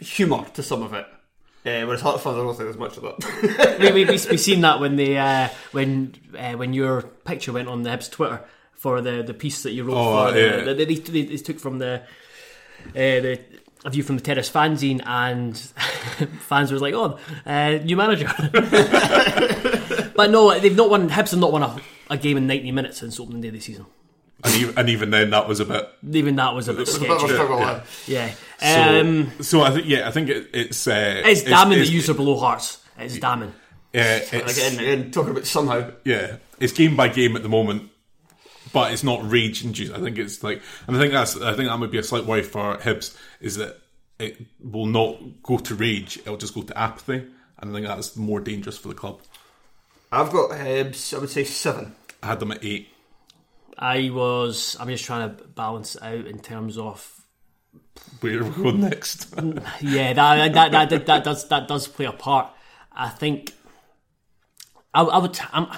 humour 0.00 0.44
to 0.54 0.62
some 0.62 0.82
of 0.82 0.92
it. 0.92 1.06
Uh, 1.64 1.86
whereas 1.86 2.00
Hearts 2.00 2.22
fans, 2.22 2.36
I 2.36 2.40
don't 2.40 2.48
think 2.48 2.66
there's 2.66 2.76
much 2.76 2.96
of 2.96 3.04
that. 3.04 3.78
we, 3.80 3.92
we, 3.92 4.04
we, 4.04 4.12
we 4.12 4.36
seen 4.36 4.60
that 4.62 4.80
when 4.80 4.96
they 4.96 5.16
uh, 5.16 5.48
when 5.70 6.14
uh, 6.36 6.54
when 6.54 6.74
your 6.74 7.02
picture 7.02 7.52
went 7.52 7.68
on 7.68 7.82
the 7.82 7.90
Hibs 7.90 8.10
Twitter 8.10 8.44
for 8.76 9.00
the, 9.00 9.22
the 9.22 9.34
piece 9.34 9.62
that 9.62 9.72
you 9.72 9.84
wrote 9.84 9.96
Oh, 9.96 10.32
for 10.32 10.38
yeah. 10.38 10.64
the, 10.64 10.74
they, 10.74 10.84
they, 10.94 11.22
they 11.24 11.36
took 11.36 11.58
from 11.58 11.78
the 11.78 12.02
uh, 12.90 12.92
the 12.94 13.40
a 13.84 13.90
view 13.90 14.02
from 14.02 14.16
the 14.16 14.22
terrace 14.22 14.50
fanzine 14.50 15.00
and 15.06 15.56
fans 16.40 16.72
was 16.72 16.82
like 16.82 16.94
oh 16.94 17.18
uh, 17.46 17.70
new 17.84 17.96
manager 17.96 18.26
but 20.16 20.30
no 20.30 20.58
they've 20.58 20.76
not 20.76 20.90
won 20.90 21.08
Hibs 21.08 21.30
have 21.30 21.38
not 21.40 21.52
won 21.52 21.62
a, 21.62 21.76
a 22.10 22.16
game 22.16 22.36
in 22.36 22.46
90 22.46 22.72
minutes 22.72 22.98
since 22.98 23.20
opening 23.20 23.40
day 23.42 23.48
of 23.48 23.54
the 23.54 23.60
season 23.60 23.86
and 24.44 24.54
even, 24.54 24.78
and 24.78 24.88
even 24.88 25.10
then 25.10 25.30
that 25.30 25.48
was 25.48 25.60
a 25.60 25.64
bit 25.64 25.88
even 26.10 26.36
that 26.36 26.54
was 26.54 26.68
a 26.68 26.72
bit 26.72 26.82
It's 26.82 26.96
a 26.96 27.00
bit 27.00 27.10
of 27.10 27.16
a 27.16 27.18
sketchy 27.20 27.34
struggle. 27.34 27.60
yeah. 27.60 27.82
yeah 28.06 28.34
so, 28.60 29.00
um, 29.00 29.32
so 29.40 29.62
I 29.62 29.70
think 29.70 29.86
yeah 29.86 30.08
I 30.08 30.10
think 30.10 30.28
it, 30.30 30.50
it's 30.52 30.86
uh, 30.86 31.22
it's 31.24 31.42
damning 31.42 31.78
it's, 31.78 31.88
that 31.90 31.94
you 31.94 32.12
are 32.12 32.16
below 32.16 32.38
Hearts 32.38 32.82
it's 32.98 33.18
damning 33.18 33.52
Yeah, 33.92 34.16
it's, 34.16 34.32
Again, 34.58 34.78
again, 34.80 35.10
talking 35.10 35.30
about 35.32 35.46
somehow. 35.46 35.90
yeah, 36.04 36.36
it's 36.60 36.72
game 36.72 36.96
by 36.96 37.08
game 37.08 37.36
at 37.36 37.42
the 37.42 37.48
moment, 37.48 37.90
but 38.72 38.92
it's 38.92 39.04
not 39.04 39.28
rage 39.28 39.64
induced. 39.64 39.92
I 39.92 40.00
think 40.00 40.18
it's 40.18 40.42
like, 40.42 40.62
and 40.86 40.96
I 40.96 41.00
think 41.00 41.12
that's, 41.12 41.40
I 41.40 41.54
think 41.54 41.68
that 41.68 41.78
would 41.78 41.90
be 41.90 41.98
a 41.98 42.02
slight 42.02 42.24
worry 42.24 42.42
for 42.42 42.76
Hibs 42.78 43.16
is 43.40 43.56
that 43.56 43.78
it 44.18 44.40
will 44.60 44.86
not 44.86 45.42
go 45.42 45.58
to 45.58 45.74
rage; 45.74 46.18
it'll 46.18 46.36
just 46.36 46.54
go 46.54 46.62
to 46.62 46.78
apathy, 46.78 47.26
and 47.58 47.70
I 47.70 47.72
think 47.72 47.86
that's 47.86 48.16
more 48.16 48.40
dangerous 48.40 48.78
for 48.78 48.88
the 48.88 48.94
club. 48.94 49.20
I've 50.12 50.30
got 50.30 50.50
Hibs, 50.50 51.14
I 51.14 51.18
would 51.18 51.30
say 51.30 51.44
seven. 51.44 51.94
I 52.22 52.28
had 52.28 52.40
them 52.40 52.52
at 52.52 52.64
eight. 52.64 52.88
I 53.78 54.10
was 54.10 54.76
I'm 54.80 54.88
just 54.88 55.04
trying 55.04 55.36
to 55.36 55.44
balance 55.44 55.96
it 55.96 56.02
out 56.02 56.26
in 56.26 56.38
terms 56.38 56.78
of 56.78 57.24
Where 58.20 58.42
we 58.42 58.50
go 58.50 58.70
next? 58.70 59.34
Yeah, 59.80 60.12
that 60.14 60.52
that, 60.54 60.72
that 60.72 60.90
that 60.90 61.06
that 61.06 61.24
does 61.24 61.48
that 61.48 61.68
does 61.68 61.86
play 61.88 62.06
a 62.06 62.12
part. 62.12 62.50
I 62.92 63.10
think 63.10 63.52
I, 64.94 65.02
I 65.02 65.18
would 65.18 65.38
I'm 65.52 65.68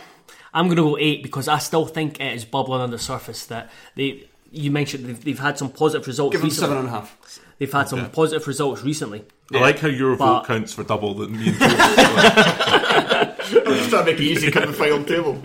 I'm 0.59 0.66
going 0.66 0.77
to 0.77 0.83
go 0.83 0.99
eight 0.99 1.23
because 1.23 1.47
I 1.49 1.59
still 1.59 1.87
think 1.87 2.21
it 2.21 2.35
is 2.35 2.44
bubbling 2.44 2.81
on 2.81 2.90
the 2.90 2.99
surface 2.99 3.47
that 3.47 3.71
they. 3.94 4.25
You 4.51 4.71
mentioned 4.71 5.05
they've, 5.05 5.23
they've 5.25 5.38
had 5.38 5.59
some 5.59 5.71
positive 5.71 6.07
results. 6.07 6.33
Give 6.33 6.40
them 6.40 6.49
recently. 6.49 6.68
seven 6.68 6.79
and 6.79 6.88
a 6.88 6.90
half. 6.90 7.40
They've 7.59 7.71
had 7.73 7.88
some 7.88 8.11
positive 8.11 8.47
results 8.49 8.83
recently. 8.83 9.25
I 9.55 9.59
like 9.61 9.79
how 9.79 9.88
your 9.88 10.16
But- 10.16 10.38
vote 10.40 10.47
counts 10.47 10.73
for 10.73 10.85
double 10.85 11.12
that 11.14 11.31
me 11.31 11.49
and 11.49 11.59
Joe. 11.59 11.66
I'm 13.66 13.75
just 13.77 13.90
trying 13.90 14.05
to 14.07 14.12
make 14.12 14.21
it 14.21 14.21
easy 14.23 14.47
to 14.51 14.53
cut 14.53 14.66
the 14.68 14.73
final 14.73 15.05
table. 15.05 15.42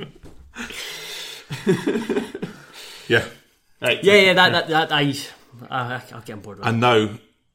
yeah, 3.08 3.26
Right. 3.82 4.04
Yeah, 4.04 4.14
yeah, 4.16 4.34
that 4.34 4.52
that, 4.52 4.68
that 4.70 4.92
I, 4.94 5.14
I 5.70 6.02
I'll 6.14 6.22
get 6.22 6.34
on 6.34 6.40
board 6.40 6.58
with. 6.58 6.64
that. 6.66 6.70
and 6.72 6.80
now 6.80 7.10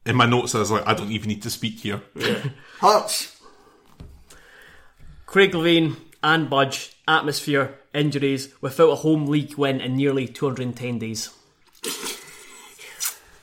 in 0.05 0.17
my 0.17 0.27
notes 0.27 0.55
I 0.55 0.59
was 0.59 0.71
like, 0.71 0.87
I 0.87 0.95
don't 0.95 1.11
even 1.11 1.29
need 1.29 1.43
to 1.43 1.51
speak 1.51 1.81
here. 1.81 2.03
Hearts. 2.81 3.35
Craig 5.27 5.53
Levein 5.53 5.97
and 6.23 6.49
Budge 6.51 6.95
atmosphere 7.09 7.79
injuries 7.95 8.53
without 8.61 8.91
a 8.91 8.95
home 8.97 9.27
league 9.27 9.55
win 9.57 9.81
in 9.81 9.97
nearly 9.97 10.27
210 10.29 10.99
days. 10.99 11.31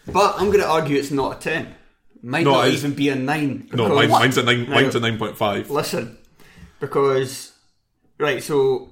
But 0.08 0.36
I'm 0.38 0.48
going 0.48 0.60
to 0.60 0.68
argue 0.68 0.98
it's 0.98 1.12
not 1.12 1.38
a 1.38 1.40
10. 1.40 1.76
might 2.22 2.44
No, 2.44 2.52
not 2.54 2.68
it's- 2.68 2.80
even 2.80 2.94
be 2.94 3.10
a 3.10 3.16
nine. 3.16 3.70
No, 3.74 3.90
mine, 3.90 4.10
mine's 4.10 4.38
a 4.38 4.44
nine. 4.44 4.64
Now, 4.70 4.76
Mine's 4.76 4.96
a 4.96 5.00
nine 5.00 5.18
point 5.18 5.38
five. 5.38 5.70
Listen, 5.70 6.18
because 6.80 7.54
right, 8.20 8.42
so 8.44 8.90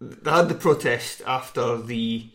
they 0.00 0.30
had 0.30 0.48
the 0.48 0.54
protest 0.54 1.22
after 1.26 1.76
the 1.82 2.28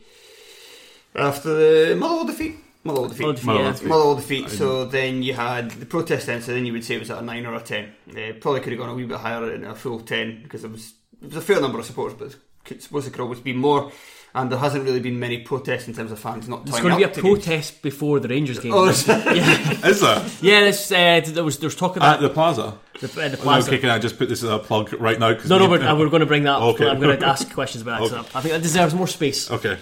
after 1.16 1.54
the 1.54 1.96
Motherwell 1.96 2.26
defeat. 2.26 2.56
Motherwell 2.84 3.10
defeat. 3.10 3.22
Motherwell 3.26 3.34
defeat, 3.34 3.46
Motherwell 3.48 3.66
yeah. 3.66 3.72
defeat. 3.74 3.88
Motherwell 3.88 4.16
defeat. 4.16 4.50
So 4.50 4.86
then 4.86 5.24
you 5.24 5.34
had 5.34 5.72
the 5.72 5.86
protest 5.86 6.26
then. 6.28 6.42
So 6.42 6.54
then 6.54 6.66
you 6.66 6.74
would 6.74 6.84
say 6.84 6.96
it 6.96 7.00
was 7.00 7.10
at 7.12 7.20
a 7.20 7.22
nine 7.22 7.46
or 7.46 7.56
a 7.56 7.62
ten. 7.62 7.94
Uh, 8.10 8.34
probably 8.40 8.62
could 8.62 8.74
have 8.74 8.80
gone 8.80 8.90
a 8.90 8.94
wee 8.94 9.06
bit 9.06 9.18
higher 9.18 9.52
in 9.54 9.64
a 9.64 9.74
full 9.76 10.00
ten 10.02 10.42
because 10.44 10.64
it 10.64 10.72
was 10.72 10.94
it 11.24 11.28
was 11.28 11.38
a 11.38 11.42
fair 11.42 11.60
number 11.62 11.80
of 11.80 11.86
supporters, 11.86 12.18
but 12.18 12.36
it's 12.72 12.86
supposed 12.86 13.06
to 13.06 13.12
could 13.12 13.22
always 13.22 13.40
be 13.40 13.54
more. 13.54 13.92
And 14.36 14.52
there 14.52 14.58
hasn't 14.58 14.84
really 14.84 15.00
been 15.00 15.20
many 15.20 15.38
protests 15.44 15.88
in 15.88 15.94
terms 15.94 16.12
of 16.12 16.18
fans 16.18 16.50
not. 16.50 16.66
There's 16.66 16.80
going 16.82 16.94
to 16.94 16.98
be 16.98 17.04
a 17.04 17.08
up 17.08 17.14
to 17.14 17.22
games. 17.22 17.36
protest 17.46 17.84
before 17.84 18.20
the 18.20 18.28
Rangers 18.28 18.58
game. 18.58 18.74
Oh, 18.74 18.86
is 18.90 19.08
yeah, 19.08 19.26
Is 19.88 20.02
there 20.02 20.26
yeah. 20.42 20.62
This, 20.62 20.92
uh, 20.92 21.22
there 21.24 21.44
was 21.44 21.60
there's 21.60 21.76
talk 21.76 21.98
of 21.98 22.02
at 22.02 22.20
the 22.20 22.32
plaza? 22.32 22.76
The, 23.00 23.08
uh, 23.26 23.30
the 23.30 23.38
plaza. 23.38 23.70
Okay, 23.70 23.78
can 23.78 23.92
I 23.92 24.00
just 24.00 24.18
put 24.18 24.30
this 24.30 24.42
as 24.44 24.50
a 24.50 24.58
plug 24.58 24.92
right 25.00 25.20
now? 25.20 25.36
'Cause 25.36 25.50
No, 25.50 25.60
no, 25.60 25.70
we- 25.70 25.78
we're, 25.78 25.86
uh, 25.88 25.96
we're 25.96 26.10
going 26.10 26.22
to 26.22 26.26
bring 26.26 26.44
that 26.44 26.54
up. 26.56 26.64
Okay. 26.74 26.90
I'm 26.90 27.00
going 27.00 27.20
to 27.20 27.26
ask 27.28 27.54
questions 27.54 27.84
about 27.84 28.10
that. 28.10 28.18
Okay. 28.22 28.24
'cause 28.24 28.36
I 28.36 28.42
think 28.42 28.54
that 28.56 28.64
deserves 28.64 28.96
more 28.96 29.06
space. 29.08 29.52
Okay. 29.52 29.78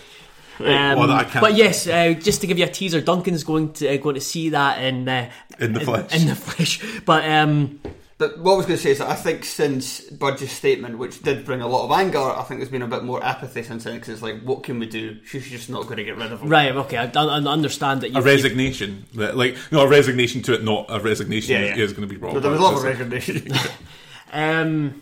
Um, 0.59 0.65
well, 0.99 1.11
I 1.11 1.23
can't- 1.23 1.41
but 1.41 1.55
yes, 1.55 1.87
uh, 1.87 2.13
just 2.19 2.41
to 2.41 2.47
give 2.47 2.59
you 2.59 2.65
a 2.65 2.69
teaser, 2.69 2.99
Duncan's 2.99 3.45
going 3.45 3.71
to 3.73 3.87
uh, 3.87 3.95
going 3.97 4.15
to 4.15 4.21
see 4.21 4.49
that 4.49 4.83
in 4.83 5.07
uh, 5.07 5.29
In 5.59 5.71
the 5.71 5.79
flesh. 5.79 6.13
In, 6.13 6.27
the 6.27 6.35
flesh. 6.35 6.81
But 7.05 7.23
um, 7.23 7.79
But 8.21 8.37
what 8.37 8.53
I 8.53 8.57
was 8.57 8.65
going 8.67 8.77
to 8.77 8.83
say 8.83 8.91
is 8.91 8.99
that 8.99 9.09
I 9.09 9.15
think 9.15 9.43
since 9.43 9.99
Budge's 10.01 10.51
statement, 10.51 10.99
which 10.99 11.23
did 11.23 11.43
bring 11.43 11.59
a 11.59 11.67
lot 11.67 11.85
of 11.85 11.91
anger, 11.91 12.19
I 12.19 12.43
think 12.43 12.59
there's 12.59 12.69
been 12.69 12.83
a 12.83 12.87
bit 12.87 13.03
more 13.03 13.23
apathy 13.23 13.63
since 13.63 13.83
then 13.83 13.95
because 13.95 14.09
it's 14.09 14.21
like, 14.21 14.43
what 14.43 14.61
can 14.61 14.77
we 14.77 14.85
do? 14.85 15.17
She's 15.25 15.49
just 15.49 15.71
not 15.71 15.85
going 15.85 15.97
to 15.97 16.03
get 16.03 16.17
rid 16.17 16.31
of 16.31 16.39
him. 16.39 16.47
right, 16.47 16.71
okay, 16.71 16.97
I, 16.97 17.05
I 17.05 17.37
understand 17.39 18.01
that 18.01 18.11
you 18.11 18.19
A 18.19 18.21
resignation, 18.21 19.07
that, 19.15 19.35
like 19.35 19.57
no, 19.71 19.81
a 19.81 19.87
resignation 19.87 20.43
to 20.43 20.53
it, 20.53 20.63
not 20.63 20.85
a 20.89 20.99
resignation 20.99 21.55
Yeah, 21.55 21.75
yeah. 21.75 21.83
is 21.83 21.93
going 21.93 22.07
to 22.07 22.13
be 22.13 22.15
brought. 22.15 22.33
So 22.33 22.39
there 22.39 22.51
was 22.51 22.59
a 22.59 22.63
lot 22.63 22.75
of 22.75 22.83
resignation. 22.83 23.47
Um, 24.33 25.01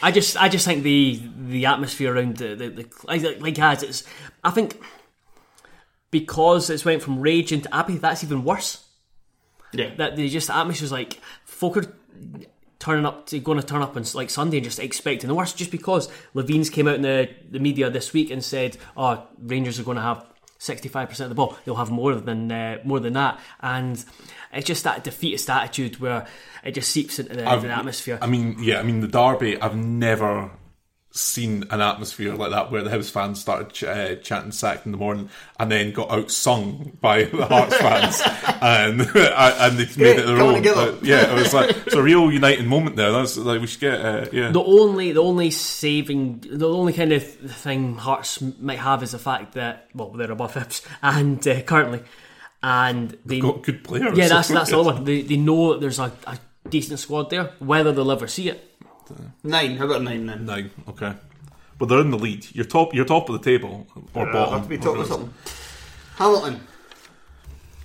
I 0.00 0.12
just, 0.12 0.40
I 0.40 0.48
just 0.48 0.64
think 0.64 0.84
the 0.84 1.20
the 1.38 1.66
atmosphere 1.66 2.14
around 2.14 2.36
the 2.36 2.54
the, 2.54 2.68
the 2.68 2.86
like, 3.08 3.40
like 3.40 3.58
as 3.58 3.82
it's, 3.82 4.04
I 4.44 4.50
think 4.52 4.80
because 6.12 6.70
it's 6.70 6.84
went 6.84 7.02
from 7.02 7.20
rage 7.20 7.50
into 7.50 7.74
apathy, 7.74 7.98
that's 7.98 8.22
even 8.22 8.44
worse. 8.44 8.86
yeah. 9.72 9.92
That 9.96 10.14
they 10.14 10.28
just 10.28 10.46
the 10.46 10.56
atmosphere's 10.56 10.92
like 10.92 11.20
folk 11.44 11.76
are 11.76 11.92
turning 12.80 13.06
up 13.06 13.26
to 13.26 13.38
going 13.38 13.60
to 13.60 13.66
turn 13.66 13.82
up 13.82 13.96
on 13.96 14.04
like 14.14 14.30
Sunday 14.30 14.56
and 14.56 14.64
just 14.64 14.80
expecting 14.80 15.28
the 15.28 15.34
worst, 15.34 15.56
just 15.56 15.70
because 15.70 16.08
Levein's 16.34 16.70
came 16.70 16.88
out 16.88 16.96
in 16.96 17.02
the 17.02 17.30
the 17.48 17.60
media 17.60 17.88
this 17.90 18.12
week 18.12 18.30
and 18.30 18.42
said, 18.42 18.76
"Oh, 18.96 19.22
Rangers 19.40 19.78
are 19.78 19.84
going 19.84 19.96
to 19.96 20.02
have." 20.02 20.26
65% 20.58 21.20
of 21.20 21.30
the 21.30 21.34
ball 21.34 21.56
they'll 21.64 21.76
have 21.76 21.90
more 21.90 22.14
than 22.14 22.52
uh, 22.52 22.76
more 22.84 23.00
than 23.00 23.14
that 23.14 23.40
and 23.60 24.04
it's 24.52 24.66
just 24.66 24.84
that 24.84 25.02
defeatist 25.02 25.48
attitude 25.48 25.98
where 26.00 26.26
it 26.62 26.72
just 26.72 26.90
seeps 26.90 27.18
into 27.18 27.34
the, 27.34 27.44
the 27.44 27.68
atmosphere 27.70 28.18
I 28.20 28.26
mean, 28.26 28.56
yeah, 28.60 28.78
I 28.78 28.82
mean 28.82 29.00
the 29.00 29.08
derby. 29.08 29.58
I've 29.58 29.74
never 29.74 30.50
seen 31.12 31.64
an 31.70 31.80
atmosphere 31.80 32.34
like 32.34 32.52
that 32.52 32.70
where 32.70 32.82
the 32.82 32.90
Hibs 32.90 33.10
fans 33.10 33.40
started 33.40 33.72
ch- 33.72 33.82
uh, 33.82 34.14
chanting 34.16 34.52
"sacked" 34.52 34.86
in 34.86 34.92
the 34.92 34.98
morning 34.98 35.28
and 35.58 35.70
then 35.70 35.92
got 35.92 36.08
outsung 36.10 37.00
by 37.00 37.24
the 37.32 37.46
Hearts 37.46 37.76
fans, 37.76 38.22
and 38.62 39.00
and 39.00 39.78
they 39.78 40.02
made 40.02 40.18
it 40.20 40.26
their 40.26 40.40
own. 40.40 40.62
But, 40.62 41.04
yeah, 41.04 41.32
it 41.32 41.34
was 41.34 41.52
like 41.52 41.70
it's 41.86 41.94
a 41.94 42.02
real 42.02 42.30
uniting 42.30 42.68
moment 42.68 42.96
there. 42.96 43.10
That's 43.10 43.36
like 43.36 43.60
we 43.60 43.66
should 43.66 43.80
get. 43.80 44.00
Uh, 44.00 44.26
yeah, 44.32 44.50
The 44.52 44.62
only, 44.62 45.12
the 45.12 45.22
only 45.22 45.50
saving, 45.50 46.44
the 46.48 46.68
only 46.68 46.92
kind 46.92 47.12
of 47.12 47.24
thing 47.26 47.96
Hearts 47.96 48.40
might 48.60 48.78
have 48.78 49.02
is 49.02 49.10
the 49.12 49.18
fact 49.18 49.54
that 49.54 49.88
well, 49.94 50.10
they're 50.10 50.30
above 50.30 50.54
Hibs 50.54 50.86
and 51.02 51.46
uh, 51.48 51.62
currently, 51.62 52.02
and 52.62 53.16
they've 53.24 53.42
got 53.42 53.62
good 53.62 53.82
players. 53.82 54.16
yeah, 54.16 54.28
that's 54.28 54.48
that's 54.48 54.70
the 54.70 54.78
other 54.78 54.92
one. 54.92 55.04
They 55.04 55.22
they 55.22 55.36
know 55.36 55.72
that 55.72 55.80
there's 55.80 55.98
a, 55.98 56.12
a 56.26 56.38
decent 56.68 57.00
squad 57.00 57.30
there. 57.30 57.52
Whether 57.58 57.90
they'll 57.92 58.12
ever 58.12 58.28
see 58.28 58.48
it, 58.48 58.69
Nine. 59.44 59.76
How 59.76 59.84
about 59.86 60.02
nine 60.02 60.26
then? 60.26 60.44
Nine. 60.46 60.70
Okay, 60.88 61.14
but 61.78 61.86
they're 61.88 62.00
in 62.00 62.10
the 62.10 62.18
lead. 62.18 62.46
You're 62.52 62.64
top. 62.64 62.94
You're 62.94 63.04
top 63.04 63.28
of 63.28 63.40
the 63.42 63.50
table 63.50 63.86
or 64.14 64.28
Uh, 64.28 64.32
bottom. 64.32 64.54
have 64.54 64.62
to 64.64 64.68
be 64.68 64.78
top 64.78 64.96
of 64.98 65.06
something. 65.06 65.32
Hamilton. 66.16 66.60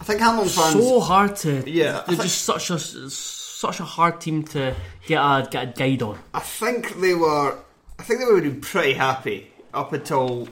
I 0.02 0.04
think 0.04 0.20
Hamilton 0.20 0.50
fans. 0.50 0.74
so 0.74 1.00
hard 1.00 1.36
to 1.38 1.64
Yeah, 1.70 1.90
I 1.90 1.92
They're 1.94 2.04
think- 2.08 2.22
just 2.24 2.44
such 2.44 2.70
a 2.70 2.80
such 2.80 3.80
a 3.80 3.86
hard 3.86 4.20
team 4.22 4.44
to 4.44 4.76
get 5.08 5.18
a 5.20 5.48
get 5.50 5.64
a 5.64 5.68
guide 5.72 6.02
on. 6.04 6.20
I 6.34 6.40
think 6.40 7.00
they 7.02 7.14
were. 7.14 7.58
I 7.98 8.04
think 8.04 8.20
they 8.20 8.26
were 8.26 8.36
have 8.36 8.44
been 8.44 8.62
pretty 8.62 8.94
happy 8.94 9.52
up 9.74 9.94
until 9.94 10.50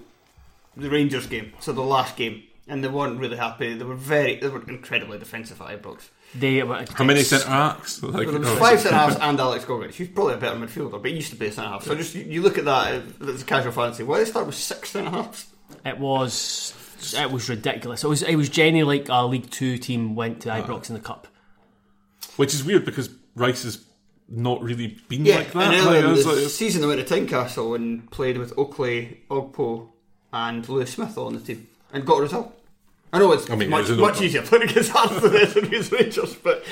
the 0.78 0.90
Rangers 0.90 1.28
game, 1.28 1.52
so 1.60 1.74
the 1.74 1.82
last 1.82 2.16
game, 2.16 2.44
and 2.68 2.84
they 2.84 2.88
weren't 2.88 3.20
really 3.20 3.36
happy. 3.38 3.76
They 3.76 3.84
were 3.86 3.96
very. 3.96 4.38
They 4.40 4.48
were 4.48 4.64
incredibly 4.68 5.20
defensive 5.20 5.62
at 5.62 5.82
Ibrox. 5.82 6.04
They 6.36 6.64
were 6.64 6.86
How 6.94 7.04
many 7.04 7.22
centre 7.22 7.46
backs? 7.46 8.02
Like, 8.02 8.28
There 8.28 8.40
was 8.40 8.48
oh, 8.48 8.56
five 8.56 8.80
centre 8.80 8.98
halves 8.98 9.18
and 9.18 9.40
Alex 9.40 9.66
Gorgon. 9.66 9.92
She's 9.92 10.08
probably 10.08 10.34
a 10.34 10.38
better 10.38 10.56
midfielder, 10.56 11.02
but 11.02 11.06
he 11.06 11.16
used 11.16 11.30
to 11.32 11.36
be 11.36 11.48
a 11.48 11.52
centre 11.52 11.70
half. 11.70 11.84
So 11.84 11.96
just 11.96 12.16
you, 12.16 12.24
you 12.24 12.42
look 12.42 12.58
at 12.58 12.66
that 12.66 13.04
as 13.22 13.42
a 13.44 13.46
casual 13.46 13.72
fan 13.72 13.88
and 13.88 13.96
say, 13.96 14.04
why 14.04 14.18
did 14.18 14.28
they 14.28 14.32
start 14.32 14.48
with 14.48 14.56
six 14.56 14.90
centre 14.92 15.12
halves? 15.12 15.48
It 15.86 16.00
was 16.00 16.74
it 17.18 17.32
was 17.32 17.50
ridiculous. 17.50 18.04
It 18.04 18.08
was 18.08 18.24
it 18.24 18.36
was 18.36 18.50
genuinely 18.50 19.00
like 19.00 19.10
a 19.10 19.26
League 19.26 19.50
Two 19.52 19.78
team 19.78 20.16
went 20.16 20.42
to 20.42 20.50
Ibrox 20.50 20.86
ah. 20.86 20.88
in 20.90 20.94
the 20.96 21.00
cup. 21.00 21.28
Which 22.36 22.54
is 22.54 22.64
weird 22.64 22.86
because 22.86 23.10
Rice 23.36 23.64
has 23.64 23.84
not 24.28 24.62
really 24.64 24.98
been 25.08 25.26
Yeah, 25.26 25.38
like 25.38 25.52
that. 25.52 25.74
and 25.74 25.86
Like, 25.86 25.96
earlier 26.04 26.14
in 26.14 26.16
the 26.16 26.26
like- 26.26 26.50
season 26.50 26.82
they 26.82 26.88
went 26.88 27.06
to 27.06 27.14
Tynecastle 27.14 27.76
and 27.76 28.10
played 28.10 28.38
with 28.38 28.58
Oakley, 28.58 29.22
Ogkmpoe, 29.30 29.90
and 30.32 30.68
Lewis 30.68 30.94
Smith 30.94 31.18
all 31.18 31.28
on 31.28 31.34
the 31.34 31.40
team 31.42 31.68
and 31.92 32.06
got 32.06 32.18
a 32.18 32.22
result. 32.22 32.60
I 33.14 33.20
know 33.20 33.32
it's 33.32 33.50
I 33.50 33.56
mean, 33.56 33.70
much, 33.70 33.86
it 33.86 33.92
was 33.92 34.00
much 34.00 34.18
an- 34.20 34.24
easier 34.26 34.42
playing 34.42 34.70
against 34.70 34.90
Hearts 34.90 35.22
than 35.22 35.32
this 35.32 35.56
against 35.56 35.92
Rangers, 35.92 36.34
but 36.36 36.66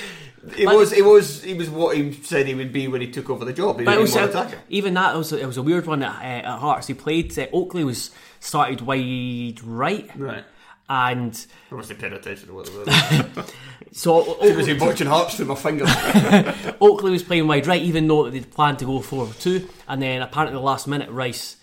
it 0.58 0.66
was 0.66 0.92
it 0.92 1.06
was 1.06 1.44
he 1.44 1.54
was 1.54 1.70
what 1.70 1.96
he 1.96 2.12
said 2.14 2.48
he 2.48 2.56
would 2.56 2.74
be 2.74 2.88
when 2.88 3.00
he 3.00 3.12
took 3.12 3.30
over 3.30 3.46
the 3.46 3.54
job. 3.54 3.78
He 3.80 3.86
But 3.86 3.94
it 3.94 3.98
would 3.98 4.02
was 4.04 4.14
be 4.16 4.20
more 4.22 4.30
attacker. 4.30 4.58
even 4.70 4.94
that 4.96 5.14
it 5.14 5.18
was, 5.20 5.32
it 5.32 5.46
was 5.46 5.58
a 5.58 5.62
weird 5.62 5.86
one 5.86 6.02
at, 6.02 6.16
uh, 6.20 6.48
at 6.54 6.60
Hearts. 6.60 6.88
He 6.88 6.96
played 6.96 7.38
uh, 7.38 7.46
Oakley 7.54 7.84
was 7.84 8.10
started 8.40 8.82
wide 8.82 9.62
right, 9.64 10.10
Right. 10.18 10.44
and 10.90 11.46
I 11.72 11.76
must 11.76 11.90
have 11.90 12.00
paid 12.00 12.12
attention 12.14 12.48
to 12.48 12.54
what 12.56 12.66
they 12.66 12.76
were. 12.76 13.46
so 13.92 14.16
was 14.16 14.28
Oakley, 14.42 14.74
he 14.74 14.80
watching 14.80 15.06
Hearts 15.08 15.36
through 15.36 15.46
my 15.46 15.54
fingers? 15.56 15.90
Oakley 16.82 17.12
was 17.12 17.22
playing 17.22 17.48
wide 17.48 17.68
right, 17.68 17.82
even 17.84 18.08
though 18.08 18.30
they'd 18.32 18.50
planned 18.50 18.80
to 18.80 18.86
go 18.86 19.00
four 19.00 19.28
two, 19.40 19.70
and 19.88 20.02
then 20.02 20.24
apparently 20.24 20.58
the 20.58 20.64
last 20.66 20.88
minute 20.88 21.12
Rice 21.12 21.58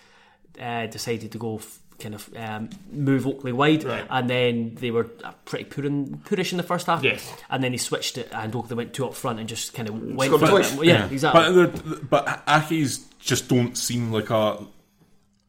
uh, 0.61 0.87
decided 0.87 1.33
to 1.33 1.39
go. 1.39 1.57
F- 1.57 1.81
Kind 1.99 2.15
of 2.15 2.31
um, 2.37 2.71
move 2.93 3.27
Oakley 3.27 3.51
wide, 3.53 3.83
Right. 3.83 4.07
and 4.09 4.31
then 4.31 4.77
they 4.79 4.93
were 4.93 5.11
uh, 5.25 5.33
pretty 5.45 5.65
purin, 5.65 6.25
purish 6.25 6.53
in 6.53 6.57
the 6.57 6.63
first 6.63 6.87
half. 6.87 7.03
Yes. 7.03 7.29
and 7.51 7.63
then 7.65 7.73
he 7.73 7.79
switched 7.79 8.17
it, 8.19 8.29
and 8.33 8.55
Oakley 8.55 8.77
went 8.77 8.93
two 8.95 9.05
up 9.05 9.15
front 9.15 9.41
and 9.41 9.49
just 9.49 9.75
kind 9.75 9.89
of 9.89 10.01
went 10.01 10.33
Scored 10.33 10.65
for 10.67 10.83
it. 10.83 10.87
Yeah, 10.87 11.09
exactly. 11.11 11.43
But 11.43 11.53
they're- 11.85 11.97
but 12.09 12.47
Accies 12.47 13.05
just 13.19 13.49
don't 13.49 13.77
seem 13.77 14.13
like 14.13 14.31
a 14.31 14.65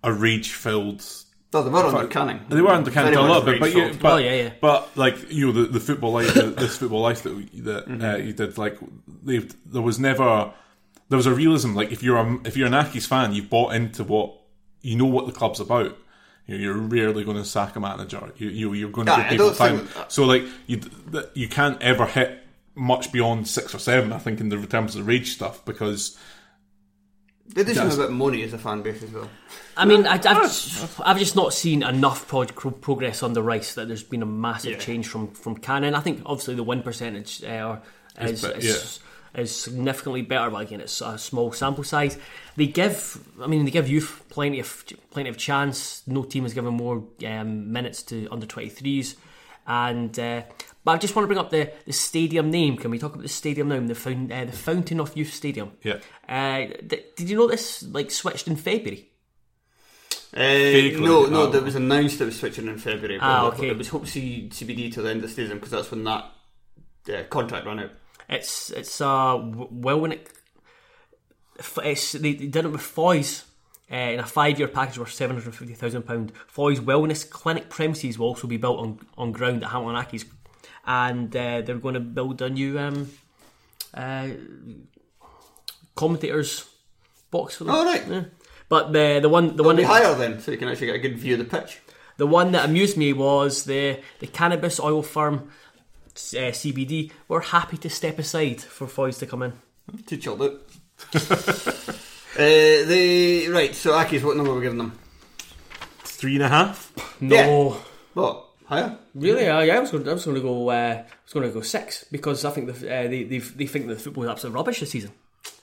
a 0.03 0.12
rage 0.12 0.53
filled. 0.53 1.05
no, 1.53 1.62
they 1.62 1.69
were 1.69 1.77
under 1.85 2.07
Canning. 2.07 2.39
They 2.49 2.62
were 2.62 2.69
under 2.71 2.89
Canning 2.89 3.13
a 3.15 3.21
much 3.21 3.27
little 3.27 3.43
bit, 3.43 3.59
but, 3.59 3.75
yeah, 3.75 3.93
but 4.01 4.13
Oh, 4.13 4.17
yeah, 4.17 4.33
yeah. 4.33 4.49
but 4.59 4.89
like 4.97 5.31
you 5.31 5.45
know 5.47 5.51
the, 5.51 5.67
the 5.69 5.79
football 5.79 6.13
life, 6.13 6.33
the, 6.33 6.43
this 6.57 6.77
football 6.77 7.01
life 7.01 7.21
that 7.23 7.35
we, 7.35 7.43
that 7.62 7.88
Mm-hmm. 7.88 8.03
uh, 8.03 8.15
you 8.15 8.33
did, 8.33 8.57
like 8.57 8.77
there 9.23 9.81
was 9.83 9.99
never 9.99 10.51
there 11.09 11.17
was 11.17 11.25
a 11.27 11.33
realism. 11.33 11.75
Like 11.75 11.91
if 11.91 12.01
you're 12.01 12.17
a, 12.17 12.39
if 12.43 12.57
you're 12.57 12.65
an 12.67 12.73
Accies 12.73 13.05
fan, 13.05 13.33
you've 13.33 13.51
bought 13.51 13.75
into 13.75 14.03
what 14.03 14.33
you 14.81 14.95
know 14.95 15.05
what 15.05 15.27
the 15.27 15.31
club's 15.33 15.59
about. 15.59 15.95
You 16.49 16.57
know, 16.57 16.63
you're 16.63 16.77
rarely 16.77 17.23
going 17.23 17.38
to 17.38 17.45
sack 17.45 17.75
a 17.75 17.79
manager. 17.79 18.31
You, 18.38 18.49
you 18.49 18.73
you're 18.73 18.89
going 18.89 19.05
to 19.05 19.13
Yeah, 19.13 19.29
give 19.29 19.38
people 19.39 19.53
time. 19.53 19.85
think- 19.85 20.05
So 20.12 20.25
like 20.25 20.43
you 20.65 20.81
you 21.35 21.47
can't 21.47 21.79
ever 21.81 22.05
hit 22.07 22.39
much 22.73 23.12
beyond 23.12 23.47
six 23.47 23.75
or 23.75 23.79
seven. 23.79 24.12
I 24.12 24.17
think 24.17 24.39
in 24.39 24.49
the 24.49 24.65
terms 24.65 24.95
of 24.95 25.01
the 25.01 25.07
rage 25.12 25.31
stuff 25.33 25.63
because 25.63 26.17
They 27.53 27.63
do 27.63 27.73
seem 27.73 27.83
a 27.83 27.85
Yes. 27.88 27.97
bit 27.97 28.12
money 28.12 28.41
as 28.43 28.53
a 28.53 28.57
fan 28.57 28.81
base 28.81 29.03
as 29.03 29.12
well. 29.12 29.29
I 29.77 29.85
mean, 29.85 30.05
I, 30.07 30.13
I've, 30.15 30.21
just, 30.21 30.99
I've 31.01 31.17
just 31.19 31.35
not 31.35 31.53
seen 31.53 31.83
enough 31.83 32.27
pro- 32.27 32.45
pro- 32.45 32.71
progress 32.71 33.23
on 33.23 33.33
the 33.33 33.41
Rice 33.43 33.73
that 33.75 33.88
there's 33.88 34.03
been 34.03 34.21
a 34.21 34.25
massive 34.27 34.71
Yeah. 34.73 34.77
change 34.79 35.07
from 35.07 35.27
from 35.31 35.55
Canning. 35.57 35.93
I 35.95 35.99
think 35.99 36.21
obviously 36.25 36.55
the 36.55 36.63
win 36.63 36.81
percentage 36.83 37.43
uh, 37.43 37.77
is, 38.21 38.41
bet- 38.41 38.57
is, 38.57 38.99
is 39.35 39.55
significantly 39.55 40.21
better, 40.21 40.49
but 40.49 40.61
again, 40.63 40.81
it's 40.81 41.01
a 41.01 41.17
small 41.17 41.51
sample 41.51 41.83
size. 41.83 42.17
They 42.55 42.67
give, 42.67 43.23
I 43.41 43.47
mean, 43.47 43.65
they 43.65 43.71
give 43.71 43.87
youth 43.87 44.23
plenty 44.29 44.59
of 44.59 44.85
plenty 45.11 45.29
of 45.29 45.37
chance. 45.37 46.03
No 46.07 46.23
team 46.23 46.43
has 46.43 46.53
given 46.53 46.73
more 46.73 47.03
um, 47.25 47.71
minutes 47.71 48.03
to 48.03 48.27
under 48.31 48.45
twenty 48.45 48.69
threes, 48.69 49.15
and 49.67 50.17
uh, 50.19 50.43
but 50.83 50.91
I 50.91 50.97
just 50.97 51.15
want 51.15 51.23
to 51.23 51.27
bring 51.27 51.39
up 51.39 51.51
the, 51.51 51.71
the 51.85 51.93
stadium 51.93 52.49
name. 52.49 52.77
Can 52.77 52.89
we 52.91 52.97
talk 52.99 53.13
about 53.13 53.23
the 53.23 53.29
stadium 53.29 53.69
name? 53.69 53.87
The 53.87 53.95
foun- 53.95 54.31
uh, 54.31 54.45
the 54.45 54.51
Fountain 54.51 54.99
of 54.99 55.15
Youth 55.15 55.33
Stadium. 55.33 55.73
yeah. 55.83 55.97
Uh, 56.27 56.67
th- 56.87 57.15
did 57.15 57.29
you 57.29 57.37
know 57.37 57.47
this 57.47 57.83
like 57.83 58.11
switched 58.11 58.47
in 58.47 58.55
February? 58.55 59.09
Uh, 60.32 60.99
no, 60.99 61.25
no, 61.25 61.41
oh. 61.41 61.49
that 61.49 61.63
was 61.63 61.75
announced 61.75 62.21
it 62.21 62.25
was 62.25 62.39
switching 62.39 62.67
in 62.67 62.77
February. 62.77 63.17
but 63.17 63.25
Ah, 63.25 63.47
okay. 63.47 63.69
It 63.69 63.77
was 63.77 63.89
Hope 63.89 64.05
C- 64.05 64.47
CBD 64.51 64.93
till 64.93 65.03
the 65.03 65.09
end 65.09 65.23
of 65.23 65.30
the 65.30 65.36
season 65.36 65.57
because 65.57 65.71
that's 65.71 65.89
when 65.89 66.03
that 66.03 66.25
uh, 67.11 67.23
contract 67.30 67.65
ran 67.65 67.80
out. 67.80 67.91
It's 68.30 68.69
it's 68.69 69.01
uh 69.01 69.38
well 69.41 69.99
when 69.99 70.11
it 70.11 70.30
it's 71.84 72.11
they, 72.13 72.34
they 72.34 72.47
did 72.47 72.65
it 72.65 72.69
with 72.69 72.82
Foy's 72.82 73.43
uh, 73.91 73.95
in 73.95 74.19
a 74.19 74.25
five 74.25 74.59
year 74.59 74.67
package 74.67 74.99
worth 74.99 75.11
seven 75.11 75.36
hundred 75.36 75.55
fifty 75.55 75.73
thousand 75.73 76.03
pound. 76.03 76.32
Foy's 76.47 76.80
wellness 76.80 77.27
clinic 77.30 77.69
premises 77.69 78.19
will 78.19 78.27
also 78.27 78.47
be 78.47 78.57
built 78.57 78.80
on, 78.80 78.99
on 79.17 79.32
ground 79.32 79.63
at 79.63 79.71
Hamilton 79.71 80.01
Accies 80.03 80.25
and 80.86 81.36
uh, 81.36 81.61
they're 81.61 81.75
going 81.77 81.93
to 81.95 81.99
build 81.99 82.41
a 82.41 82.49
new 82.49 82.80
um, 82.80 83.09
uh, 83.93 84.30
commentators 85.95 86.69
box 87.32 87.55
for 87.55 87.65
them. 87.65 87.75
Oh, 87.75 87.86
right. 87.86 88.07
Yeah. 88.07 88.23
But 88.69 88.93
the 88.93 89.19
the 89.21 89.30
one 89.30 89.47
the 89.47 89.53
It'll 89.53 89.65
one 89.65 89.75
be 89.75 89.84
that, 89.84 89.88
higher 90.03 90.15
then, 90.15 90.39
so 90.39 90.51
you 90.51 90.57
can 90.57 90.67
actually 90.67 90.88
get 90.88 90.95
a 90.95 90.99
good 90.99 91.17
view 91.17 91.34
of 91.34 91.39
the 91.39 91.45
pitch. 91.45 91.80
the 92.17 92.27
one 92.27 92.51
that 92.51 92.65
amused 92.65 92.97
me 92.97 93.13
was 93.13 93.63
the 93.63 93.99
the 94.19 94.27
cannabis 94.27 94.80
oil 94.80 95.01
firm 95.01 95.49
uh, 96.34 96.51
CBD 96.51 97.11
were 97.28 97.41
happy 97.41 97.78
to 97.78 97.89
step 97.89 98.20
aside 98.20 98.61
for 98.61 98.88
Foy's 98.88 99.17
to 99.20 99.26
come 99.26 99.43
in. 99.43 99.53
To 100.07 100.17
chilled 100.17 100.41
out. 100.41 100.61
uh, 101.15 101.20
the 102.36 103.47
right, 103.49 103.74
so 103.74 103.91
Accies 103.93 104.24
what 104.24 104.38
number 104.38 104.51
are 104.51 104.55
we 104.55 104.61
giving 104.61 104.78
them? 104.78 104.97
Three 106.03 106.36
and 106.36 106.43
a 106.43 106.49
half. 106.49 106.91
No. 107.22 107.78
What 108.13 108.45
higher? 108.65 108.97
Really? 109.15 109.47
Uh, 109.47 109.61
yeah, 109.61 109.78
I 109.78 109.80
was 109.80 109.91
going. 109.91 110.07
I 110.07 110.13
was 110.13 110.26
going 110.26 110.36
to 110.36 110.41
go. 110.41 110.70
Uh, 110.70 110.74
I 110.74 111.05
was 111.26 111.34
going 111.34 111.47
to 111.47 111.53
go 111.53 111.61
six 111.61 112.05
because 112.11 112.45
I 112.45 112.51
think 112.51 112.67
the, 112.67 112.74
uh, 112.74 113.07
they 113.07 113.24
they 113.24 113.39
they 113.39 113.65
think 113.65 113.88
the 113.88 113.95
football 113.95 114.26
is 114.26 114.30
absolute 114.30 114.53
rubbish 114.53 114.80
this 114.80 114.91
season. 114.91 115.11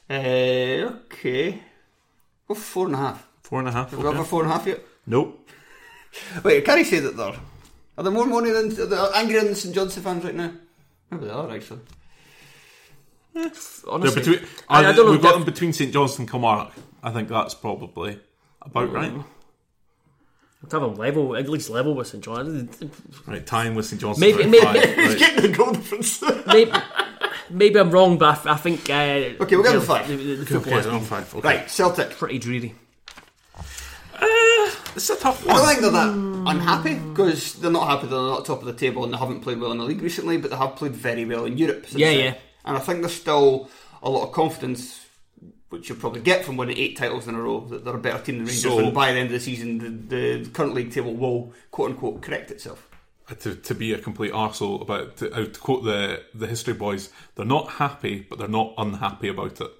Uh, 0.09 0.97
okay, 1.05 1.63
go 2.49 2.55
for 2.55 2.61
four 2.61 2.87
and 2.87 2.95
a 2.95 2.99
half. 2.99 3.27
Four 3.43 3.61
and 3.61 3.69
a 3.69 3.73
half. 3.73 3.91
Have 3.91 3.99
we 3.99 4.05
got 4.05 4.15
okay. 4.17 4.25
four 4.25 4.43
and 4.43 4.51
a 4.51 4.55
half 4.55 4.67
yet? 4.67 4.81
Nope. 5.07 5.49
Wait, 6.43 6.65
can 6.65 6.79
I 6.79 6.83
say 6.83 7.01
that 7.01 7.17
they're 7.17 7.35
are 7.97 8.05
there 8.05 8.13
more 8.13 8.27
money 8.27 8.51
than 8.51 8.67
are 8.81 8.87
they 8.87 8.97
angrier 9.15 9.43
than 9.45 9.55
St 9.55 9.75
Johnstone 9.75 10.05
fans 10.05 10.25
right 10.25 10.35
now? 10.35 10.53
Maybe 11.11 11.25
they 11.27 11.31
are 11.31 11.51
actually. 11.51 11.81
They're 13.35 13.51
Honestly, 13.89 14.23
between, 14.23 14.49
I, 14.69 14.79
I 14.81 14.93
don't 14.93 15.07
know. 15.07 15.13
We've 15.13 15.21
got 15.23 15.31
if- 15.31 15.35
them 15.37 15.45
between 15.45 15.73
St 15.73 15.93
Johnstone 15.93 16.23
and 16.23 16.31
Kilmarnock. 16.31 16.73
I 17.03 17.11
think 17.11 17.29
that's 17.29 17.55
probably 17.55 18.19
about 18.63 18.91
right. 18.93 19.13
to 19.13 19.25
have 20.73 20.81
them 20.83 20.95
level, 20.97 21.37
at 21.37 21.49
least 21.49 21.69
level 21.71 21.95
with 21.95 22.09
St 22.09 22.25
John. 22.25 22.69
Right, 23.27 23.47
tying 23.47 23.75
with 23.75 23.87
St 23.87 24.01
Johnstone. 24.01 24.21
Maybe- 24.21 24.45
maybe- 24.47 24.65
five, 24.65 24.75
right. 24.97 25.19
Getting 25.19 25.51
the 25.51 25.57
goal 25.57 25.73
difference. 25.73 26.23
maybe, 26.47 26.73
maybe 27.51 27.79
I'm 27.79 27.91
wrong, 27.91 28.17
but 28.19 28.47
I 28.47 28.57
think. 28.57 28.89
Uh, 28.89 28.95
Okay, 28.95 29.37
we'll 29.39 29.47
give 29.49 29.63
them 29.65 29.67
you 29.67 29.73
know, 29.75 29.81
five. 29.81 30.09
The, 30.09 30.17
the, 30.17 30.25
the 30.25 30.33
Okay, 30.43 30.45
football 30.55 30.73
okay, 30.73 30.81
is 30.81 30.87
on 30.87 31.01
five. 31.03 31.35
Okay. 31.35 31.47
right, 31.49 31.71
Celtic. 31.71 32.11
pretty 32.13 32.39
dreary. 32.39 32.75
It's 34.97 35.11
a 35.11 35.17
tough 35.17 35.45
one. 35.45 35.55
I 35.57 35.59
don't 35.59 35.65
one. 35.67 35.75
think 35.75 35.83
they're 35.83 35.91
that 35.93 36.51
unhappy 36.51 36.95
because 36.95 37.55
they're 37.55 37.71
not 37.71 37.87
happy 37.89 38.07
they're 38.07 38.19
not 38.19 38.45
top 38.45 38.61
of 38.61 38.67
the 38.67 38.73
table 38.73 39.05
and 39.05 39.13
they 39.13 39.19
haven't 39.19 39.41
played 39.41 39.61
well 39.61 39.73
in 39.73 39.79
the 39.79 39.85
league 39.85 40.01
recently, 40.03 40.39
but 40.39 40.51
they 40.51 40.57
have 40.57 40.77
played 40.77 40.93
very 40.95 41.25
well 41.25 41.45
in 41.45 41.59
Europe. 41.59 41.87
Since 41.87 41.99
Yeah, 42.01 42.11
then. 42.11 42.19
yeah. 42.25 42.35
And 42.65 42.77
I 42.77 42.81
think 42.81 43.01
there's 43.01 43.15
still 43.15 43.69
a 44.03 44.09
lot 44.11 44.25
of 44.27 44.33
confidence, 44.33 45.05
which 45.69 45.89
you'll 45.89 45.99
probably 45.99 46.21
get 46.23 46.45
from 46.45 46.57
winning 46.57 46.79
eight 46.79 46.97
titles 46.97 47.29
in 47.29 47.35
a 47.35 47.41
row, 47.43 47.61
that 47.69 47.85
they're 47.85 47.95
a 47.95 47.99
better 47.99 48.23
team 48.25 48.37
than 48.39 48.47
Rangers. 48.47 48.63
So- 48.63 48.79
and 48.79 48.95
by 48.95 49.13
the 49.13 49.19
end 49.19 49.27
of 49.27 49.33
the 49.33 49.41
season, 49.41 50.09
the, 50.09 50.17
the 50.41 50.51
current 50.51 50.75
league 50.75 50.93
table 50.93 51.15
will 51.15 51.53
quote 51.71 51.91
unquote 51.91 52.23
correct 52.23 52.51
itself. 52.51 52.89
to, 53.41 53.55
to 53.55 53.75
be 53.75 53.93
a 53.93 53.99
complete 53.99 54.33
arsehole 54.33 54.81
about 54.81 55.17
to, 55.19 55.33
uh, 55.35 55.45
to 55.47 55.61
quote 55.61 55.85
the 55.85 56.23
the 56.35 56.47
history 56.47 56.75
boys, 56.75 57.11
they're 57.35 57.45
not 57.45 57.69
happy, 57.73 58.25
but 58.31 58.39
they're 58.39 58.49
not 58.49 58.73
unhappy 58.79 59.29
about 59.29 59.61
it. 59.61 59.71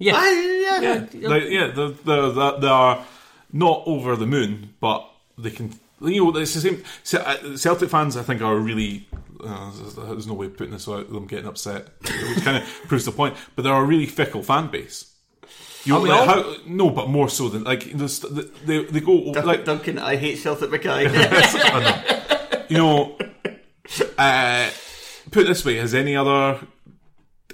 Yeah, 0.00 0.14
I, 0.16 0.80
yeah, 0.80 1.06
Yeah, 1.12 1.28
like, 1.28 1.42
yeah, 1.48 1.66
they're, 1.68 1.88
they're, 1.90 2.58
they 2.58 2.66
are 2.66 3.04
not 3.52 3.82
over 3.86 4.16
the 4.16 4.26
moon, 4.26 4.74
but 4.80 5.06
they 5.38 5.50
can. 5.50 5.74
You 6.00 6.24
know, 6.32 6.36
it's 6.38 6.54
the 6.54 6.60
same. 6.60 6.82
Uh, 7.20 7.56
Celtic 7.56 7.90
fans, 7.90 8.16
I 8.16 8.22
think, 8.22 8.40
are 8.42 8.56
really. 8.56 9.06
Uh, 9.44 9.70
there's- 9.96 10.26
no 10.26 10.32
way 10.34 10.46
of 10.46 10.56
putting 10.56 10.72
this 10.72 10.86
without 10.86 11.12
them 11.12 11.26
getting 11.26 11.46
upset, 11.46 11.88
which 12.02 12.42
kind 12.44 12.56
of 12.62 12.64
proves 12.88 13.04
the 13.04 13.12
point. 13.12 13.36
But 13.54 13.62
they're 13.62 13.74
a 13.74 13.84
really 13.84 14.06
fickle 14.06 14.42
fan 14.42 14.68
base. 14.68 15.12
You 15.84 15.94
know, 15.94 16.00
like, 16.00 16.28
how, 16.28 16.54
no, 16.66 16.90
but 16.90 17.08
more 17.08 17.28
so 17.28 17.48
than 17.48 17.64
like 17.64 17.84
they 17.92 18.84
they 18.84 19.00
go 19.00 19.32
Dun- 19.32 19.46
like 19.46 19.64
Duncan, 19.64 19.98
I 19.98 20.16
hate 20.16 20.36
Celtic 20.38 20.70
Mackay. 20.70 21.04
you 22.68 22.76
know, 22.78 23.16
uh, 24.18 24.70
put 25.30 25.42
it 25.44 25.46
this 25.48 25.64
way: 25.64 25.76
has 25.76 25.94
any 25.94 26.14
other 26.16 26.58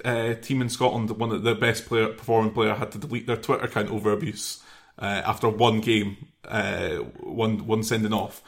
uh, 0.05 0.33
team 0.35 0.61
in 0.61 0.69
Scotland, 0.69 1.09
one 1.11 1.31
of 1.31 1.43
the 1.43 1.55
best 1.55 1.85
player 1.85 2.07
performing 2.07 2.51
player, 2.51 2.73
had 2.75 2.91
to 2.93 2.97
delete 2.97 3.27
their 3.27 3.37
Twitter 3.37 3.65
account 3.65 3.89
over 3.89 4.11
abuse 4.11 4.61
uh, 4.99 5.05
after 5.25 5.47
one 5.49 5.79
game, 5.81 6.17
uh, 6.47 6.97
one 7.21 7.65
one 7.67 7.83
sending 7.83 8.13
off 8.13 8.41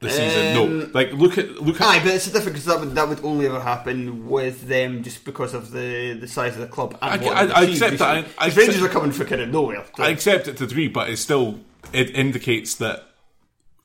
the 0.00 0.10
season? 0.10 0.54
No, 0.54 0.64
Um, 0.84 0.92
like 0.92 1.12
look 1.12 1.38
at 1.38 1.60
look 1.62 1.80
at 1.80 1.86
Aye, 1.86 1.98
but 2.04 2.14
it's 2.14 2.26
different 2.26 2.52
because 2.52 2.66
that 2.66 2.78
would 2.80 2.94
that 2.94 3.08
would 3.08 3.24
only 3.24 3.46
ever 3.46 3.60
happen 3.60 4.28
with 4.28 4.68
them 4.68 5.02
just 5.02 5.24
because 5.24 5.54
of 5.54 5.70
the, 5.72 6.12
the 6.14 6.28
size 6.28 6.54
of 6.54 6.60
the 6.60 6.66
club. 6.68 6.96
And 7.02 7.20
I- 7.20 7.24
what 7.24 7.36
I- 7.36 7.60
I 7.60 7.64
accept 7.64 7.98
that. 7.98 8.26
I- 8.38 8.46
Rangers 8.46 8.68
accept- 8.68 8.82
are 8.84 8.88
coming 8.88 9.10
for 9.12 9.24
kind 9.24 9.40
of 9.42 9.48
nowhere. 9.48 9.84
so- 9.96 10.02
I 10.04 10.08
accept 10.10 10.46
it 10.48 10.56
to 10.58 10.66
degree, 10.66 10.88
but 10.88 11.08
it 11.10 11.16
still 11.16 11.60
it 11.92 12.14
indicates 12.14 12.74
that 12.76 13.08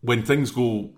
when 0.02 0.24
things 0.24 0.52
go 0.52 0.90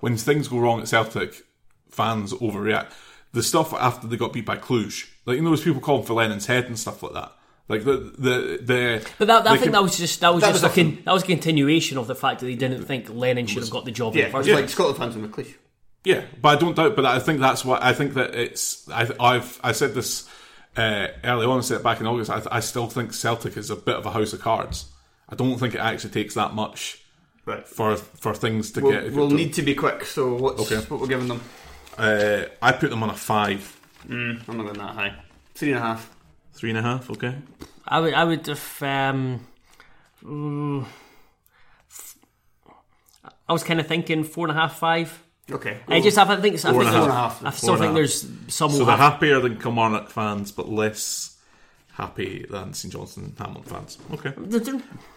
when 0.00 0.16
things 0.16 0.48
go 0.48 0.58
wrong 0.58 0.80
at 0.80 0.88
Celtic, 0.88 1.44
fans 1.88 2.32
overreact. 2.34 2.90
The 3.32 3.42
stuff 3.42 3.72
after 3.72 4.06
they 4.06 4.16
got 4.16 4.32
beat 4.32 4.44
by 4.44 4.56
Cluj, 4.58 5.08
like 5.24 5.36
you 5.36 5.42
know, 5.42 5.50
those 5.50 5.62
people 5.64 5.80
calling 5.80 6.04
for 6.04 6.12
Lennon's 6.14 6.46
head 6.46 6.66
and 6.66 6.78
stuff 6.78 7.02
like 7.02 7.14
that. 7.14 7.32
Like 7.68 7.84
the 7.84 7.96
the 8.18 8.58
the. 8.62 9.10
But 9.18 9.28
that, 9.28 9.46
I 9.46 9.50
think 9.52 9.62
can- 9.64 9.72
that 9.72 9.82
was 9.82 9.96
just 9.96 10.20
that 10.20 10.34
was 10.34 10.42
That 10.42 10.50
just 10.52 10.62
was 10.64 10.70
a 10.72 10.74
con- 10.74 10.84
different. 10.90 11.04
that 11.06 11.12
was 11.14 11.22
a 11.22 11.26
continuation 11.26 11.96
of 11.96 12.06
the 12.06 12.14
fact 12.14 12.40
that 12.40 12.46
they 12.46 12.56
didn't 12.56 12.84
think 12.84 13.08
Lennon 13.08 13.46
should 13.46 13.62
have 13.62 13.70
got 13.70 13.84
the 13.86 13.90
job 13.90 14.14
yeah, 14.14 14.26
in 14.26 14.28
the 14.28 14.32
first 14.38 14.48
it's 14.48 14.54
Yeah. 14.54 14.60
like 14.60 14.68
Scotland 14.68 14.98
fans 14.98 15.16
in 15.16 15.26
McLeish. 15.26 15.54
Yeah, 16.04 16.22
but 16.42 16.48
I 16.56 16.60
don't 16.60 16.74
doubt. 16.76 16.94
But 16.96 17.06
I 17.06 17.20
think 17.20 17.40
that's 17.40 17.64
why 17.64 17.78
I 17.80 17.92
think 17.94 18.14
that 18.14 18.34
it's. 18.34 18.86
I, 18.90 19.08
I've 19.18 19.58
I 19.64 19.72
said 19.72 19.94
this 19.94 20.28
uh, 20.76 21.06
early 21.24 21.46
on. 21.46 21.58
I 21.58 21.60
said 21.62 21.78
it 21.78 21.84
back 21.84 22.00
in 22.00 22.06
August. 22.06 22.28
I, 22.30 22.42
I 22.50 22.60
still 22.60 22.88
think 22.88 23.14
Celtic 23.14 23.56
is 23.56 23.70
a 23.70 23.76
bit 23.76 23.94
of 23.96 24.04
a 24.04 24.10
house 24.10 24.32
of 24.34 24.40
cards. 24.40 24.86
I 25.28 25.36
don't 25.36 25.58
think 25.58 25.74
it 25.74 25.80
actually 25.80 26.10
takes 26.10 26.34
that 26.34 26.52
much 26.54 26.98
Right. 27.46 27.66
for 27.66 27.96
for 27.96 28.34
things 28.34 28.72
to 28.72 28.80
We'll, 28.82 28.92
get. 28.92 29.12
we'll 29.12 29.30
need 29.30 29.54
to 29.54 29.62
be 29.62 29.74
quick. 29.74 30.04
So 30.04 30.34
what's 30.34 30.60
Okay. 30.70 30.84
what 30.88 31.00
we're 31.00 31.06
giving 31.06 31.28
them? 31.28 31.40
Uh, 31.98 32.44
I 32.60 32.72
put 32.72 32.90
them 32.90 33.02
on 33.02 33.10
a 33.10 33.14
five, 33.16 33.78
I'm 34.08 34.38
not 34.46 34.56
going 34.64 34.72
that 34.78 34.94
high. 34.94 35.14
Three 35.54 35.70
and 35.72 35.78
a 35.78 35.82
half. 35.82 36.10
three 36.54 36.70
and 36.70 36.78
a 36.78 36.82
half. 36.82 37.10
Okay. 37.10 37.34
I 37.86 38.00
would 38.00 38.14
I 38.14 38.24
would 38.24 38.46
have 38.46 38.82
um, 38.82 39.46
mm, 40.24 40.86
f- 41.90 42.16
I 43.48 43.52
was 43.52 43.62
kind 43.62 43.80
of 43.80 43.86
thinking 43.86 44.24
four 44.24 44.48
and 44.48 44.56
a 44.56 44.60
half 44.60 44.78
five. 44.78 45.22
Okay. 45.50 45.78
I 45.88 46.00
just 46.00 46.16
have 46.16 46.30
I 46.30 46.36
think 46.36 46.54
I 46.54 46.58
think 46.58 46.74
and 46.80 46.88
a 46.88 46.90
there's- 46.92 47.06
half. 47.12 47.44
I 47.44 47.50
still 47.50 47.76
think 47.76 47.94
there's 47.94 48.22
some 48.48 48.70
So 48.70 48.78
they're 48.78 48.96
have 48.96 48.98
happier 49.12 49.40
than 49.40 49.58
Kilmarnock 49.58 50.08
fans, 50.10 50.50
but 50.52 50.68
less 50.70 51.36
happy 51.94 52.46
than 52.48 52.72
St 52.72 52.92
Johnstone 52.92 53.24
and 53.24 53.38
Hamilton 53.38 53.64
fans. 53.64 53.98
Okay. 54.12 54.32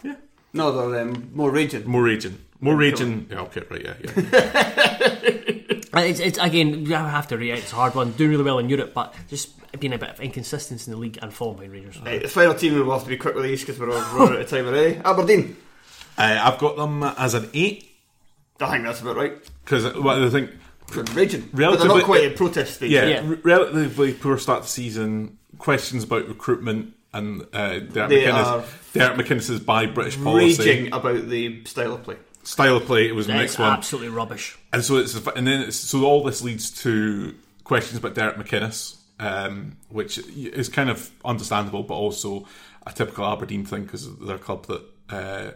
Yeah. 0.04 0.16
No, 0.54 0.90
they're 0.90 1.02
um, 1.04 1.32
more 1.34 1.52
raging. 1.52 1.86
More 1.88 2.04
raging. 2.04 2.38
More 2.60 2.76
raging. 2.76 3.28
Yeah. 3.30 3.42
Okay. 3.42 3.64
Right. 3.70 3.84
Yeah. 3.86 3.94
Yeah. 4.16 5.52
It's, 5.96 6.20
it's 6.20 6.38
again, 6.38 6.86
you 6.86 6.94
have 6.94 7.28
to 7.30 7.38
react. 7.38 7.64
It's 7.64 7.72
a 7.74 7.76
hard 7.76 7.96
one. 7.96 8.12
Doing 8.12 8.32
really 8.32 8.44
well 8.44 8.60
in 8.60 8.70
Europe, 8.70 8.94
but 8.94 9.14
just 9.30 9.52
being 9.80 9.94
a 9.94 9.98
bit 9.98 10.10
of 10.10 10.20
inconsistency 10.22 10.90
in 10.92 10.96
the 10.96 11.02
league 11.02 11.20
and 11.22 11.34
falling 11.34 11.58
behind 11.58 11.74
Rangers. 11.74 12.02
Right, 12.02 12.22
the 12.22 12.28
final 12.28 12.54
team 12.54 12.74
we'll 12.76 12.92
have 12.92 13.04
to 13.04 13.10
be 13.10 13.18
quick 13.18 13.36
with 13.36 13.44
these 13.44 13.62
because 13.62 13.80
we're, 13.80 13.92
all- 13.92 14.18
we're 14.20 14.34
out 14.34 14.42
of 14.42 14.50
time 14.50 14.68
already. 14.68 14.96
Aberdeen. 15.04 15.58
uh, 16.18 16.40
I've 16.44 16.60
got 16.60 16.78
them 16.78 17.04
as 17.04 17.34
an 17.34 17.50
eight 17.54 17.92
I 18.62 18.72
think 18.72 18.86
that's 18.86 19.02
about 19.02 19.18
right. 19.18 19.34
because 19.64 19.84
what 19.98 20.22
I 20.22 20.30
think. 20.30 20.52
Raging. 21.14 21.42
but 21.52 21.58
they're 21.58 21.68
Relatively- 21.70 21.88
not 21.98 22.04
quite 22.06 22.24
in 22.24 22.34
protest 22.36 22.76
stage. 22.76 22.92
Yeah, 22.92 23.06
Yeah. 23.06 23.22
r- 23.28 23.38
relatively 23.44 24.14
poor 24.14 24.38
start 24.38 24.64
to 24.64 24.70
season. 24.70 25.38
Questions 25.58 26.04
about 26.04 26.28
recruitment 26.28 26.94
and 27.14 27.42
uh, 27.54 27.80
Derek 27.80 28.10
They 28.10 28.24
McInnes. 28.26 28.46
are 28.46 28.64
Derek 28.94 29.18
McInnes's 29.18 29.60
buy 29.62 29.88
British 29.88 30.22
policy 30.22 30.58
Raging 30.64 30.94
about 30.94 31.28
the 31.28 31.64
style 31.66 31.94
of 31.96 32.04
play. 32.04 32.18
Style 32.46 32.78
of 32.78 32.86
play. 32.86 33.08
It 33.08 33.14
was 33.16 33.28
the 33.28 33.34
next 33.34 33.60
one, 33.60 33.70
absolutely 33.72 34.10
rubbish. 34.10 34.58
and 34.72 34.84
so 34.84 34.98
it's 34.98 35.14
and 35.16 35.46
then 35.48 35.62
it's, 35.62 35.76
so 35.78 36.06
all 36.06 36.24
this 36.24 36.42
leads 36.42 36.72
to 36.84 37.36
questions 37.64 37.98
about 38.00 38.14
Derek 38.16 38.38
McInnes, 38.38 38.96
um, 39.20 39.76
which 39.90 40.18
is 40.18 40.70
kind 40.70 40.90
of 40.90 41.12
understandable, 41.26 41.84
but 41.84 41.96
also 41.96 42.48
a 42.88 42.92
typical 42.94 43.26
Aberdeen 43.26 43.66
thing 43.66 43.84
because 43.84 44.16
they're 44.18 44.36
a 44.38 44.40
club 44.40 44.66
that. 44.68 44.82
Uh, 45.10 45.52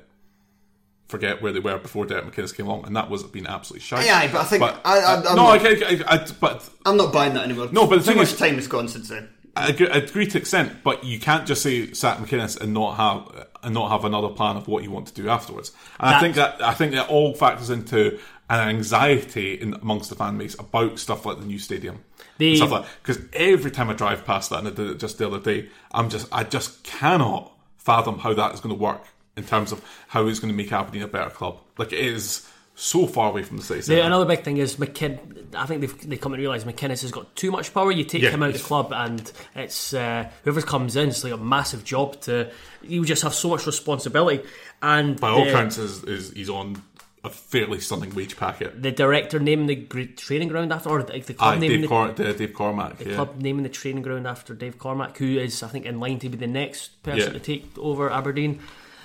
Forget 1.07 1.41
where 1.41 1.51
they 1.51 1.59
were 1.59 1.79
before 1.79 2.05
Derek 2.05 2.25
McInnes 2.25 2.55
came 2.55 2.67
along, 2.67 2.85
and 2.85 2.95
that 2.95 3.09
was 3.09 3.23
been 3.23 3.47
absolutely 3.47 3.83
shite. 3.83 4.07
Aye, 4.07 4.25
aye, 4.25 4.29
but 4.31 4.41
I 4.41 4.43
think- 4.43 4.61
I- 4.61 4.75
I- 4.85 5.15
I'm 5.15 5.23
no, 5.23 5.35
not- 5.37 5.65
I, 5.65 5.69
I, 5.69 6.03
I, 6.07 6.13
I, 6.21 6.27
but 6.39 6.69
I'm 6.85 6.97
not 6.97 7.11
buying 7.11 7.33
that 7.33 7.45
anymore. 7.45 7.67
No, 7.71 7.87
but 7.87 7.95
the 7.95 8.03
Too 8.03 8.09
thing 8.11 8.17
much 8.17 8.33
is- 8.33 8.37
time 8.37 8.53
has 8.57 8.67
gone 8.67 8.87
since 8.87 9.09
then. 9.09 9.27
I 9.59 9.67
agree, 9.69 9.89
I 9.89 9.97
agree 9.97 10.27
to 10.27 10.37
extent, 10.37 10.83
but 10.83 11.03
you 11.03 11.19
can't 11.19 11.47
just 11.47 11.61
say 11.61 11.93
sack 11.93 12.17
McInnes 12.19 12.59
and 12.59 12.73
not 12.73 12.95
have 12.97 13.47
and 13.63 13.73
not 13.73 13.91
have 13.91 14.05
another 14.05 14.29
plan 14.29 14.57
of 14.57 14.67
what 14.67 14.83
you 14.83 14.91
want 14.91 15.07
to 15.07 15.13
do 15.13 15.29
afterwards. 15.29 15.71
And 15.99 16.15
I 16.15 16.19
think 16.19 16.35
that 16.35 16.61
I 16.61 16.73
think 16.73 16.93
that 16.93 17.09
all 17.09 17.33
factors 17.33 17.69
into 17.69 18.19
an 18.49 18.67
anxiety 18.67 19.53
in 19.53 19.73
amongst 19.75 20.09
the 20.09 20.15
fan 20.15 20.37
base 20.37 20.55
about 20.57 20.97
stuff 20.97 21.25
like 21.25 21.39
the 21.39 21.45
new 21.45 21.59
stadium. 21.59 22.03
The- 22.37 22.49
and 22.49 22.57
stuff 22.57 22.71
like 22.71 22.85
because 23.03 23.19
every 23.33 23.71
time 23.71 23.89
I 23.89 23.93
drive 23.93 24.25
past 24.25 24.49
that, 24.49 24.59
and 24.59 24.67
I 24.67 24.71
did 24.71 24.89
it 24.89 24.99
just 24.99 25.17
the 25.17 25.27
other 25.27 25.39
day, 25.39 25.69
I'm 25.91 26.09
just 26.09 26.27
I 26.31 26.43
just 26.43 26.83
cannot 26.83 27.51
fathom 27.77 28.19
how 28.19 28.33
that 28.33 28.53
is 28.53 28.59
going 28.59 28.75
to 28.75 28.81
work 28.81 29.03
in 29.35 29.43
terms 29.43 29.71
of 29.71 29.83
how 30.07 30.27
it's 30.27 30.39
going 30.39 30.51
to 30.51 30.57
make 30.57 30.71
Aberdeen 30.71 31.03
a 31.03 31.07
better 31.07 31.29
club. 31.29 31.59
Like 31.77 31.93
it 31.93 31.99
is 31.99 32.47
so 32.81 33.05
far 33.05 33.29
away 33.31 33.43
from 33.43 33.57
the 33.57 33.63
city 33.63 33.81
centre. 33.81 34.01
another 34.03 34.25
big 34.25 34.43
thing 34.43 34.55
is 34.57 34.77
McKin. 34.77 35.19
I 35.53 35.65
think 35.65 35.81
they've 35.81 36.09
they 36.09 36.15
come 36.17 36.31
and 36.33 36.39
realise 36.39 36.63
McInnes 36.63 37.01
has 37.01 37.11
got 37.11 37.35
too 37.35 37.51
much 37.51 37.73
power. 37.73 37.91
You 37.91 38.05
take 38.05 38.21
Yeah. 38.21 38.29
him 38.29 38.41
out 38.43 38.49
of 38.51 38.57
the 38.57 38.63
club, 38.63 38.93
and 38.93 39.31
it's 39.55 39.93
uh, 39.93 40.29
whoever 40.43 40.61
comes 40.61 40.95
in. 40.95 41.09
It's 41.09 41.23
like 41.23 41.33
a 41.33 41.37
massive 41.37 41.83
job 41.83 42.21
to. 42.21 42.51
You 42.81 43.03
just 43.03 43.23
have 43.23 43.33
so 43.33 43.49
much 43.49 43.65
responsibility, 43.65 44.47
and 44.81 45.19
By 45.19 45.29
all 45.29 45.45
counts, 45.51 45.77
is, 45.77 46.03
is 46.05 46.31
he's 46.31 46.49
on 46.49 46.81
a 47.25 47.29
fairly 47.29 47.81
stunning 47.81 48.15
wage 48.15 48.37
packet. 48.37 48.81
The 48.81 48.91
director 48.91 49.39
naming 49.39 49.67
the 49.67 50.05
training 50.15 50.47
ground 50.47 50.71
after, 50.71 50.87
or 50.89 51.03
the, 51.03 51.19
the 51.19 51.33
club 51.33 51.55
Aye, 51.55 51.59
naming 51.59 51.81
Dave, 51.81 51.81
the, 51.81 51.87
Cor- 51.87 52.11
the, 52.13 52.33
Dave 52.33 52.53
Cormack. 52.53 52.97
the 52.99 53.09
yeah. 53.09 53.15
club 53.15 53.41
naming 53.41 53.63
the 53.63 53.69
training 53.69 54.03
ground 54.03 54.25
after 54.25 54.53
Dave 54.53 54.77
Cormack, 54.79 55.17
who 55.17 55.37
is 55.37 55.61
I 55.61 55.67
think 55.67 55.85
in 55.85 55.99
line 55.99 56.19
to 56.19 56.29
be 56.29 56.37
the 56.37 56.47
next 56.47 57.03
person 57.03 57.19
Yeah. 57.33 57.33
to 57.33 57.39
take 57.39 57.77
over 57.77 58.09
Aberdeen. 58.09 58.59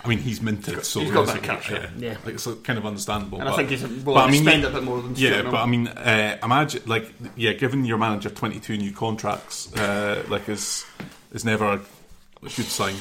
I 0.05 0.09
mean, 0.09 0.19
he's 0.19 0.43
minted, 0.43 0.85
so 0.85 1.01
he's 1.01 1.11
got 1.11 1.21
a 1.21 1.23
it's- 1.23 1.41
bit 1.41 1.51
of 1.51 1.61
cash, 1.63 1.71
yeah. 1.71 1.89
Yeah. 1.97 2.17
like, 2.27 2.35
it's 2.35 2.47
kind 2.63 2.79
of 2.79 2.85
understandable. 2.85 3.41
And 3.41 3.49
I 3.49 3.57
think 3.57 3.71
he's 3.71 3.83
willing 3.83 4.05
but 4.05 4.17
I 4.17 4.31
mean, 4.31 4.43
spend 4.43 4.65
a 4.65 4.71
bit 4.71 4.83
more 4.83 5.01
than 5.01 5.15
Yeah, 5.17 5.39
Stuart 5.41 5.51
but 5.51 5.61
I 5.61 5.67
mean, 5.67 5.89
uh, 5.89 6.39
imagine 6.43 6.83
like 6.87 7.11
yeah, 7.37 7.53
giving 7.55 7.85
your 7.87 7.97
manager 7.99 8.29
twenty 8.31 8.61
two 8.61 8.77
new 8.77 8.93
contracts, 8.93 9.75
uh, 9.77 10.23
like 10.29 10.49
is 10.49 10.85
is 11.33 11.45
never 11.45 11.65
a 11.65 11.81
good 12.43 12.51
sign. 12.67 12.95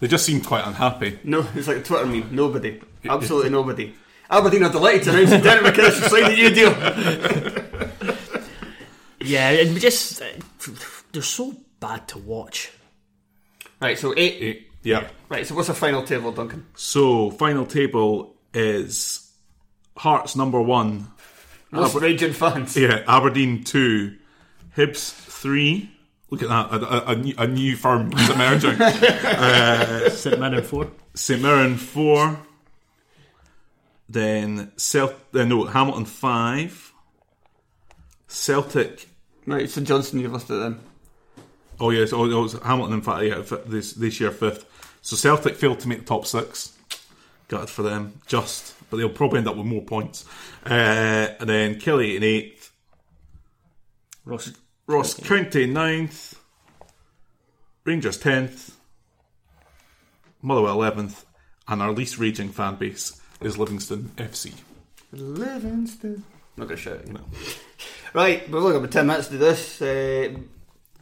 They 0.00 0.08
just 0.08 0.24
seem 0.24 0.40
quite 0.40 0.66
unhappy. 0.66 1.18
No, 1.22 1.46
it's 1.54 1.68
like 1.68 1.76
a 1.76 1.82
Twitter 1.82 2.06
meme. 2.06 2.28
Nobody. 2.34 2.80
Absolutely 3.08 3.50
nobody. 3.50 3.94
Aberdeen 4.30 4.64
are 4.64 4.72
delighted 4.72 5.02
to 5.04 5.10
announce 5.10 5.30
that 5.30 5.42
Derek 5.44 5.74
McInnes 5.74 6.00
has 6.00 6.10
signed 6.10 6.32
a 6.32 6.36
new 6.36 6.50
deal. 6.50 6.72
Yeah, 9.24 9.50
and 9.50 9.74
we 9.74 9.78
just 9.80 10.20
uh, 10.20 10.24
they're 11.12 11.22
so 11.22 11.54
bad 11.78 12.08
to 12.08 12.18
watch. 12.18 12.72
Right, 13.80 13.96
so 13.98 14.12
eight. 14.16 14.42
Eh, 14.42 14.60
Yeah. 14.82 15.08
Right, 15.28 15.46
so 15.46 15.54
what's 15.54 15.68
the 15.68 15.74
final 15.74 16.02
table, 16.02 16.32
Duncan? 16.32 16.66
So 16.74 17.30
final 17.30 17.66
table 17.66 18.34
is 18.52 19.32
Hearts 19.96 20.36
number 20.36 20.60
one. 20.60 21.08
Most 21.70 21.94
raging 21.94 22.32
fans. 22.32 22.76
Yeah, 22.76 23.02
Aberdeen 23.06 23.64
two, 23.64 24.16
Hibs 24.76 25.10
three. 25.10 25.90
Look 26.30 26.42
at 26.42 26.48
that, 26.48 26.72
a, 26.72 27.10
a, 27.10 27.12
a, 27.12 27.16
new, 27.16 27.34
a 27.38 27.46
new 27.46 27.76
firm 27.76 28.12
is 28.14 28.30
emerging. 28.30 28.76
St 30.10 30.38
Mirren 30.38 30.62
four. 30.64 30.90
St 31.14 31.40
Mirren 31.42 31.76
four. 31.76 32.38
Then 34.08 34.72
Celt, 34.76 35.14
uh, 35.34 35.44
no 35.44 35.64
Hamilton 35.64 36.04
five. 36.06 36.92
Celtic. 38.28 39.08
Right, 39.46 39.68
so 39.68 39.82
Johnson, 39.82 40.20
you've 40.20 40.32
listed 40.32 40.60
them. 40.60 40.80
Oh 41.80 41.90
yes, 41.90 42.12
oh, 42.12 42.30
oh, 42.30 42.44
it's 42.44 42.54
Hamilton 42.62 42.94
in 42.94 43.02
fact 43.02 43.24
yeah 43.24 43.42
fi- 43.42 43.62
this 43.66 43.92
this 43.94 44.20
year 44.20 44.30
fifth. 44.30 44.64
So 45.02 45.16
Celtic 45.16 45.56
failed 45.56 45.80
to 45.80 45.88
make 45.88 45.98
the 45.98 46.04
top 46.04 46.26
six. 46.26 46.76
Gutted 47.48 47.68
for 47.68 47.82
them, 47.82 48.20
just, 48.26 48.74
but 48.88 48.96
they'll 48.96 49.10
probably 49.10 49.38
end 49.38 49.48
up 49.48 49.56
with 49.56 49.66
more 49.66 49.82
points. 49.82 50.24
Uh, 50.64 51.28
and 51.38 51.48
then 51.48 51.74
Killie 51.74 52.16
in 52.16 52.22
eighth. 52.22 52.72
Ross 54.24 54.52
Ross 54.86 55.14
County 55.14 55.66
ninth, 55.66 56.40
Rangers 57.84 58.16
tenth, 58.16 58.76
Motherwell 60.40 60.74
eleventh, 60.74 61.24
and 61.66 61.82
our 61.82 61.90
least 61.92 62.18
raging 62.18 62.50
fan 62.50 62.76
base 62.76 63.20
is 63.40 63.58
Livingston 63.58 64.12
FC. 64.16 64.54
Livingston. 65.12 66.24
Not 66.56 66.68
going 66.68 66.76
to 66.76 66.82
shout. 66.82 67.06
You. 67.06 67.18
Right, 68.14 68.46
we've 68.46 68.56
only 68.56 68.72
got 68.72 68.78
about 68.78 68.92
10 68.92 69.06
minutes 69.06 69.28
to 69.28 69.32
do 69.32 69.38
this, 69.38 69.80
uh, 69.80 70.34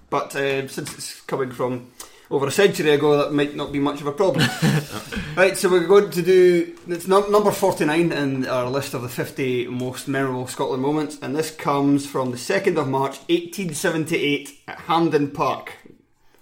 but 0.08 0.34
uh, 0.36 0.68
since 0.68 0.94
it's 0.94 1.20
coming 1.22 1.50
from 1.50 1.90
over 2.30 2.46
a 2.46 2.50
century 2.50 2.90
ago, 2.90 3.16
that 3.16 3.32
might 3.32 3.56
not 3.56 3.72
be 3.72 3.78
much 3.80 4.00
of 4.00 4.06
a 4.06 4.12
problem. 4.12 4.48
right, 5.36 5.56
so 5.56 5.68
we're 5.68 5.86
going 5.86 6.10
to 6.10 6.22
do. 6.22 6.76
It's 6.86 7.08
num- 7.08 7.30
number 7.32 7.50
49 7.50 8.12
in 8.12 8.46
our 8.46 8.68
list 8.70 8.94
of 8.94 9.02
the 9.02 9.08
50 9.08 9.66
most 9.66 10.06
memorable 10.06 10.46
Scotland 10.46 10.82
moments, 10.82 11.18
and 11.20 11.34
this 11.34 11.50
comes 11.50 12.06
from 12.06 12.30
the 12.30 12.36
2nd 12.36 12.76
of 12.78 12.88
March 12.88 13.18
1878 13.28 14.60
at 14.68 14.78
Hampden 14.80 15.30
Park. 15.32 15.76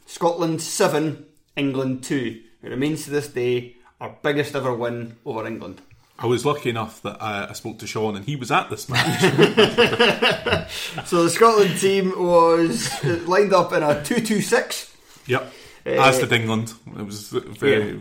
Scotland 0.07 0.61
7, 0.63 1.25
England 1.57 2.03
2. 2.05 2.43
It 2.63 2.69
remains 2.69 3.05
to 3.05 3.11
this 3.11 3.29
day 3.29 3.77
our 4.01 4.15
biggest 4.23 4.55
ever 4.55 4.75
win 4.75 5.17
over 5.25 5.47
England. 5.47 5.81
I 6.21 6.27
was 6.27 6.45
lucky 6.45 6.69
enough 6.71 7.01
that 7.03 7.23
uh, 7.23 7.47
I 7.49 7.53
spoke 7.53 7.79
to 7.79 7.87
Sean 7.87 8.17
and 8.17 8.25
he 8.25 8.35
was 8.35 8.51
at 8.51 8.69
this 8.71 8.89
match. 8.89 9.23
So 11.07 11.23
the 11.25 11.31
Scotland 11.31 11.79
team 11.79 12.13
was 12.19 12.89
uh, 13.05 13.21
lined 13.27 13.53
up 13.55 13.73
in 13.73 13.83
a 13.83 13.95
2-2-6. 13.97 14.95
yep, 15.27 15.53
as 15.97 16.19
did 16.19 16.33
England. 16.33 16.73
It 16.99 17.05
was 17.05 17.29
very. 17.31 17.93
Yeah. 17.93 17.97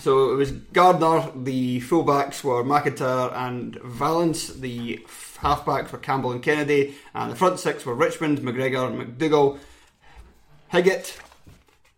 So 0.00 0.32
it 0.32 0.36
was 0.36 0.50
Gardner, 0.52 1.30
the 1.36 1.80
fullbacks 1.82 2.42
were 2.42 2.64
McIntyre 2.64 3.30
and 3.34 3.76
Vallance, 3.82 4.48
the 4.48 5.00
f- 5.04 5.38
halfbacks 5.42 5.92
were 5.92 5.98
Campbell 5.98 6.32
and 6.32 6.42
Kennedy, 6.42 6.94
and 7.14 7.30
the 7.30 7.36
front 7.36 7.60
six 7.60 7.84
were 7.84 7.94
Richmond, 7.94 8.38
McGregor, 8.38 8.90
McDougall, 8.90 9.58
Higgett, 10.72 11.18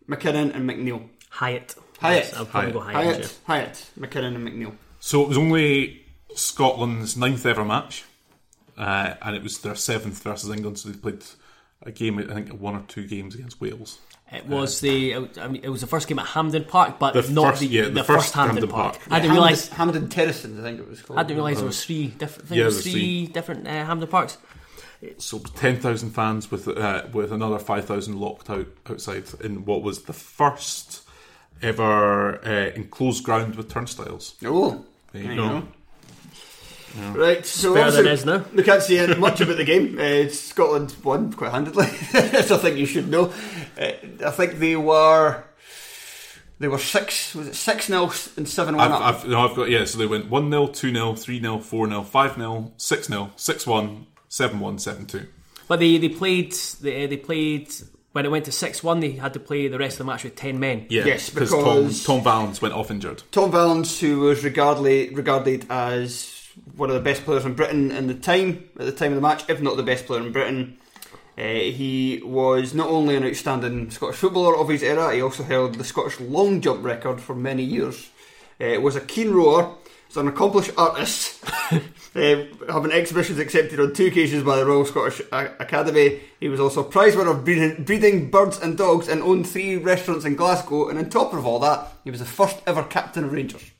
McKinnon, 0.09 0.53
and 0.53 0.69
McNeil. 0.69 1.07
Hyatt. 1.29 1.75
Hyatt. 1.99 2.25
Yes, 2.25 2.33
I'll 2.33 2.45
probably 2.45 2.71
Hyatt. 2.71 2.73
go 2.73 2.79
Hyatt. 2.81 3.05
Hyatt, 3.05 3.19
yeah. 3.21 3.27
Hyatt, 3.47 3.89
McKinnon, 3.97 4.35
and 4.35 4.47
McNeil. 4.49 4.73
So 4.99 5.21
it 5.21 5.29
was 5.29 5.37
only 5.37 6.05
Scotland's 6.35 7.15
ninth 7.15 7.45
ever 7.45 7.63
match, 7.63 8.03
uh, 8.77 9.13
and 9.21 9.37
it 9.37 9.43
was 9.43 9.59
their 9.59 9.75
seventh 9.75 10.21
versus 10.21 10.49
England. 10.49 10.79
So 10.79 10.89
they 10.89 10.97
played 10.97 11.23
a 11.83 11.91
game, 11.93 12.19
I 12.19 12.33
think, 12.33 12.49
one 12.49 12.75
or 12.75 12.83
two 12.89 13.07
games 13.07 13.35
against 13.35 13.61
Wales. 13.61 13.99
It 14.33 14.47
was 14.47 14.81
the 14.81 15.15
I 15.39 15.47
mean, 15.47 15.61
it 15.63 15.69
was 15.69 15.81
the 15.81 15.87
first 15.87 16.07
game 16.07 16.19
at 16.19 16.25
Hampden 16.25 16.65
Park, 16.65 16.97
but 16.99 17.13
The 17.13 17.31
not 17.31 17.51
first- 17.51 17.59
the, 17.61 17.67
yeah, 17.67 17.83
the, 17.83 17.89
the 17.91 18.03
first, 18.03 18.25
first 18.25 18.33
Hampden, 18.33 18.57
Hampden 18.57 18.69
Park. 18.75 18.93
Park. 18.99 19.07
I 19.11 19.19
didn't 19.19 19.33
realise. 19.33 19.69
Hampden 19.69 20.07
Terracins, 20.07 20.59
I 20.59 20.63
think 20.63 20.79
it 20.79 20.89
was 20.89 21.01
called. 21.01 21.19
I 21.19 21.23
didn't 21.23 21.37
realise 21.37 21.57
there 21.57 21.67
was 21.67 21.85
three 21.85 22.07
different. 22.07 22.45
I 22.45 22.47
think 22.49 22.59
Yeah, 22.59 22.65
was 22.65 22.83
there's 22.83 22.93
three 22.93 23.27
different 23.27 23.67
uh, 23.67 23.85
Hampden 23.85 24.09
Parks. 24.09 24.37
So 25.19 25.37
ten 25.39 25.79
thousand 25.79 26.11
fans 26.11 26.49
with 26.49 26.67
uh, 26.67 27.03
with 27.13 27.31
another 27.31 27.59
five 27.59 27.85
thousand 27.85 28.19
locked 28.19 28.49
out 28.49 28.67
outside 28.89 29.25
in 29.43 29.63
what 29.65 29.83
was 29.83 30.03
the 30.03 30.13
first 30.13 31.03
ever 31.61 32.43
uh, 32.45 32.71
enclosed 32.75 33.23
ground 33.23 33.55
with 33.55 33.69
turnstiles. 33.69 34.35
Oh, 34.43 34.83
There 35.11 35.21
you 35.21 35.27
there 35.29 35.35
go. 35.37 35.55
you 35.57 35.67
go. 36.93 37.19
Right, 37.19 37.45
so 37.45 37.73
better 37.73 37.91
than 37.91 38.07
obviously 38.07 38.09
it 38.09 38.13
is 38.13 38.25
now. 38.25 38.45
we 38.53 38.63
can't 38.63 38.81
say 38.83 39.13
much 39.15 39.41
about 39.41 39.57
the 39.57 39.63
game. 39.63 39.97
Uh, 39.99 40.29
Scotland 40.33 40.95
won 41.03 41.33
quite 41.33 41.51
handedly. 41.51 41.85
That's 42.11 42.51
a 42.51 42.57
thing 42.57 42.77
you 42.77 42.85
should 42.85 43.09
know. 43.09 43.33
Uh, 43.79 43.91
I 44.25 44.31
think 44.31 44.59
they 44.59 44.75
were 44.75 45.43
they 46.59 46.67
were 46.67 46.77
six. 46.77 47.35
Was 47.35 47.47
it 47.47 47.55
six 47.55 47.87
0 47.87 48.11
and 48.37 48.47
seven 48.47 48.77
one 48.77 48.91
I've, 48.91 49.01
up? 49.01 49.01
I've, 49.23 49.27
no, 49.27 49.47
I've 49.49 49.55
got 49.55 49.69
yeah. 49.69 49.85
So 49.85 49.97
they 49.97 50.07
went 50.07 50.29
one 50.29 50.49
0 50.49 50.67
two 50.67 50.93
0 50.93 51.15
three 51.15 51.41
0 51.41 51.59
four 51.59 51.87
0 51.87 52.03
five 52.03 52.35
0 52.35 52.71
six 52.77 53.07
0 53.07 53.31
six 53.35 53.67
one, 53.67 54.07
seven 54.29 54.59
one, 54.59 54.79
seven 54.79 55.05
two. 55.05 55.27
But 55.67 55.79
they 55.79 55.97
they 55.97 56.09
played 56.09 56.53
they, 56.81 57.07
they 57.07 57.17
played 57.17 57.69
when 58.13 58.25
it 58.25 58.29
went 58.29 58.45
to 58.45 58.51
six 58.53 58.81
one. 58.83 59.01
They 59.01 59.11
had 59.11 59.33
to 59.33 59.39
play 59.39 59.67
the 59.67 59.77
rest 59.77 59.95
of 59.95 60.05
the 60.05 60.11
match 60.11 60.23
with 60.23 60.35
ten 60.35 60.59
men. 60.59 60.85
Yeah, 60.89 61.05
Yes, 61.05 61.29
because 61.29 61.49
because- 61.51 62.05
Tom 62.05 62.17
Tom 62.17 62.23
Vallance 62.23 62.61
went 62.61 62.73
off 62.73 62.89
injured. 62.89 63.23
Tom 63.31 63.51
Vallance, 63.51 63.99
who 63.99 64.19
was 64.21 64.43
regardly, 64.43 65.09
regarded 65.13 65.65
as 65.69 66.34
one 66.75 66.89
of 66.89 66.95
the 66.95 67.01
best 67.01 67.23
players 67.23 67.45
in 67.45 67.53
Britain 67.53 67.91
in 67.91 68.07
the 68.07 68.13
time 68.13 68.69
at 68.79 68.85
the 68.85 68.91
time 68.91 69.11
of 69.11 69.15
the 69.15 69.21
match, 69.21 69.43
if 69.49 69.61
not 69.61 69.77
the 69.77 69.83
best 69.83 70.05
player 70.05 70.21
in 70.21 70.31
Britain. 70.31 70.77
Uh, 71.37 71.41
he 71.41 72.21
was 72.23 72.73
not 72.73 72.87
only 72.87 73.15
an 73.15 73.25
outstanding 73.25 73.89
Scottish 73.91 74.15
footballer 74.15 74.57
of 74.57 74.69
his 74.69 74.81
era, 74.81 75.13
he 75.13 75.21
also 75.21 75.43
held 75.43 75.75
the 75.75 75.83
Scottish 75.83 76.19
long 76.21 76.61
jump 76.61 76.83
record 76.83 77.19
for 77.19 77.35
many 77.35 77.63
years. 77.63 78.09
Uh, 78.59 78.79
was 78.79 78.95
a 78.95 79.01
keen 79.01 79.31
rower, 79.31 79.75
was 80.07 80.15
an 80.15 80.29
accomplished 80.29 80.71
artist, 80.77 81.43
uh, 81.71 82.43
having 82.69 82.91
exhibitions 82.93 83.37
accepted 83.37 83.81
on 83.81 83.93
two 83.93 84.05
occasions 84.05 84.43
by 84.43 84.55
the 84.55 84.65
Royal 84.65 84.85
Scottish 84.85 85.21
A- 85.33 85.51
Academy. 85.59 86.21
He 86.39 86.47
was 86.47 86.61
also 86.61 86.81
a 86.81 86.89
prize 86.89 87.17
winner 87.17 87.31
of 87.31 87.43
breeding, 87.43 87.83
breeding 87.83 88.31
birds 88.31 88.57
and 88.57 88.77
dogs 88.77 89.09
and 89.09 89.21
owned 89.21 89.45
three 89.45 89.75
restaurants 89.75 90.23
in 90.23 90.37
Glasgow. 90.37 90.87
And 90.87 90.97
on 90.97 91.09
top 91.09 91.33
of 91.33 91.45
all 91.45 91.59
that, 91.59 91.91
he 92.05 92.11
was 92.11 92.21
the 92.21 92.25
first 92.25 92.61
ever 92.65 92.83
captain 92.83 93.25
of 93.25 93.33
Rangers. 93.33 93.71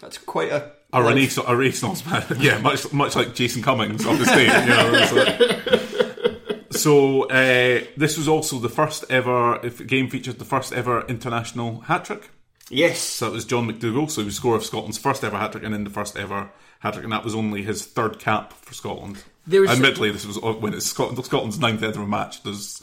That's 0.00 0.18
quite 0.18 0.50
a 0.50 0.72
A 0.92 1.02
renaissance, 1.02 1.46
a 1.48 1.56
renaissance 1.56 2.04
man. 2.06 2.24
yeah, 2.38 2.58
much 2.58 2.92
much 2.92 3.16
like 3.16 3.34
Jason 3.34 3.62
Cummings 3.62 4.04
on 4.04 4.18
the 4.18 4.26
stage. 4.26 4.48
You 4.48 4.68
know, 4.68 6.50
like- 6.52 6.62
so 6.72 7.24
uh, 7.24 7.84
this 7.96 8.16
was 8.18 8.28
also 8.28 8.58
the 8.58 8.68
first 8.68 9.04
ever 9.10 9.58
if 9.64 9.78
the 9.78 9.84
game 9.84 10.08
featured 10.08 10.38
the 10.38 10.44
first 10.44 10.72
ever 10.72 11.02
international 11.06 11.80
hat 11.82 12.04
trick. 12.04 12.30
Yes. 12.70 13.00
So 13.00 13.28
it 13.28 13.32
was 13.32 13.44
John 13.44 13.70
McDougall, 13.70 14.10
so 14.10 14.20
he 14.22 14.26
was 14.26 14.36
scorer 14.36 14.56
of 14.56 14.64
Scotland's 14.64 14.98
first 14.98 15.22
ever 15.24 15.36
hat 15.36 15.52
trick 15.52 15.64
and 15.64 15.74
then 15.74 15.84
the 15.84 15.90
first 15.90 16.16
ever 16.16 16.50
hat 16.80 16.94
trick, 16.94 17.04
and 17.04 17.12
that 17.12 17.24
was 17.24 17.34
only 17.34 17.62
his 17.62 17.84
third 17.84 18.18
cap 18.18 18.52
for 18.52 18.74
Scotland. 18.74 19.22
There 19.46 19.60
was- 19.60 19.70
Admittedly, 19.70 20.10
this 20.10 20.26
was 20.26 20.38
when 20.38 20.72
it's 20.74 20.86
Scotland, 20.86 21.22
Scotland's 21.24 21.58
ninth 21.58 21.82
ever 21.82 22.06
match. 22.06 22.42
There's 22.42 22.82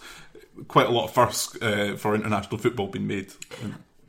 quite 0.67 0.87
a 0.87 0.91
lot 0.91 1.05
of 1.05 1.11
firsts 1.13 1.55
uh, 1.61 1.95
for 1.97 2.13
international 2.15 2.57
football 2.57 2.87
being 2.87 3.07
made. 3.07 3.31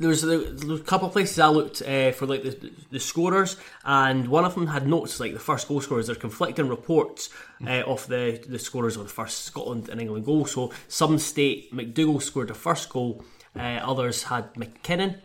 There 0.00 0.08
was, 0.08 0.22
there 0.22 0.38
a 0.38 0.78
couple 0.78 1.08
of 1.08 1.12
places 1.12 1.38
I 1.38 1.48
looked 1.48 1.82
uh, 1.82 2.12
for 2.12 2.26
like 2.26 2.42
the, 2.42 2.72
the 2.90 2.98
scorers, 2.98 3.56
and 3.84 4.28
one 4.28 4.46
of 4.46 4.54
them 4.54 4.66
had 4.66 4.88
notes 4.88 5.20
like 5.20 5.34
the 5.34 5.38
first 5.38 5.68
goal 5.68 5.82
scorers. 5.82 6.06
There's 6.06 6.18
conflicting 6.18 6.68
reports 6.68 7.28
uh, 7.66 7.82
of 7.86 8.06
the 8.06 8.42
the 8.48 8.58
scorers 8.58 8.96
of 8.96 9.02
the 9.02 9.10
first 9.10 9.44
Scotland 9.44 9.90
and 9.90 10.00
England 10.00 10.24
goal. 10.24 10.46
So 10.46 10.72
some 10.88 11.18
state 11.18 11.70
McDougall 11.74 12.22
scored 12.22 12.48
the 12.48 12.54
first 12.54 12.88
goal, 12.88 13.22
uh, 13.54 13.80
others 13.92 14.22
had 14.24 14.54
McKinnon. 14.54 15.18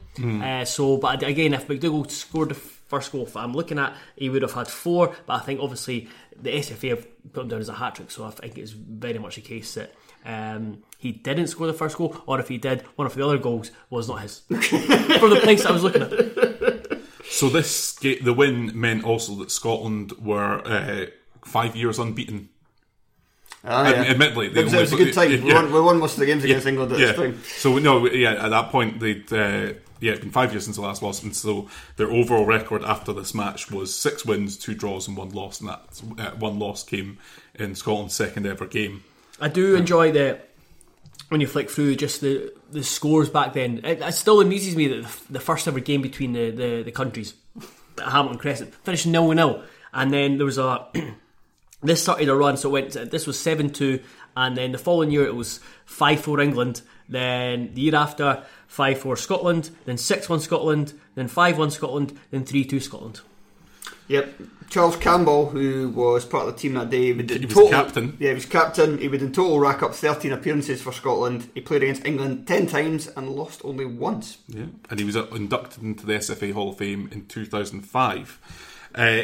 Uh, 0.43 0.65
so, 0.65 0.97
but 0.97 1.23
again, 1.23 1.53
if 1.53 1.67
McDougall 1.67 2.11
scored 2.11 2.49
the 2.49 2.55
first 2.55 3.11
goal, 3.11 3.23
if 3.23 3.37
I'm 3.37 3.53
looking 3.53 3.79
at, 3.79 3.95
he 4.17 4.29
would 4.29 4.41
have 4.41 4.53
had 4.53 4.67
four. 4.67 5.15
But 5.25 5.33
I 5.35 5.39
think 5.39 5.59
obviously 5.61 6.09
the 6.35 6.51
SFA 6.51 6.89
have 6.89 7.07
put 7.33 7.43
him 7.43 7.47
down 7.49 7.61
as 7.61 7.69
a 7.69 7.73
hat 7.73 7.95
trick, 7.95 8.11
so 8.11 8.25
I 8.25 8.31
think 8.31 8.57
it's 8.57 8.71
very 8.71 9.19
much 9.19 9.37
a 9.37 9.41
case 9.41 9.73
that. 9.75 9.93
Um, 10.27 10.81
he 11.05 11.11
didn't 11.11 11.47
score 11.47 11.67
the 11.67 11.73
first 11.73 11.97
goal, 11.97 12.17
or 12.25 12.39
if 12.39 12.47
he 12.47 12.57
did, 12.57 12.81
one 12.95 13.05
of 13.05 13.13
the 13.13 13.23
other 13.23 13.37
goals 13.37 13.69
was 13.91 14.09
not 14.09 14.21
his. 14.23 14.39
From 14.49 15.29
the 15.29 15.39
place 15.43 15.63
I 15.63 15.71
was 15.71 15.83
looking 15.83 16.01
at. 16.01 17.01
So 17.29 17.49
this 17.49 17.93
the 17.95 18.33
win 18.33 18.71
meant 18.79 19.03
also 19.03 19.35
that 19.35 19.51
Scotland 19.51 20.13
were 20.13 20.65
uh, 20.65 21.05
five 21.43 21.75
years 21.75 21.99
unbeaten. 21.99 22.49
Ah, 23.63 23.89
yeah. 23.89 24.11
Admittedly, 24.11 24.49
they 24.49 24.61
it 24.61 24.63
was, 24.65 24.73
it 24.73 24.81
was 24.81 24.93
a 24.93 24.95
good 24.95 25.13
time. 25.13 25.43
We, 25.43 25.53
won, 25.53 25.71
we 25.71 25.81
won 25.81 25.99
most 25.99 26.13
of 26.13 26.19
the 26.21 26.25
games 26.27 26.43
against 26.43 26.65
Yeah, 26.65 26.71
England 26.71 26.91
at 26.93 26.99
yeah. 26.99 27.05
this 27.07 27.15
time. 27.15 27.41
So 27.43 27.77
no, 27.77 28.07
yeah, 28.07 28.45
at 28.45 28.49
that 28.49 28.71
point 28.71 28.99
they'd 28.99 29.31
uh, 29.31 29.73
yeah, 29.99 30.11
it'd 30.11 30.21
been 30.21 30.31
five 30.31 30.51
years 30.51 30.65
since 30.65 30.75
the 30.75 30.81
last 30.81 31.03
loss, 31.03 31.21
and 31.23 31.35
so 31.35 31.69
their 31.97 32.11
overall 32.11 32.45
record 32.45 32.83
after 32.83 33.13
this 33.13 33.33
match 33.35 33.69
was 33.69 33.93
six 33.93 34.25
wins, 34.25 34.57
two 34.57 34.73
draws, 34.73 35.07
and 35.07 35.15
one 35.15 35.29
loss, 35.29 35.59
and 35.59 35.69
that 35.69 36.01
uh, 36.17 36.31
one 36.37 36.57
loss 36.57 36.83
came 36.83 37.19
in 37.53 37.75
Scotland's 37.75 38.15
second 38.15 38.45
ever 38.45 38.65
game. 38.65 39.03
I 39.39 39.49
do 39.49 39.75
enjoy 39.75 40.11
the 40.11 40.39
when 41.29 41.41
you 41.41 41.47
flick 41.47 41.69
through 41.69 41.95
just 41.95 42.21
the 42.21 42.53
the 42.71 42.83
scores 42.83 43.29
back 43.29 43.53
then. 43.53 43.81
It, 43.83 44.01
it 44.01 44.13
still 44.13 44.41
amuses 44.41 44.75
me 44.75 44.87
that 44.87 45.07
the, 45.29 45.39
first 45.39 45.67
ever 45.67 45.79
game 45.79 46.01
between 46.01 46.33
the, 46.33 46.51
the, 46.51 46.83
the 46.83 46.91
countries, 46.91 47.33
Hamilton 47.97 48.37
Crescent, 48.37 48.75
finished 48.83 49.07
nil 49.07 49.31
nil, 49.31 49.63
and 49.93 50.11
then 50.11 50.37
there 50.37 50.45
was 50.45 50.57
a 50.57 50.87
this 51.83 52.01
started 52.01 52.29
a 52.29 52.35
run. 52.35 52.57
So 52.57 52.69
it 52.69 52.71
went. 52.71 53.11
This 53.11 53.27
was 53.27 53.39
seven 53.39 53.69
two, 53.69 54.01
and 54.35 54.57
then 54.57 54.71
the 54.71 54.77
following 54.77 55.11
year 55.11 55.25
it 55.25 55.35
was 55.35 55.59
five 55.85 56.19
four 56.19 56.39
England. 56.39 56.81
Then 57.07 57.73
the 57.73 57.81
year 57.81 57.95
after 57.95 58.43
five 58.67 58.99
four 58.99 59.15
Scotland. 59.15 59.69
Then 59.85 59.97
six 59.97 60.29
one 60.29 60.39
Scotland. 60.39 60.93
Then 61.15 61.27
five 61.27 61.57
one 61.57 61.71
Scotland. 61.71 62.17
Then 62.31 62.45
three 62.45 62.65
two 62.65 62.79
Scotland. 62.79 63.21
Yep. 64.07 64.41
Charles 64.69 64.97
Campbell, 64.97 65.49
who 65.49 65.89
was 65.89 66.25
part 66.25 66.47
of 66.47 66.55
the 66.55 66.59
team 66.59 66.73
that 66.73 66.89
day, 66.89 67.13
would 67.13 67.29
He 67.29 67.45
was 67.45 67.69
captain. 67.69 68.17
Yeah, 68.19 68.29
he 68.29 68.35
was 68.35 68.45
captain. 68.45 68.97
He 68.97 69.07
would 69.07 69.21
in 69.21 69.31
total 69.31 69.59
rack 69.59 69.83
up 69.83 69.93
13 69.93 70.31
appearances 70.31 70.81
for 70.81 70.91
Scotland. 70.91 71.49
He 71.53 71.61
played 71.61 71.83
against 71.83 72.05
England 72.05 72.47
10 72.47 72.67
times 72.67 73.07
and 73.15 73.29
lost 73.29 73.61
only 73.63 73.85
once. 73.85 74.39
Yeah, 74.47 74.65
and 74.89 74.99
he 74.99 75.05
was 75.05 75.15
uh, 75.15 75.27
inducted 75.27 75.83
into 75.83 76.05
the 76.05 76.13
SFA 76.13 76.53
Hall 76.53 76.69
of 76.69 76.77
Fame 76.77 77.09
in 77.11 77.27
2005. 77.27 78.39
Uh, 78.95 79.21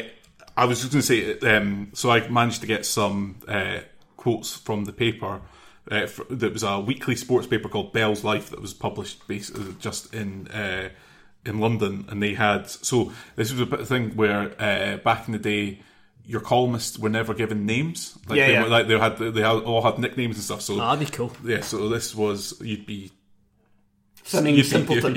I 0.56 0.64
was 0.64 0.80
just 0.80 0.92
going 0.92 1.02
to 1.02 1.06
say, 1.06 1.56
um, 1.56 1.90
so 1.92 2.10
I 2.10 2.26
managed 2.28 2.60
to 2.60 2.66
get 2.66 2.86
some 2.86 3.36
uh, 3.48 3.80
quotes 4.16 4.54
from 4.54 4.84
the 4.84 4.92
paper. 4.92 5.40
Uh, 5.90 6.06
fr 6.06 6.22
there 6.30 6.50
was 6.50 6.62
a 6.62 6.78
weekly 6.78 7.16
sports 7.16 7.46
paper 7.46 7.68
called 7.68 7.92
Bell's 7.92 8.22
Life 8.22 8.50
that 8.50 8.60
was 8.60 8.72
published 8.72 9.26
basically 9.26 9.74
just 9.80 10.14
in 10.14 10.46
uh, 10.48 10.90
in 11.44 11.58
London, 11.58 12.04
and 12.08 12.22
they 12.22 12.34
had 12.34 12.68
so 12.68 13.12
this 13.36 13.50
was 13.52 13.60
a 13.60 13.66
bit 13.66 13.80
of 13.80 13.88
thing 13.88 14.10
where 14.16 14.52
uh, 14.60 14.96
back 14.98 15.26
in 15.26 15.32
the 15.32 15.38
day. 15.38 15.80
Your 16.24 16.40
columnists 16.40 17.00
were 17.00 17.08
never 17.08 17.34
given 17.34 17.66
names. 17.66 18.16
Like 18.28 18.38
Yeah, 18.38 18.46
they, 18.46 18.52
yeah. 18.52 18.62
were- 18.62 18.68
like 18.68 18.86
they 18.86 18.96
had, 18.96 19.18
they 19.18 19.40
had, 19.40 19.56
all 19.64 19.82
had 19.82 19.98
nicknames 19.98 20.36
and 20.36 20.44
stuff. 20.44 20.62
So 20.62 20.74
Oh, 20.74 20.76
that'd 20.76 21.00
be 21.00 21.06
cool. 21.06 21.32
yeah, 21.44 21.62
so 21.62 21.88
this 21.88 22.14
was 22.14 22.54
you'd 22.64 22.86
be 22.86 23.10
You'd 24.32 24.44
be- 24.44 24.62
simpleton. 24.62 25.14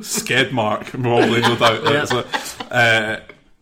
Sked 0.00 0.50
probably 0.50 1.40
no 1.42 1.56
doubt. 1.56 1.84
Yeah. 1.84 2.04
So, 2.04 2.18
uh, 2.70 3.20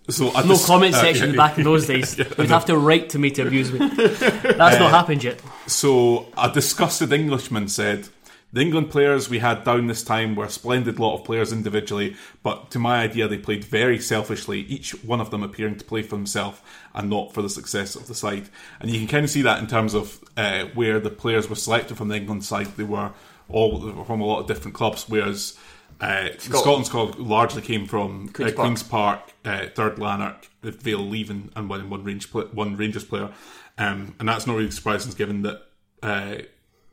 so 0.09 0.31
No 0.31 0.43
just- 0.43 0.67
comment 0.67 0.95
uh, 0.95 1.01
section 1.01 1.37
back 1.43 1.59
in 1.59 1.65
those 1.65 1.87
days. 1.87 2.17
You'd 2.19 2.49
have 2.49 2.65
to 2.67 2.77
write 2.79 3.11
to 3.11 3.19
me 3.19 3.31
to 3.33 3.47
abuse 3.47 3.71
me. 3.73 3.79
That's 3.89 4.77
Uh, 4.77 4.79
not 4.79 4.91
happened 4.91 5.23
yet. 5.23 5.41
So 5.67 6.29
a 6.37 6.51
disgusted 6.51 7.13
Englishman 7.13 7.69
said, 7.69 8.09
"The 8.53 8.61
England 8.61 8.91
players 8.91 9.31
we 9.31 9.39
had 9.39 9.65
down 9.65 9.87
this 9.87 10.03
time 10.03 10.35
were 10.35 10.45
a 10.45 10.51
splendid 10.51 10.99
lot 10.99 11.15
of 11.15 11.25
players 11.25 11.53
individually, 11.53 12.17
but 12.43 12.71
to 12.73 12.79
my 12.79 13.03
idea 13.03 13.27
they 13.27 13.39
played 13.39 13.65
very 13.65 13.99
selfishly. 13.99 14.61
Each 14.61 14.91
one 15.05 15.21
of 15.21 15.31
them 15.31 15.43
appearing 15.43 15.77
to 15.79 15.85
play 15.85 16.03
for 16.03 16.17
himself 16.17 16.63
and 16.95 17.09
not 17.09 17.33
for 17.33 17.41
the 17.41 17.49
success 17.49 17.97
of 17.97 18.09
the 18.09 18.15
side. 18.15 18.51
And 18.81 18.91
you 18.91 18.99
can 18.99 19.09
kind 19.09 19.25
of 19.25 19.31
see 19.31 19.43
that 19.43 19.59
in 19.59 19.67
terms 19.67 19.95
of 19.95 20.23
uh, 20.37 20.67
where 20.75 21.01
the 21.01 21.11
players 21.11 21.49
were 21.49 21.57
selected 21.57 21.97
from 21.97 22.09
the 22.09 22.17
England 22.17 22.45
side. 22.45 22.67
They 22.77 22.85
were 22.85 23.13
all 23.49 23.79
they 23.79 23.93
were 23.93 24.05
from 24.05 24.21
a 24.21 24.27
lot 24.27 24.41
of 24.41 24.47
different 24.47 24.75
clubs, 24.75 25.09
whereas." 25.09 25.59
Uh, 26.01 26.31
the 26.31 26.59
Scotland 26.59 26.87
squad 26.87 27.17
largely 27.17 27.63
came 27.63 27.87
from 27.87 28.29
Queen's 28.31 28.53
uh, 28.53 28.57
Park. 28.57 28.67
Queen's 28.67 28.83
Park, 28.83 29.21
uh, 29.45 29.67
Third 29.73 30.01
Lanark, 30.01 30.49
Vale 30.63 31.01
of 31.01 31.07
Leven, 31.07 31.53
and 31.55 31.69
one 31.69 31.89
one 31.89 32.03
range 32.03 32.33
one 32.33 32.77
Rangers 32.77 33.05
player, 33.05 33.31
um, 33.79 34.15
and 34.19 34.29
that's 34.29 34.45
not 34.45 34.57
really 34.57 34.71
surprising 34.73 35.13
given 35.13 35.43
that 35.43 35.63
uh, 36.03 36.37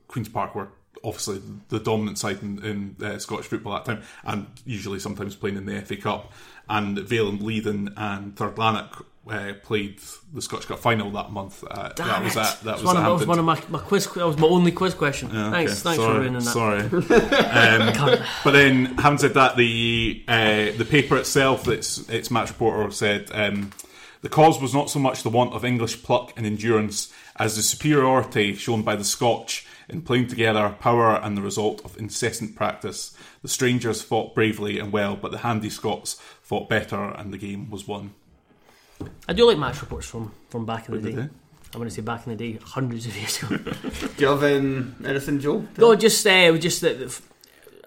Queens 0.08 0.30
Park 0.30 0.54
were 0.54 0.68
obviously 1.04 1.42
the 1.70 1.80
dominant 1.80 2.18
side 2.18 2.42
in, 2.42 2.64
in 2.64 3.06
uh, 3.06 3.18
Scottish 3.20 3.48
football 3.48 3.76
at 3.76 3.86
that 3.86 3.96
time, 3.96 4.04
and 4.24 4.48
usually 4.66 5.00
sometimes 5.00 5.36
playing 5.36 5.58
in 5.58 5.66
the 5.66 5.82
FA 5.82 5.98
Cup. 5.98 6.32
And 6.72 7.00
Vale 7.00 7.30
of 7.30 7.42
Leven 7.42 7.94
and 7.98 8.36
Third 8.36 8.60
Lanark 8.60 9.04
uh, 9.28 9.54
played 9.64 10.00
the 10.34 10.42
Scottish 10.42 10.66
Cup 10.66 10.80
final 10.80 11.10
that 11.12 11.32
month. 11.32 11.64
Uh, 11.64 11.90
that 11.90 11.96
Damn 11.96 12.24
was 12.24 12.38
at, 12.38 12.62
that 12.62 12.76
was 12.76 12.84
one, 12.84 12.96
that 12.96 13.08
was 13.10 13.26
one 13.26 13.40
of 13.40 13.46
my, 13.46 13.62
my 13.70 13.80
quiz. 13.80 14.08
That 14.14 14.28
was 14.28 14.38
my 14.38 14.48
only 14.48 14.72
quiz 14.72 14.94
question. 14.94 15.30
Yeah, 15.34 15.52
thanks, 15.52 15.72
okay. 15.72 15.82
thanks 15.82 16.04
sorry, 16.04 16.14
for 16.14 16.20
ruining 16.20 16.94
that. 16.94 17.02
Sorry. 17.02 18.16
um, 18.20 18.26
but 18.44 18.52
then, 18.52 18.86
having 18.98 19.18
said 19.18 19.34
that, 19.34 19.58
the 19.58 20.24
uh, 20.28 20.78
the 20.78 20.86
paper 20.88 21.18
itself, 21.18 21.68
its 21.68 22.08
its 22.10 22.30
match 22.30 22.50
reporter 22.50 22.92
said 22.92 23.30
um, 23.34 23.72
the 24.22 24.30
cause 24.30 24.62
was 24.62 24.74
not 24.74 24.90
so 24.90 25.00
much 25.00 25.24
the 25.24 25.30
want 25.30 25.54
of 25.54 25.64
English 25.64 26.04
pluck 26.04 26.34
and 26.36 26.46
endurance 26.46 27.12
as 27.38 27.56
the 27.56 27.62
superiority 27.62 28.54
shown 28.54 28.82
by 28.82 28.96
the 28.96 29.06
Scotch 29.06 29.66
in 29.90 30.02
playing 30.02 30.28
together, 30.28 30.76
power 30.80 31.16
and 31.16 31.36
the 31.36 31.42
result 31.42 31.84
of 31.84 31.98
incessant 31.98 32.56
practice. 32.56 33.16
The 33.42 33.48
strangers 33.48 34.02
fought 34.02 34.36
bravely 34.36 34.80
and 34.80 34.92
well, 34.92 35.16
but 35.16 35.32
the 35.32 35.40
handy 35.40 35.70
Scots 35.70 36.14
fought 36.42 36.70
better, 36.70 37.04
and 37.04 37.34
the 37.34 37.38
game 37.38 37.70
was 37.70 37.88
won. 37.88 38.14
I 39.28 39.34
do 39.34 39.48
like 39.48 39.58
match 39.58 39.82
reports 39.82 40.08
from, 40.08 40.32
from 40.50 40.66
back 40.66 40.90
in 40.90 40.96
the 40.96 41.02
What 41.02 41.16
day. 41.16 41.22
did 41.22 41.30
I 41.74 41.78
want 41.78 41.90
to 41.90 41.96
say 41.96 42.02
back 42.02 42.26
in 42.26 42.36
the 42.36 42.52
day, 42.54 42.60
hundreds 42.64 43.06
of 43.06 43.16
years 43.16 43.44
ago. 43.44 43.58
Do 44.18 44.24
you 44.24 44.28
have 44.28 44.44
um, 44.44 44.96
anything, 45.06 45.40
Joe? 45.40 45.68
no, 45.78 45.96
just 45.96 46.26
uh, 46.26 46.30
it 46.32 46.58
just 46.60 46.82
that 46.82 47.22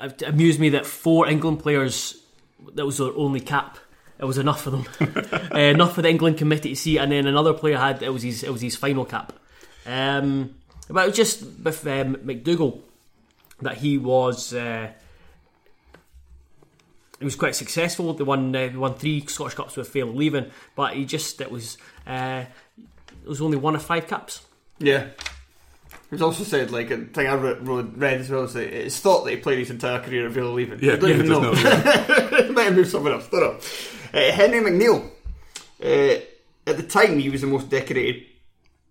it 0.00 0.22
amused 0.22 0.60
me 0.60 0.68
that 0.70 0.86
four 0.86 1.28
England 1.28 1.58
players 1.58 2.22
that 2.74 2.86
was 2.86 2.98
their 2.98 3.12
only 3.16 3.40
cap. 3.40 3.78
It 4.20 4.24
was 4.24 4.38
enough 4.38 4.62
for 4.62 4.70
them, 4.70 4.86
uh, 5.52 5.58
enough 5.58 5.96
for 5.96 6.02
the 6.02 6.08
England 6.08 6.38
committee 6.38 6.70
to 6.70 6.76
see. 6.76 6.96
And 6.96 7.10
then 7.10 7.26
another 7.26 7.52
player 7.52 7.76
had 7.76 8.02
it 8.04 8.12
was 8.12 8.22
his 8.22 8.44
it 8.44 8.52
was 8.52 8.60
his 8.60 8.76
final 8.76 9.04
cap. 9.04 9.32
Um, 9.84 10.54
but 10.92 11.04
it 11.04 11.06
was 11.08 11.16
just 11.16 11.42
with 11.42 11.86
um, 11.86 12.16
McDougall 12.16 12.80
that 13.60 13.78
he 13.78 13.98
was. 13.98 14.52
Uh, 14.54 14.90
he 17.18 17.24
was 17.24 17.36
quite 17.36 17.54
successful. 17.54 18.14
They 18.14 18.24
won, 18.24 18.54
uh, 18.56 18.70
won 18.74 18.94
three 18.94 19.24
Scottish 19.26 19.54
Cups 19.54 19.76
with 19.76 19.92
Vale 19.92 20.08
of 20.08 20.16
Leven, 20.16 20.50
but 20.74 20.94
he 20.94 21.04
just 21.04 21.40
it 21.40 21.50
was 21.52 21.78
uh, 22.06 22.44
it 23.24 23.28
was 23.28 23.40
only 23.40 23.56
one 23.56 23.76
of 23.76 23.82
five 23.82 24.08
caps. 24.08 24.44
Yeah. 24.78 25.06
It 25.06 26.16
was 26.16 26.22
also 26.22 26.44
said, 26.44 26.70
like, 26.70 26.90
a 26.90 26.98
thing 26.98 27.26
I 27.26 27.34
re- 27.34 27.54
read, 27.60 27.96
read 27.96 28.20
as 28.20 28.28
well, 28.28 28.42
is 28.42 28.52
that 28.54 28.68
it's 28.70 28.98
thought 29.00 29.24
that 29.24 29.30
he 29.30 29.36
played 29.38 29.60
his 29.60 29.70
entire 29.70 30.00
career 30.00 30.26
at 30.26 30.32
Vale 30.32 30.48
of 30.48 30.54
Leven. 30.54 30.78
Yeah, 30.82 30.94
I 30.94 30.96
don't 30.96 31.08
yeah, 31.10 31.14
even 31.16 31.28
know. 31.28 31.40
no- 31.40 31.52
He 32.42 32.50
Might 32.50 32.64
have 32.64 32.74
moved 32.74 32.90
somewhere 32.90 33.14
else. 33.14 33.28
Don't 33.28 33.40
know. 33.40 33.58
Uh, 34.20 34.32
Henry 34.32 34.58
McNeil. 34.60 35.08
Uh, 35.82 36.20
at 36.66 36.76
the 36.76 36.82
time, 36.82 37.18
he 37.18 37.30
was 37.30 37.40
the 37.40 37.46
most 37.46 37.70
decorated 37.70 38.26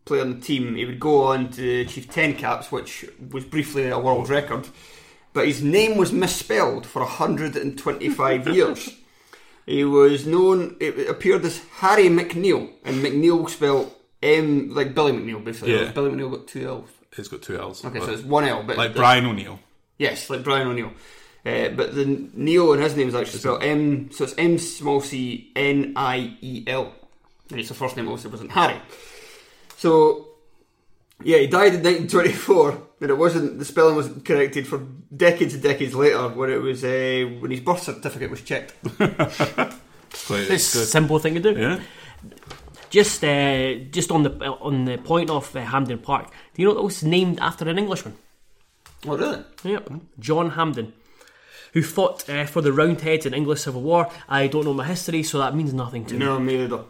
player 0.05 0.21
on 0.21 0.39
the 0.39 0.45
team. 0.45 0.75
He 0.75 0.85
would 0.85 0.99
go 0.99 1.23
on 1.25 1.49
to 1.51 1.81
achieve 1.81 2.09
10 2.09 2.35
caps, 2.35 2.71
which 2.71 3.05
was 3.31 3.45
briefly 3.45 3.87
a 3.87 3.99
world 3.99 4.29
record. 4.29 4.67
But 5.33 5.47
his 5.47 5.63
name 5.63 5.97
was 5.97 6.11
misspelled 6.11 6.85
for 6.85 6.99
125 7.01 8.47
years. 8.55 8.89
He 9.65 9.83
was 9.83 10.25
known, 10.25 10.75
it 10.79 11.09
appeared 11.09 11.45
as 11.45 11.61
Harry 11.75 12.09
McNeil, 12.09 12.69
and 12.83 12.97
McNeil 12.97 13.49
spelled 13.49 13.93
M, 14.21 14.73
like 14.73 14.93
Billy 14.93 15.13
McNeil, 15.13 15.43
basically. 15.43 15.73
Yeah. 15.75 15.91
Billy 15.91 16.11
McNeil 16.11 16.31
got 16.31 16.47
two 16.47 16.67
L's. 16.67 16.89
It's 17.17 17.27
got 17.27 17.41
two 17.41 17.57
L's. 17.57 17.83
Okay, 17.85 17.99
so 17.99 18.11
it's 18.11 18.23
one 18.23 18.43
L, 18.45 18.63
but 18.63 18.77
like 18.77 18.95
Brian 18.95 19.25
O'Neill. 19.25 19.59
Yes, 19.97 20.29
like 20.29 20.43
Brian 20.43 20.67
O'Neill. 20.67 20.91
Uh, 21.45 21.69
but 21.69 21.95
the 21.95 22.05
Neil 22.33 22.73
in 22.73 22.81
his 22.81 22.95
name 22.95 23.07
is 23.07 23.15
actually 23.15 23.39
spelled 23.39 23.63
M, 23.63 24.11
so 24.11 24.23
it's 24.25 24.33
M 24.37 24.57
small 24.57 25.01
c 25.01 25.51
N 25.55 25.93
I 25.95 26.37
E 26.41 26.63
L. 26.67 26.93
And 27.49 27.59
it's 27.59 27.69
the 27.69 27.75
first 27.75 27.97
name 27.97 28.07
obviously 28.07 28.31
wasn't 28.31 28.51
Harry. 28.51 28.79
So, 29.82 30.27
yeah, 31.23 31.38
he 31.39 31.47
died 31.47 31.73
in 31.73 31.82
1924, 31.84 32.82
and 33.01 33.09
it 33.09 33.17
wasn't, 33.17 33.57
the 33.57 33.65
spelling 33.65 33.95
was 33.95 34.09
corrected 34.23 34.67
for 34.67 34.77
decades 35.15 35.55
and 35.55 35.63
decades 35.63 35.95
later 35.95 36.27
when 36.29 36.51
it 36.51 36.61
was, 36.61 36.84
uh, 36.84 37.23
when 37.39 37.49
his 37.49 37.61
birth 37.61 37.82
certificate 37.82 38.29
was 38.29 38.41
checked. 38.41 38.75
Quite- 40.27 40.51
It's 40.51 40.75
a 40.75 40.79
good. 40.79 40.88
simple 40.88 41.17
thing 41.17 41.34
to 41.34 41.39
do. 41.39 41.59
Yeah. 41.59 41.79
Just 42.91 43.23
uh, 43.23 43.75
just 43.89 44.11
on 44.11 44.21
the 44.23 44.32
on 44.69 44.86
the 44.86 44.97
point 44.97 45.29
of 45.32 45.55
uh, 45.55 45.61
Hampden 45.61 45.97
Park, 45.99 46.27
do 46.53 46.61
you 46.61 46.67
know 46.67 46.73
that 46.75 46.84
was 46.84 47.01
named 47.03 47.39
after 47.39 47.67
an 47.69 47.77
Englishman? 47.79 48.13
Oh, 49.07 49.15
really? 49.17 49.43
Yep, 49.63 49.89
John 50.19 50.49
Hampden, 50.51 50.91
who 51.73 51.82
fought 51.84 52.29
uh, 52.29 52.45
for 52.45 52.61
the 52.61 52.71
Roundheads 52.73 53.25
in 53.25 53.34
English 53.34 53.61
Civil 53.61 53.82
War. 53.82 54.09
I 54.27 54.47
don't 54.47 54.65
know 54.65 54.73
my 54.73 54.86
history, 54.86 55.23
so 55.23 55.39
that 55.39 55.55
means 55.55 55.73
nothing 55.73 56.05
to 56.07 56.13
me. 56.13 56.19
No, 56.19 56.38
me 56.39 56.63
either. 56.65 56.75
Uh, 56.79 56.84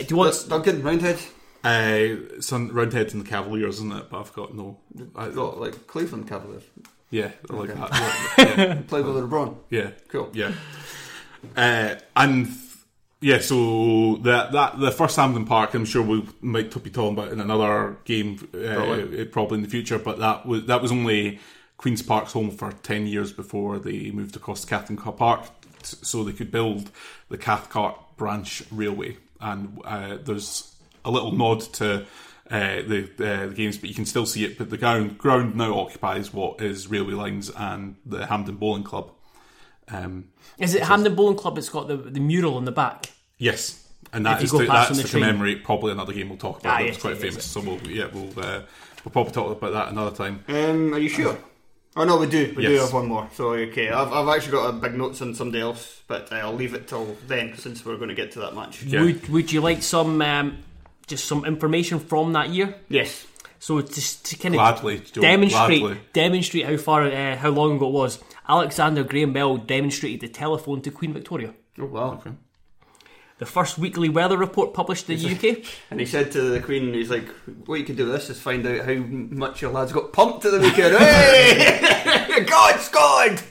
do 0.00 0.06
you 0.08 0.16
want? 0.16 0.46
Duncan, 0.48 0.82
Roundhead? 0.82 1.18
Uh, 1.64 2.16
on 2.52 2.68
Roundheads 2.72 3.14
and 3.14 3.24
the 3.24 3.28
Cavaliers, 3.28 3.76
isn't 3.76 3.92
it? 3.92 4.10
But 4.10 4.20
I've 4.20 4.32
got 4.34 4.54
no. 4.54 4.78
I, 5.16 5.28
Got, 5.30 5.58
like, 5.60 5.86
Cleveland 5.86 6.28
Cavaliers. 6.28 6.64
yeah, 7.10 7.30
like 7.48 7.70
Okay. 7.70 7.80
that. 7.80 8.34
Yeah, 8.58 8.74
Played 8.86 9.06
with 9.06 9.16
LeBron. 9.16 9.56
yeah, 9.70 9.90
Cool. 10.08 10.30
yeah. 10.34 10.52
Uh, 11.56 11.94
and 12.16 12.48
yeah, 13.20 13.38
so 13.38 14.16
that 14.24 14.52
that 14.52 14.78
the 14.78 14.90
first 14.90 15.16
Hampden 15.16 15.46
Park, 15.46 15.74
I'm 15.74 15.84
sure 15.84 16.02
we 16.02 16.26
might 16.40 16.70
be 16.82 16.90
talking 16.90 17.14
about 17.18 17.32
in 17.32 17.40
another 17.40 17.96
game, 18.04 18.46
uh, 18.54 18.74
Probably. 18.74 19.24
probably. 19.26 19.56
in 19.58 19.62
the 19.62 19.70
future. 19.70 19.98
But 19.98 20.18
that 20.18 20.44
was 20.46 20.66
that 20.66 20.82
was 20.82 20.92
only 20.92 21.40
Queens 21.78 22.02
Park's 22.02 22.32
home 22.32 22.50
for 22.50 22.72
ten 22.72 23.06
years 23.06 23.32
before 23.32 23.78
they 23.78 24.10
moved 24.10 24.36
across 24.36 24.62
to 24.62 24.66
Cathkin 24.66 24.96
Park 24.98 25.46
so 25.82 26.24
they 26.24 26.32
could 26.32 26.50
build 26.50 26.90
the 27.28 27.38
Cathcart 27.38 27.98
branch 28.16 28.62
railway. 28.70 29.16
And 29.40 29.78
uh, 29.84 30.16
there's 30.22 30.73
a 31.04 31.10
little 31.10 31.32
nod 31.32 31.60
to 31.74 32.06
uh, 32.50 32.82
the, 32.82 33.10
uh, 33.20 33.46
the 33.48 33.54
games, 33.54 33.78
but 33.78 33.88
you 33.88 33.94
can 33.94 34.04
still 34.06 34.26
see 34.26 34.44
it. 34.44 34.58
But 34.58 34.70
the 34.70 34.76
ground 34.76 35.18
ground 35.18 35.54
now 35.56 35.78
occupies 35.78 36.32
what 36.32 36.60
is 36.60 36.88
railway 36.88 37.14
lines 37.14 37.50
and 37.56 37.96
the 38.04 38.26
Hampden 38.26 38.56
Bowling 38.56 38.84
Club. 38.84 39.10
Um, 39.88 40.28
Is 40.58 40.74
it 40.74 40.82
Hampden 40.82 41.14
Bowling 41.14 41.36
Club? 41.36 41.58
It's 41.58 41.68
got 41.68 41.88
the, 41.88 41.96
the 41.96 42.20
mural 42.20 42.56
on 42.56 42.64
the 42.64 42.72
back. 42.72 43.10
yes, 43.38 43.86
and 44.12 44.24
that 44.26 44.36
If 44.36 44.40
you 44.40 44.44
is 44.44 44.52
go 44.52 44.58
to, 44.60 44.66
that's 44.66 45.02
to 45.02 45.08
commemorate 45.08 45.64
probably 45.64 45.92
another 45.92 46.12
game 46.12 46.28
we'll 46.28 46.38
talk 46.38 46.60
about. 46.60 46.74
Ah, 46.74 46.78
That's 46.78 46.94
yes, 46.94 47.00
quite 47.00 47.10
yes, 47.14 47.20
famous, 47.20 47.34
yes. 47.36 47.46
so 47.46 47.60
we'll 47.60 47.90
yeah 47.90 48.06
we'll 48.12 48.28
uh, 48.44 48.60
we'll 49.04 49.12
probably 49.12 49.32
talk 49.32 49.56
about 49.56 49.72
that 49.72 49.88
another 49.88 50.14
time. 50.14 50.44
Um, 50.48 50.94
are 50.94 50.98
you 50.98 51.08
sure? 51.08 51.36
Oh 51.96 52.04
no, 52.04 52.18
we 52.18 52.26
do. 52.26 52.52
We 52.56 52.66
do 52.66 52.74
have 52.76 52.92
one 52.92 53.06
more. 53.06 53.28
So 53.34 53.52
okay, 53.52 53.88
I've, 53.90 54.12
I've 54.12 54.28
actually 54.36 54.52
got 54.52 54.68
a 54.70 54.72
big 54.72 54.94
notes 54.94 55.20
on 55.22 55.34
somebody 55.34 55.62
else, 55.62 56.02
but 56.06 56.32
uh, 56.32 56.36
I'll 56.36 56.52
leave 56.54 56.74
it 56.74 56.88
till 56.88 57.16
then 57.26 57.56
since 57.56 57.84
we're 57.84 57.96
going 57.96 58.08
to 58.08 58.14
get 58.14 58.32
to 58.32 58.40
that 58.40 58.54
match. 58.54 58.82
Yeah. 58.82 59.02
Would 59.02 59.28
Would 59.28 59.52
you 59.52 59.60
like 59.60 59.82
some 59.82 60.20
um, 60.22 60.58
just 61.06 61.24
some 61.26 61.44
information 61.44 61.98
from 62.00 62.32
that 62.32 62.50
year? 62.50 62.74
Yes. 62.88 63.26
So 63.58 63.80
just 63.80 64.26
to 64.26 64.36
kind 64.36 64.54
Gladly, 64.54 64.96
of 64.96 65.12
Joe, 65.12 65.20
demonstrate 65.22 65.80
gladly. 65.80 66.00
demonstrate 66.12 66.66
how 66.66 66.76
far 66.76 67.02
uh, 67.06 67.36
how 67.36 67.48
long 67.50 67.76
ago 67.76 67.88
it 67.88 67.92
was. 67.92 68.18
Alexander 68.48 69.02
Graham 69.04 69.32
Bell 69.32 69.56
demonstrated 69.56 70.20
the 70.20 70.28
telephone 70.28 70.82
to 70.82 70.90
Queen 70.90 71.12
Victoria. 71.14 71.54
Oh 71.78 71.86
wow. 71.86 72.20
The 73.38 73.46
first 73.46 73.78
weekly 73.78 74.08
weather 74.08 74.36
report 74.36 74.74
published 74.74 75.08
in 75.10 75.18
the 75.18 75.34
UK. 75.34 75.64
And 75.90 75.98
he 75.98 76.06
said 76.06 76.30
to 76.32 76.40
the 76.42 76.60
Queen, 76.60 76.92
he's 76.94 77.10
like, 77.10 77.26
"What 77.66 77.80
you 77.80 77.84
can 77.84 77.96
do 77.96 78.04
with 78.04 78.12
this 78.14 78.30
is 78.30 78.38
find 78.40 78.64
out 78.66 78.84
how 78.84 78.94
much 78.94 79.60
your 79.62 79.72
lads 79.72 79.92
got 79.92 80.12
pumped 80.12 80.44
at 80.44 80.52
the 80.52 80.60
weekend." 80.60 80.96
hey, 80.98 82.44
God, 82.48 82.80
Scotland! 82.80 83.42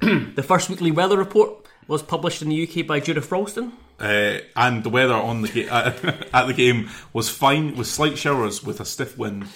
The 0.00 0.42
first 0.42 0.68
weekly 0.70 0.90
weather 0.90 1.16
report 1.16 1.66
was 1.88 2.02
published 2.02 2.42
in 2.42 2.48
the 2.48 2.68
UK 2.68 2.86
by 2.86 3.00
Judith 3.00 3.30
Ralston. 3.30 3.72
Uh, 4.00 4.38
and 4.56 4.82
the 4.82 4.88
weather 4.90 5.14
on 5.14 5.42
the 5.42 5.48
ga- 5.48 5.68
uh, 5.70 5.92
at 6.32 6.46
the 6.46 6.52
game 6.52 6.88
was 7.12 7.28
fine 7.28 7.76
with 7.76 7.86
slight 7.86 8.18
showers 8.18 8.62
with 8.64 8.80
a 8.80 8.84
stiff 8.84 9.16
wind. 9.16 9.46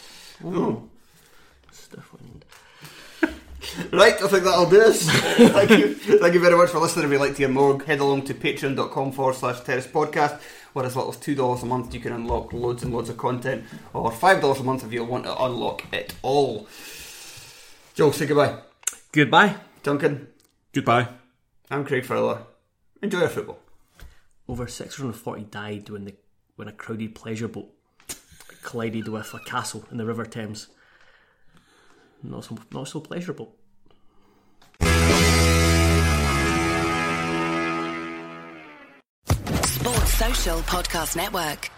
Stiff 1.73 2.13
wind. 2.13 2.45
Right, 3.93 4.15
I 4.15 4.29
think 4.29 4.45
that'll 4.45 4.71
do 4.71 4.81
us. 4.83 5.03
thank 5.11 5.71
you, 5.71 5.95
thank 5.95 6.35
you 6.35 6.41
very 6.41 6.57
much 6.57 6.71
for 6.71 6.79
listening. 6.79 7.07
If 7.07 7.13
you'd 7.13 7.21
like 7.21 7.33
to 7.33 7.39
hear 7.39 7.49
more, 7.49 7.81
head 7.83 8.01
along 8.01 8.23
to 8.27 8.35
patreon.com 8.35 9.13
forward 9.13 9.35
slash 9.37 9.61
terrace 9.61 9.87
podcast. 9.87 10.41
Where 10.73 10.85
as 10.85 10.95
little 10.97 11.11
as 11.11 11.17
two 11.19 11.35
dollars 11.35 11.63
a 11.63 11.67
month, 11.67 11.93
you 11.95 12.01
can 12.01 12.13
unlock 12.13 12.53
loads 12.53 12.83
and 12.83 12.93
loads 12.93 13.09
of 13.09 13.17
content, 13.17 13.65
or 13.93 14.11
five 14.13 14.41
dollars 14.41 14.61
a 14.61 14.65
month 14.65 14.85
if 14.85 14.93
you 14.93 15.03
want 15.05 15.25
to 15.25 15.43
unlock 15.43 15.85
it 15.93 16.15
all. 16.23 16.69
Joe, 17.95 18.11
say 18.13 18.27
goodbye. 18.27 18.59
Goodbye. 19.13 19.57
Duncan, 19.83 20.29
Goodbye. 20.73 21.09
I'm 21.71 21.85
Craig 21.85 22.05
Fowler. 22.05 22.43
Enjoy 23.03 23.21
your 23.21 23.29
football. 23.29 23.59
Over 24.49 24.67
640 24.67 25.45
died 25.45 25.91
when 25.91 26.05
the 26.07 26.15
when 26.57 26.69
a 26.69 26.73
crowded 26.73 27.15
pleasure 27.15 27.49
boat 27.49 27.69
collided 28.63 29.07
with 29.09 29.33
a 29.35 29.39
castle 29.41 29.85
in 29.91 29.99
the 29.99 30.07
River 30.07 30.25
Thames. 30.25 30.69
Not 32.23 32.45
so 32.45 32.59
not 32.73 32.89
so 32.89 33.01
pleasurable. 33.01 33.55
Sports 39.65 40.15
Social 40.15 40.59
Podcast 40.61 41.15
Network. 41.15 41.71